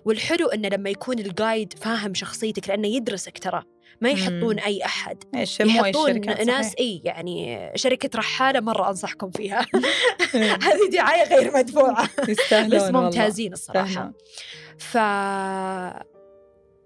والحلو 0.06 0.48
إنه 0.48 0.68
لما 0.68 0.90
يكون 0.90 1.20
الجايد 1.20 1.74
فاهم 1.74 2.14
شخصيتك 2.14 2.70
لأنه 2.70 2.88
يدرسك 2.88 3.38
ترى 3.38 3.64
ما 4.02 4.10
يحطون 4.10 4.56
مم. 4.56 4.64
أي 4.66 4.86
أحد 4.86 5.24
يحطون 5.60 6.22
ناس. 6.46 6.76
إي 6.80 7.02
يعني 7.04 7.72
شركة 7.76 8.10
رحالة 8.20 8.60
مرة 8.60 8.90
أنصحكم 8.90 9.32
فيها. 9.32 9.66
هذه 10.66 10.90
دعاية 10.92 11.36
غير 11.36 11.54
مدفوعة 11.58 12.10
يستاهلون 12.28 12.80
بس. 12.80 12.92
ممتازين 12.92 13.54
الصراحة. 13.54 14.14
ف 14.78 14.98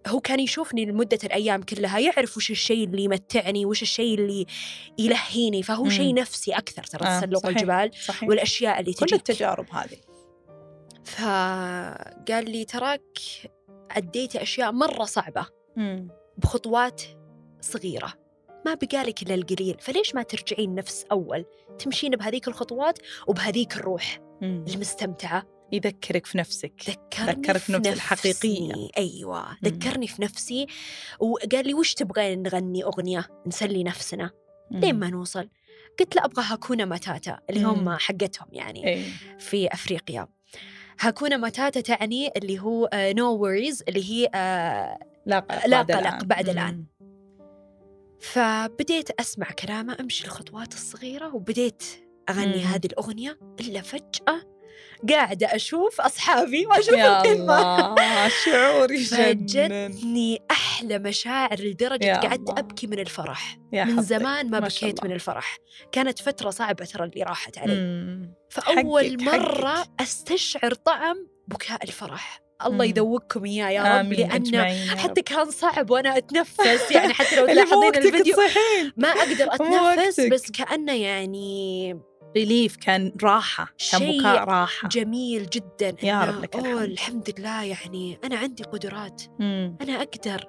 هو 0.08 0.20
كان 0.20 0.39
يشوفني 0.39 0.86
لمدة 0.86 1.20
الأيام 1.24 1.62
كلها 1.62 1.99
يعرف 1.99 2.38
وش 2.38 2.51
الشيء 2.51 2.84
اللي 2.88 3.03
يمتعني 3.03 3.66
وش 3.66 3.82
الشيء 3.82 4.20
اللي 4.20 4.45
يلهيني 4.97 5.64
فهو. 5.64 5.89
شيء 5.89 6.14
نفسي 6.14 6.51
أكثر 6.53 6.84
ترى 6.84 7.08
آه، 7.08 7.20
تسلق 7.20 7.39
صحيح. 7.39 7.58
الجبال 7.58 7.91
صحيح 8.05 8.30
والأشياء 8.30 8.80
اللي 8.80 8.93
كل 8.93 9.05
تجيك 9.05 9.20
التجارب 9.20 9.66
هذه 9.72 9.97
فقال 11.05 12.51
لي 12.51 12.66
تراك 12.66 13.20
عديتي 13.89 14.41
أشياء 14.41 14.72
مرة 14.72 15.03
صعبة 15.03 15.45
مم. 15.76 16.08
بخطوات 16.38 17.01
صغيرة 17.62 18.14
ما 18.66 18.74
بقالك 18.74 19.22
إلا 19.24 19.36
القليل 19.36 19.76
فليش 19.80 20.16
ما 20.16 20.24
ترجعين 20.24 20.76
نفس 20.76 21.05
أول 21.12 21.45
تمشين 21.80 22.12
بهذيك 22.12 22.47
الخطوات 22.47 22.99
وبهذيك 23.28 23.76
الروح 23.76 24.20
مم. 24.41 24.66
المستمتعة 24.68 25.57
يذكرك 25.72 26.26
في 26.26 26.38
نفسك 26.38 26.74
ذكرني 26.89 27.32
ذكرك 27.32 27.57
في 27.57 27.72
نفس 27.72 27.88
نفسي 27.88 27.93
الحقيقية. 27.93 28.89
أيوة 28.97 29.57
ذكرني 29.63 30.07
في 30.07 30.22
نفسي 30.22 30.68
وقال 31.20 31.68
لي 31.68 31.74
وش 31.74 31.93
تبغين 31.93 32.43
نغني 32.43 32.84
أغنية 32.84 33.28
نسلي 33.47 33.84
نفسنا 33.84 34.32
لين 34.72 34.95
ما 34.99 35.09
نوصل 35.09 35.49
قلت 35.99 36.15
له 36.15 36.26
أبغى 36.26 36.45
hakuna 36.45 36.86
matata 36.86 37.39
اللي 37.49 37.63
هم. 37.63 37.89
حقتهم 37.89 38.47
يعني 38.51 38.88
إيه 38.88 39.03
في 39.39 39.68
أفريقيا 39.74 40.28
hakuna 40.99 41.38
matata 41.38 41.82
تعني 41.82 42.32
اللي 42.38 42.59
هو 42.59 42.89
no 42.93 43.38
uh, 43.38 43.41
worries 43.41 43.84
اللي 43.88 44.11
هي 44.11 44.30
آه 44.36 44.99
لا 45.26 45.39
قلق 45.39 45.65
لا 45.65 45.82
بعد 45.82 45.91
قلق 45.91 46.07
الآن. 46.07 46.28
بعد. 46.28 46.49
الآن. 46.49 46.86
فبديت 48.20 49.09
أسمع 49.20 49.51
كلامه 49.51 49.97
أمشي 49.99 50.26
الخطوات 50.26 50.74
الصغيرة 50.74 51.36
وبديت 51.36 51.84
أغني 52.30 52.45
مم. 52.57 52.63
هذه 52.63 52.86
الأغنية 52.86 53.39
إلا 53.59 53.82
فجأة 53.82 54.57
قاعدة 55.09 55.47
أشوف 55.55 56.01
أصحابي 56.01 56.65
وأشوف 56.67 56.93
يا 56.93 57.21
القمة 57.21 57.79
الله 57.89 58.27
شعور 58.45 58.91
يجنن 58.93 59.91
فجتني 59.91 60.41
أحلى 60.51 60.99
مشاعر 60.99 61.59
لدرجة 61.59 62.13
قعدت. 62.15 62.49
أبكي 62.59 62.87
من 62.87 62.99
الفرح 62.99 63.57
يا 63.73 63.83
من. 63.83 64.01
زمان 64.01 64.49
ما, 64.49 64.59
بكيت 64.59 64.83
الله. 64.99 65.09
من 65.09 65.11
الفرح 65.11 65.57
كانت 65.91 66.19
فترة 66.19 66.49
صعبة 66.49 66.85
ترى 66.85 67.03
اللي 67.05 67.23
راحت 67.23 67.57
علي 67.57 67.75
مم. 67.75 68.33
فأول 68.49 69.03
حقك- 69.21 69.21
مرة 69.21 69.75
حقك. 69.75 69.89
أستشعر 70.01 70.73
طعم 70.73 71.27
بكاء 71.47 71.83
الفرح 71.83 72.41
الله. 72.65 72.85
يذوقكم 72.85 73.45
إياه 73.45 73.69
يا 73.69 73.99
رب 73.99 74.13
يا 74.13 74.27
حتى. 74.97 75.21
كان 75.21 75.51
صعب 75.51 75.89
وأنا 75.91 76.17
أتنفس 76.17 76.91
يعني 76.95 77.13
حتى 77.13 77.35
لو 77.35 77.45
تلاحظين 77.47 77.95
الفيديو 77.95 78.35
ما 78.97 79.07
أتنفس 79.07 80.19
وقتك. 80.19 80.31
بس 80.31 80.51
كأنه 80.51 80.93
يعني 80.93 81.99
ريليف 82.36 82.75
كان 82.75 83.13
راحة 83.23 83.73
كان 83.91 84.17
بكاء 84.17 84.43
راحة 84.43 84.88
جميل 84.88 85.49
جدا 85.49 85.95
يا 86.03 86.23
رب 86.23 86.43
لك 86.43 86.55
الحمد. 86.55 86.82
الحمد 86.82 87.34
لله 87.39 87.63
يعني 87.63 88.19
أنا 88.23 88.36
عندي 88.38 88.63
قدرات 88.63 89.21
مم. 89.39 89.78
أنا 89.82 90.01
أقدر 90.01 90.47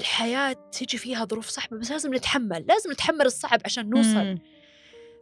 الحياة 0.00 0.56
تجي 0.72 0.98
فيها 0.98 1.24
ظروف 1.24 1.48
صعبة 1.48 1.76
بس 1.78 1.90
لازم 1.90 2.14
نتحمل 2.14 2.64
لازم 2.68 2.92
نتحمل 2.92 3.26
الصعب 3.26 3.60
عشان 3.64 3.90
نوصل 3.90 4.24
مم. 4.24 4.38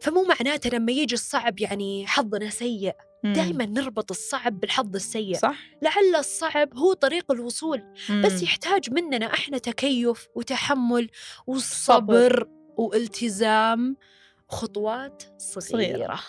فمو 0.01 0.23
معناته 0.23 0.69
لما 0.77 0.91
يجي 0.91 1.13
الصعب 1.15 1.59
يعني 1.59 2.07
حظنا 2.07 2.49
سيء. 2.49 2.93
دائما 3.23 3.65
نربط 3.65 4.11
الصعب 4.11 4.59
بالحظ 4.59 4.95
السيء 4.95 5.37
صح 5.37 5.57
لعل 5.81 6.15
الصعب 6.19 6.77
هو 6.77 6.93
طريق 6.93 7.31
الوصول 7.31 7.83
بس 8.23 8.33
مم. 8.33 8.43
يحتاج 8.43 8.93
مننا 8.93 9.33
إحنا 9.33 9.57
تكيف 9.57 10.27
وتحمل 10.35 11.09
وصبر 11.47 12.47
والتزام 12.77 13.95
خطوات 14.49 15.23
صغيرة, 15.37 15.61
صغيرة. 15.93 16.19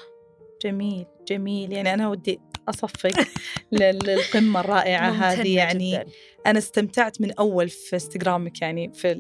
جميل 0.65 1.07
جميل 1.29 1.73
يعني 1.73 1.95
أنا 1.95 2.09
ودي 2.09 2.41
أصفق 2.69 3.11
لل- 3.73 3.99
للقمة 4.05 4.61
الرائعة 4.61 5.11
هذه 5.11 5.57
يعني 5.57 5.91
جداً. 5.93 6.05
أنا 6.47 6.59
استمتعت 6.59 7.21
من 7.21 7.33
أول 7.33 7.69
في 7.69 7.95
إنستغرامك 7.97 8.63
يعني 8.63 8.93
في 8.95 9.15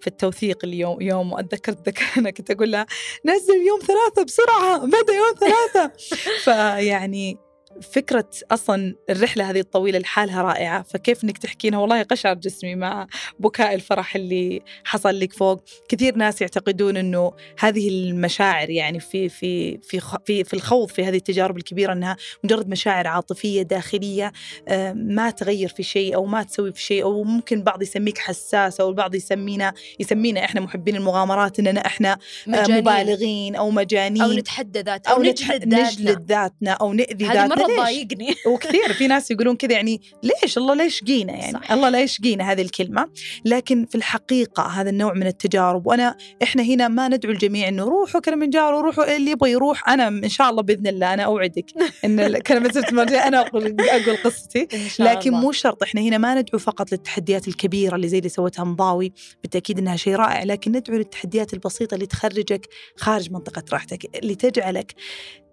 في 0.00 0.06
التوثيق 0.06 0.64
اليوم 0.64 1.00
يوم 1.02 1.32
وأتذكر 1.32 1.72
أتذكر 1.72 2.04
أنا 2.20 2.30
كنت 2.30 2.50
أقول 2.50 2.72
لها 2.72 2.86
نزل 3.24 3.54
يوم 3.66 3.80
ثلاثة 3.80 4.22
بسرعة 4.24 4.86
بدأ 4.86 5.12
يوم 5.14 5.34
ثلاثة 5.40 5.92
فيعني 6.44 7.38
فكرة 7.80 8.28
أصلا 8.50 8.94
الرحلة 9.10 9.50
هذه 9.50 9.60
الطويلة 9.60 9.98
لحالها 9.98 10.42
رائعة 10.42 10.82
فكيف 10.82 11.24
إنك 11.24 11.38
تحكينها؟ 11.38 11.78
والله 11.78 12.02
قشعر 12.02 12.34
جسمي 12.34 12.74
مع 12.74 13.06
بكاء 13.38 13.74
الفرح 13.74 14.16
اللي 14.16 14.62
حصل 14.84 15.20
لك 15.20 15.32
فوق. 15.32 15.64
كثير 15.88 16.16
ناس 16.16 16.40
يعتقدون 16.40 16.96
إنه 16.96 17.32
هذه 17.58 17.88
المشاعر 17.88 18.70
يعني 18.70 19.00
في 19.00 19.28
في 19.28 19.78
في 19.78 20.00
في 20.24 20.44
في 20.44 20.54
الخوض 20.54 20.88
في 20.88 21.04
هذه 21.04 21.16
التجارب 21.16 21.56
الكبيرة 21.56 21.92
إنها 21.92 22.16
مجرد 22.44 22.68
مشاعر 22.68 23.06
عاطفية 23.06 23.62
داخلية 23.62 24.32
آه، 24.68 24.92
ما 24.92 25.30
تغير 25.30 25.68
في 25.68 25.82
شيء 25.82 26.14
أو 26.14 26.26
ما 26.26 26.42
تسوي 26.42 26.72
في 26.72 26.82
شيء 26.82 27.02
أو 27.02 27.24
ممكن 27.24 27.62
بعض 27.62 27.82
يسميك 27.82 28.18
حساس 28.18 28.80
أو 28.80 28.88
البعض 28.88 29.14
يسمينا 29.14 29.72
يسمينا 30.00 30.44
إحنا 30.44 30.60
محبين 30.60 30.96
المغامرات 30.96 31.58
إننا 31.58 31.86
إحنا 31.86 32.12
آه، 32.12 32.18
مجانين. 32.46 32.78
مبالغين 32.78 33.56
أو 33.56 33.70
مجانين. 33.70 34.22
أو 34.22 34.32
نتحدى 34.32 34.80
ذات 34.80 35.06
أو 35.06 35.16
أو 35.16 35.22
نجلد 35.22 35.74
ذاتنا. 35.74 36.24
ذاتنا 36.28 36.70
أو 36.70 36.92
نأذي 36.92 37.24
ذاتنا. 37.24 37.61
تضايقني 37.66 38.34
وكثير 38.52 38.92
في 38.92 39.06
ناس 39.06 39.30
يقولون 39.30 39.56
كذا 39.56 39.72
يعني 39.72 40.00
ليش؟ 40.22 40.58
الله 40.58 40.74
لا 40.74 40.84
يشقينا 40.84 41.32
يعني؟ 41.32 41.52
صح. 41.52 41.72
الله 41.72 41.88
لا 41.88 42.00
يشقينا 42.00 42.52
هذه 42.52 42.62
الكلمة. 42.62 43.08
لكن 43.44 43.86
في 43.86 43.94
الحقيقة 43.94 44.62
هذا 44.62 44.90
النوع 44.90 45.12
من 45.12 45.26
التجارب 45.26 45.86
وأنا 45.86 46.16
إحنا 46.42 46.62
هنا 46.62 46.88
ما 46.88 47.08
ندعو 47.08 47.32
الجميع 47.32 47.68
إنه 47.68 47.84
روحوا 47.84 48.20
كلمنجارو 48.20 48.80
روحوا 48.80 49.16
اللي 49.16 49.30
يبغى 49.30 49.50
يروح. 49.50 49.88
أنا 49.88 50.08
إن 50.08 50.28
شاء 50.28 50.50
الله 50.50 50.62
بإذن 50.62 50.86
الله 50.86 51.14
أنا 51.14 51.22
أوعدك 51.22 51.66
إن 52.04 52.38
كلمة 52.48 52.84
المرجع 52.88 53.28
أنا 53.28 53.40
أقول 53.40 53.76
أقول 53.80 54.16
قصتي. 54.24 54.68
لكن. 54.98 55.30
مو 55.30 55.52
شرط 55.52 55.82
إحنا 55.82 56.00
هنا 56.00 56.18
ما 56.18 56.34
ندعو 56.34 56.58
فقط 56.58 56.92
للتحديات 56.92 57.48
الكبيرة 57.48 57.96
اللي 57.96 58.08
زي 58.08 58.18
اللي 58.18 58.28
سوتها 58.28 58.64
مضاوي 58.64 59.12
بالتأكيد 59.42 59.78
إنها 59.78 59.96
شيء 59.96 60.14
رائع 60.14 60.42
لكن 60.42 60.72
ندعو 60.72 60.96
للتحديات 60.96 61.54
البسيطة 61.54 61.94
اللي 61.94 62.06
تخرجك 62.06 62.68
خارج 62.96 63.30
منطقة 63.30 63.64
راحتك 63.72 64.16
اللي 64.16 64.34
تجعلك 64.34 64.94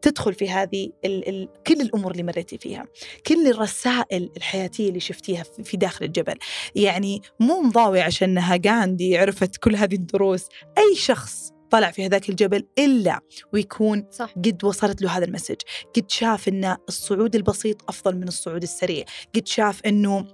تدخل 0.02 0.34
في 0.34 0.50
هذه 0.50 0.90
ال 1.06 1.30
ال 1.30 1.50
كل 1.68 1.82
الأمور 1.82 2.12
اللي 2.12 2.24
مريتي 2.24 2.58
فيها، 2.58 2.86
كل 3.28 3.48
الرسائل 3.48 4.30
الحياتية 4.38 4.90
اللي 4.90 5.00
شفتيها 5.00 5.44
في- 5.44 5.64
في 5.64 5.78
داخل 5.78 6.06
الجبل، 6.06 6.36
يعني 6.76 7.22
مو 7.40 7.62
مضاوي 7.62 8.02
عشانها 8.02 8.60
غاندي 8.66 9.18
عرفت 9.18 9.58
كل 9.58 9.76
هذه 9.76 9.96
الدروس، 9.96 10.46
أي 10.78 10.96
شخص 10.96 11.52
طلع 11.72 11.92
في 11.92 12.06
هذاك 12.06 12.30
الجبل 12.30 12.68
إلا 12.80 13.20
ويكون 13.54 14.06
صح. 14.12 14.32
قد 14.36 14.64
وصلت 14.64 15.02
له 15.02 15.18
هذا 15.18 15.26
ال 15.26 15.29
message. 15.29 15.56
قد 15.96 16.12
شاف 16.12 16.48
إن 16.48 16.78
الصعود 16.88 17.36
البسيط 17.36 17.90
أفضل 17.90 18.16
من 18.16 18.28
الصعود 18.28 18.64
السريع. 18.64 19.06
قد 19.36 19.48
شاف 19.48 19.82
إنه 19.86 20.28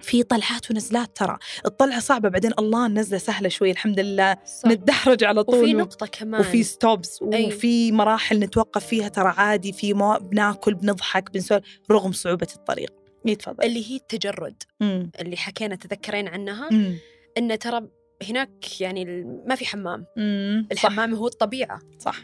في 0.00 0.22
طلعات 0.22 0.70
ونزلات 0.70 1.16
ترى 1.16 1.38
الطلعة 1.66 2.00
صعبة 2.00 2.28
بعدين 2.28 2.50
الله 2.58 2.86
النزله 2.86 3.18
سهلة 3.18 3.48
شوي 3.48 3.70
الحمد 3.70 4.00
لله 4.00 4.36
صح. 4.44 4.68
نتدحرج 4.70 5.24
على 5.24 5.44
طول 5.44 5.62
وفي 5.62 5.72
نقطة 5.72 6.06
كمان 6.06 6.40
وفي 6.40 6.62
stops 6.62 7.22
أي. 7.32 7.46
وفي 7.46 7.92
مراحل 7.92 8.38
نتوقف 8.38 8.86
فيها 8.86 9.08
ترى 9.08 9.34
عادي 9.36 9.72
في 9.72 9.94
مو... 9.94 10.18
بناكل 10.18 10.74
بنضحك 10.74 11.30
بنسولف 11.32 11.64
رغم 11.90 12.12
صعوبة 12.12 12.48
الطريق 12.56 12.92
يتفضل 13.24 13.64
اللي 13.64 13.90
هي 13.90 13.96
التجرد 13.96 14.62
مم. 14.80 15.10
اللي 15.20 15.36
حكينا 15.36 15.76
تذكرين 15.76 16.28
عنها 16.28 16.68
مم. 16.72 16.96
انه 17.38 17.54
ترى 17.54 17.88
هناك 18.28 18.80
يعني 18.80 19.04
ما 19.46 19.54
في 19.54 19.66
حمام 19.66 20.06
مم. 20.16 20.66
صح 20.76 20.84
الحمام 20.84 21.14
هو 21.14 21.26
الطبيعة 21.26 21.80
صح 21.98 22.16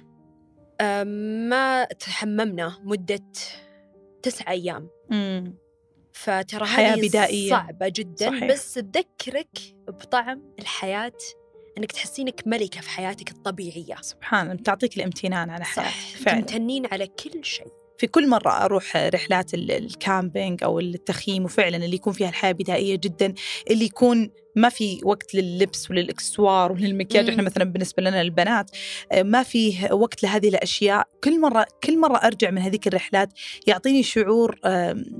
أم، 0.80 1.06
ما 1.48 1.84
تحممنا 1.84 2.78
مدة 2.84 3.22
تسعة 4.22 4.50
أيام 4.50 4.88
مم. 5.10 5.54
فترى 6.14 6.66
حياة 6.66 6.96
بدائية. 6.96 7.50
صعبة 7.50 7.88
جدا 7.88 8.30
صحيح. 8.30 8.44
بس 8.44 8.74
تذكرك 8.74 9.58
بطعم 9.88 10.42
الحياة 10.58 11.12
إنك 11.78 11.92
تحسينك 11.92 12.42
ملكة 12.46 12.80
في 12.80 12.90
حياتك 12.90 13.30
الطبيعية 13.30 13.96
سبحان 14.00 14.50
الله 14.50 14.62
تعطيك 14.62 14.96
الامتنان 14.96 15.50
على 15.50 15.64
صح 15.64 15.70
حياتك 15.70 16.22
فعلا 16.24 16.40
تمتنين 16.40 16.86
على 16.86 17.06
كل 17.06 17.44
شيء 17.44 17.72
في 17.98 18.06
كل 18.06 18.28
مرة 18.28 18.50
أروح 18.50 18.96
رحلات 18.96 19.54
ال- 19.54 19.70
الكامبينج 19.70 20.64
أو 20.64 20.80
التخييم 20.80 21.44
وفعلا 21.44 21.76
اللي 21.76 21.94
يكون 21.96 22.12
فيها 22.12 22.28
الحياة 22.28 22.52
بدائية 22.52 22.96
جدا 22.96 23.34
اللي 23.70 23.84
يكون 23.84 24.30
ما 24.56 24.68
في 24.68 25.00
وقت 25.04 25.34
لللبس 25.34 25.90
وللإكسسوار 25.90 26.72
وللمكياج. 26.72 27.28
إحنا 27.28 27.42
مثلا 27.42 27.64
بالنسبة 27.64 28.02
لنا 28.02 28.20
البنات 28.20 28.70
آه، 29.12 29.22
ما 29.22 29.42
فيه 29.42 29.92
وقت 29.92 30.22
لهذه 30.22 30.48
الأشياء 30.48 31.08
كل 31.24 31.40
مرة 31.40 31.66
كل 31.84 31.98
مرة 32.00 32.16
أرجع 32.16 32.50
من 32.50 32.58
هذيك 32.58 32.86
الرحلات 32.86 33.32
يعطيني 33.66 34.02
شعور 34.02 34.58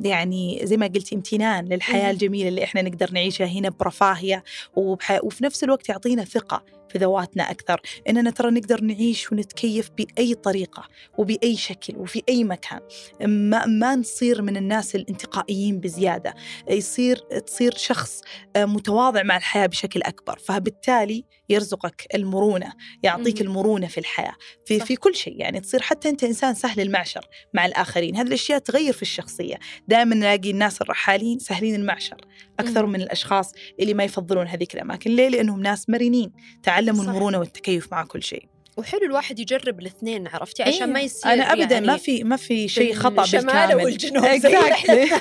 يعني 0.03 0.61
زي 0.63 0.77
ما 0.77 0.87
قلتي 0.87 1.15
امتنان 1.15 1.65
للحياة. 1.65 2.11
الجميلة 2.11 2.49
اللي 2.49 2.65
إحنا 2.65 2.83
نقدر 2.83 3.11
نعيشها 3.13 3.47
هنا 3.47 3.69
برفاهية. 3.69 4.45
وفي 4.77 5.45
نفس 5.45 5.65
الوقت 5.65 5.89
يعطينا 5.89 6.25
ثقة 6.25 6.65
في 6.95 6.99
ذواتنا 6.99 7.51
أكثر. 7.51 7.81
إننا 8.09 8.31
ترى 8.31 8.51
نقدر 8.51 8.81
نعيش 8.81 9.33
ونتكيف 9.33 9.91
بأي 9.91 10.35
طريقة 10.35 10.89
وبأي 11.19 11.57
شكل 11.57 11.97
وفي 11.97 12.23
أي 12.29 12.45
مكان. 12.45 12.81
ما, 13.21 13.67
ما 13.67 13.97
نصير 13.97 14.43
من 14.43 14.57
الناس 14.57 14.95
الانتقائيين 14.95 15.81
بزيادة. 15.81 16.35
يصير 16.71 17.17
تصير 17.17 17.75
شخص 17.77 18.21
آه، 18.57 18.65
متواضع 18.65 19.23
مع 19.23 19.37
الحياة 19.37 19.67
بشكل 19.67 20.03
أكبر. 20.03 20.39
فبالتالي 20.39 21.25
يرزقك 21.49 22.07
المرونة 22.15 22.73
يعطيك. 23.03 23.41
المرونة 23.41 23.87
في 23.87 23.99
الحياة. 23.99 24.35
في. 24.65 24.81
في 24.81 24.97
كل 24.97 25.15
شيء 25.15 25.41
يعني 25.41 25.61
تصير 25.61 25.83
حتى 25.83 26.09
أنت 26.09 26.25
إنسان 26.25 26.55
سهل 26.55 26.81
المعشر 26.81 27.29
مع 27.55 27.67
الآخرين. 27.67 28.17
هذه 28.17 28.27
الأشياء 28.27 28.59
تغير 28.59 28.93
في 28.93 29.03
الشخصية. 29.03 29.57
دائما 29.89 30.15
نلاقي 30.15 30.51
الناس 30.51 30.83
الرحالين 30.83 31.39
سهلين 31.39 31.75
المعشر. 31.75 32.21
أكثر 32.61 32.87
مم. 32.87 32.93
من 32.93 33.01
الأشخاص 33.01 33.53
اللي 33.81 33.95
ما 33.95 34.05
يفضلون 34.05 34.47
هذيك 34.47 34.75
الأماكن 34.75 35.11
ليه؟ 35.11 35.29
لأنهم 35.29 35.61
ناس 35.61 35.91
مرنين 35.91 36.33
تعلموا 36.63 37.05
صح. 37.05 37.09
المرونة 37.11 37.39
والتكيف 37.39 37.93
مع 37.93 38.05
كل 38.05 38.23
شيء 38.23 38.54
وحلو 38.77 39.01
الواحد 39.03 39.39
يجرب 39.39 39.81
الاثنين 39.81 40.29
عرفتي؟ 40.29 40.63
عشان 40.63 40.89
ما 40.93 40.99
أيوة. 40.99 41.07
يصير 41.07 41.33
أنا 41.33 41.53
أبدا 41.53 41.75
يعني 41.75 41.87
ما 41.87 41.97
في 41.97 42.25
ما 42.25 42.37
في 42.37 42.69
شيء 42.69 42.93
الشمال 42.93 43.45
بالكامل. 43.45 43.85
والجنوب 43.85 44.25
رحلتنا. 44.25 45.21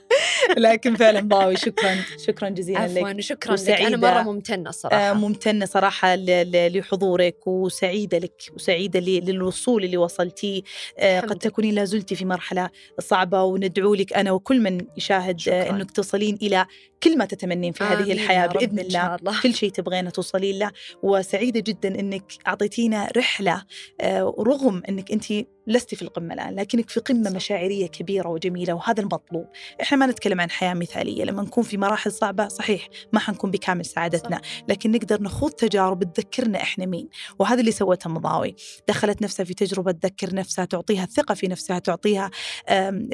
لكن 0.56 0.96
فعلا 0.96 1.20
باوي 1.20 1.56
شكرا. 1.56 1.96
شكرا 2.26 2.48
جزيلا 2.48 2.86
لك. 2.86 2.98
عفوا 2.98 3.20
شكرا 3.20 3.54
لك. 3.56 3.68
أنا 3.70 3.96
مرة 3.96 4.22
ممتنة 4.22 4.66
آه، 4.66 4.68
الصراحه 4.68 5.12
ممتنة 5.12 5.66
صراحة 5.66 6.14
ل- 6.14 6.26
ل- 6.52 6.78
لحضورك 6.78 7.46
وسعيدة 7.46 8.18
لك 8.18 8.42
وسعيدة 8.54 9.00
ل- 9.00 9.24
للوصول 9.24 9.84
اللي 9.84 9.96
وصلتيه. 9.96 10.62
آه، 10.98 11.20
قد 11.20 11.38
تكونين 11.38 11.74
لا 11.74 11.84
زلتي 11.84 12.14
في 12.14 12.24
مرحلة 12.24 12.70
صعبة 13.00 13.42
وندعو 13.42 13.94
لك 13.94 14.12
أنا 14.12 14.32
وكل 14.32 14.60
من 14.60 14.80
يشاهد 14.96 15.40
آه،. 15.48 15.70
أنك 15.70 15.90
تصلين 15.90 16.38
إلى 16.42 16.66
كل 17.02 17.18
ما 17.18 17.24
تتمنين 17.24 17.72
في 17.72 17.84
هذه 17.84 18.02
بإذن 18.46 18.78
إن 18.78 18.86
الله. 18.86 19.14
الله. 19.14 19.40
كل 19.42 19.54
شيء 19.54 19.70
تبغينه 19.70 20.10
توصلين 20.10 20.58
له. 20.58 20.70
وسعيدة 21.02 21.60
جدا 21.60 21.99
أنك 22.00 22.32
أعطيتينا 22.46 23.08
رحلة 23.16 23.64
آه، 24.00 24.34
رغم 24.38 24.82
أنك 24.88 25.12
أنت 25.12 25.24
لستي 25.70 25.96
في 25.96 26.02
القمة 26.02 26.34
الآن 26.34 26.54
لكنك 26.54 26.90
في 26.90 27.00
قمة 27.00 27.30
صح. 27.30 27.36
مشاعرية 27.36 27.86
كبيرة 27.86 28.28
وجميلة 28.28 28.74
وهذا 28.74 29.02
المطلوب. 29.02 29.46
إحنا 29.82 29.98
ما 29.98 30.06
نتكلم 30.06 30.40
عن 30.40 30.50
حياة 30.50 30.74
مثالية 30.74 31.24
لما 31.24 31.42
نكون 31.42 31.64
في 31.64 31.76
مراحل 31.76 32.12
صعبة 32.12 32.48
صحيح 32.48 32.88
ما 33.12 33.20
حنكون 33.20 33.50
بكامل 33.50 33.84
سعادتنا 33.84 34.40
لكن 34.68 34.90
نقدر 34.90 35.22
نخوض 35.22 35.50
تجارب 35.50 36.12
تذكرنا 36.12 36.62
إحنا 36.62 36.86
مين. 36.86 37.08
وهذا 37.38 37.60
اللي 37.60 37.72
سوته 37.72 38.10
مضاوي. 38.10 38.54
دخلت 38.88 39.22
نفسها 39.22 39.44
في 39.44 39.54
تجربة 39.54 39.92
تذكر 39.92 40.34
نفسها 40.34 40.64
تعطيها 40.64 41.04
الثقة 41.04 41.34
في 41.34 41.48
نفسها 41.48 41.78
تعطيها 41.78 42.30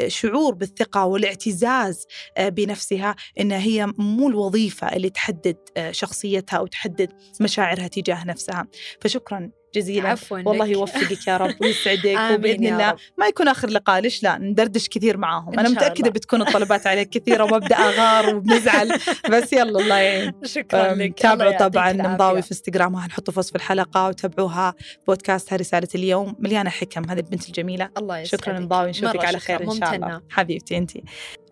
شعور 0.06 0.54
بالثقة 0.54 1.04
والاعتزاز 1.04 2.06
آه، 2.36 2.48
بنفسها 2.48 3.16
إنها 3.40 3.58
هي 3.58 3.86
مو 3.98 4.28
الوظيفة 4.28 4.96
اللي 4.96 5.10
تحدد 5.10 5.56
آه، 5.76 5.90
شخصيتها 5.90 6.56
أو 6.56 6.66
تحدد 6.66 7.12
مشاعرها 7.40 7.88
تجاه 7.88 8.24
نفسها. 8.24 8.66
فشكرا. 9.00 9.50
جزيلا. 9.76 10.08
عفوا 10.08 10.38
والله. 10.46 10.66
يوفقك 10.66 11.26
يا 11.26 11.36
رب 11.36 11.54
ويسعدك 11.62 12.18
وبإذن 12.32 12.66
الله. 12.66 12.96
ما 13.18 13.26
يكون 13.26 13.48
آخر 13.48 13.68
لقاء 13.68 14.00
ليش 14.00 14.22
لا؟ 14.22 14.38
ندردش 14.38 14.88
كثير 14.88 15.16
معاهم. 15.16 15.58
أنا 15.58 15.68
متأكدة. 15.68 16.10
بتكون 16.10 16.42
الطلبات 16.42 16.86
عليك 16.86 17.08
كثيرة 17.10 17.44
وببدا 17.44 17.76
اغار 17.76 18.36
وبنزعل. 18.36 18.92
بس 19.32 19.52
يلا 19.52 19.80
الله 19.80 19.96
يعين. 19.98 20.32
شكرا 20.44 20.94
لك. 20.94 21.18
تابعوا 21.18 21.58
طبعا 21.58 21.92
مضاوي. 21.92 22.42
في 22.42 22.50
انستغرامها 22.50 23.06
هنحطه 23.06 23.32
في 23.32 23.38
وصف 23.38 23.56
الحلقة 23.56 24.08
وتابعوها. 24.08 24.74
بودكاستها 25.06 25.56
رسالة 25.56 25.88
اليوم. 25.94 26.36
مليانة 26.38 26.70
حكم 26.70 27.10
هذه 27.10 27.18
البنت 27.18 27.48
الجميلة. 27.48 27.88
الله 27.98 28.18
يسعدك. 28.18 28.42
شكرا 28.44 28.60
مضاوي 28.60 28.90
نشوفك 28.90 29.24
على 29.24 29.38
خير 29.38 29.62
إن 29.62 29.70
شاء 29.70 29.94
الله. 29.94 30.20
حبيبتي 30.30 30.76
انت 30.78 30.90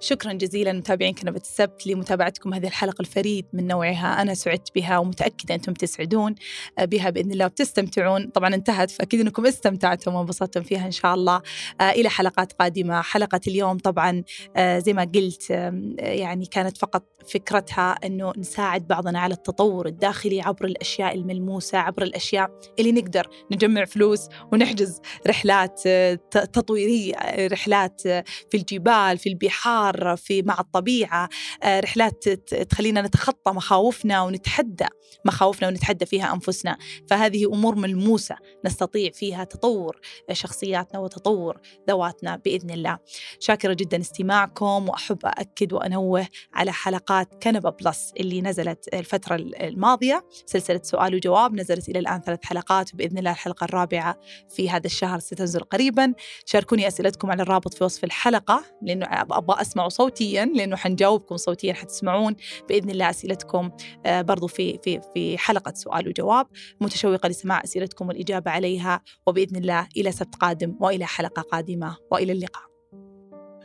شكرا 0.04 0.32
جزيلا 0.32 0.72
متابعين 0.72 1.14
كنبة 1.14 1.40
السبت 1.40 1.86
لمتابعتكم 1.86 2.54
هذه 2.54 2.66
الحلقة 2.66 3.00
الفريد 3.00 3.46
من 3.52 3.66
نوعها. 3.66 4.22
أنا 4.22 4.34
سعدت 4.34 4.74
بها 4.74 4.98
ومتأكدة 4.98 5.54
أنتم 5.54 5.72
تسعدون 5.72 6.34
بها 6.80 7.10
بإذن 7.10 7.32
الله 7.32 7.46
وبتستمتعون 7.46 8.26
طبعا 8.26 8.54
انتهت 8.54 8.90
فأكيد 8.90 9.20
أنكم 9.20 9.46
استمتعتم 9.46 10.14
وانبسطتم 10.14 10.62
فيها 10.62 10.86
إن 10.86 10.90
شاء 10.90 11.14
الله. 11.14 11.42
آه، 11.80 11.90
إلى 11.90 12.08
حلقات 12.08 12.52
قادمة. 12.52 13.02
حلقة 13.02 13.40
اليوم 13.46 13.78
طبعا 13.78 14.22
آه، 14.56 14.78
زي 14.78 14.92
ما 14.92 15.10
قلت 15.14 15.50
يعني 15.98 16.46
كانت 16.46 16.76
فقط 16.76 17.04
فكرتها 17.28 17.92
أنه 18.04 18.32
نساعد 18.36 18.86
بعضنا 18.86 19.18
على 19.18 19.34
التطور 19.34 19.86
الداخلي 19.86 20.40
عبر 20.40 20.64
الأشياء 20.64 21.14
الملموسة 21.14 21.78
عبر 21.78 22.02
الأشياء 22.02 22.50
اللي 22.78 22.92
نقدر 22.92 23.28
نجمع 23.52 23.84
فلوس 23.84 24.28
ونحجز 24.52 25.00
رحلات 25.26 25.80
آه، 25.86 26.14
تطويرية 26.30 27.14
رحلات 27.46 28.02
في 28.50 28.54
الجبال 28.54 29.18
في 29.18 29.28
البحار 29.28 29.93
في 30.16 30.42
مع 30.42 30.60
الطبيعة 30.60 31.28
آه، 31.62 31.80
رحلات 31.80 32.28
تخلينا 32.70 33.02
نتخطى 33.02 33.52
مخاوفنا 33.52 34.22
ونتحدى 34.22 34.86
مخاوفنا 35.24 35.68
ونتحدى 35.68 36.06
فيها 36.06 36.34
أنفسنا. 36.34 36.78
فهذه 37.08 37.46
أمور 37.46 37.74
ملموسة 37.74 38.36
نستطيع 38.64 39.10
فيها 39.10 39.44
تطور 39.44 40.00
شخصياتنا 40.32 41.00
وتطور 41.00 41.60
ذواتنا 41.88 42.36
بإذن 42.36 42.70
الله. 42.70 42.98
شاكرة 43.40 43.72
جدا 43.72 44.00
استماعكم 44.00 44.88
وأحب 44.88 45.26
أأكد 45.26 45.72
وأنوه 45.72 46.26
على 46.54 46.72
حلقات 46.72 47.42
كنبة 47.42 47.70
بلس 47.70 48.12
اللي 48.20 48.42
نزلت 48.42 48.94
الفترة 48.94 49.36
الماضية. 49.36 50.24
سلسلة 50.46 50.80
سؤال 50.82 51.14
وجواب 51.14 51.54
نزلت 51.54 51.88
إلى 51.88 51.98
الآن 51.98 52.20
ثلاث 52.20 52.44
حلقات 52.44 52.94
وبإذن 52.94 53.18
الله 53.18 53.30
الحلقة 53.30 53.64
الرابعة 53.64 54.20
في 54.48 54.70
هذا 54.70 54.86
الشهر 54.86 55.18
ستنزل 55.18 55.60
قريبا. 55.60 56.14
شاركوني 56.46 56.88
أسئلتكم 56.88 57.30
على 57.30 57.42
الرابط 57.42 57.74
في 57.74 57.84
وصف 57.84 58.04
الحلقة 58.04 58.64
لأنه 58.82 59.06
أبغى 59.10 59.60
أسمع 59.60 59.73
تسمعوا 59.74 59.88
صوتيا 59.88 60.44
لأنه 60.44 60.76
حنجاوبكم 60.76 61.36
صوتيا 61.36 61.72
حتسمعون 61.72 62.36
بإذن 62.68 62.90
الله 62.90 63.10
أسئلتكم 63.10 63.70
آه، 64.06 64.22
برضو 64.22 64.46
في 64.46 64.78
في 64.84 65.00
في 65.14 65.38
حلقة 65.38 65.72
سؤال 65.74 66.08
وجواب 66.08 66.46
متشوقة 66.80 67.28
لسماع 67.28 67.64
أسئلتكم 67.64 68.08
والإجابة 68.08 68.50
عليها 68.50 69.00
وبإذن 69.26 69.56
الله 69.56 69.88
إلى 69.96 70.12
سبت 70.12 70.34
قادم 70.34 70.76
وإلى 70.80 71.06
حلقة 71.06 71.42
قادمة 71.42 71.96
وإلى 72.10 72.32
اللقاء. 72.32 72.64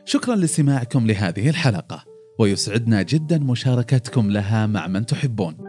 شكرا 0.06 0.36
لاستماعكم 0.36 1.08
لهذه 1.08 1.50
الحلقة 1.50 2.06
ويسعدنا 2.40 3.02
جدا 3.02 3.38
مشاركتكم 3.38 4.32
لها 4.32 4.68
مع 4.68 4.88
من 4.88 5.06
تحبون. 5.06 5.69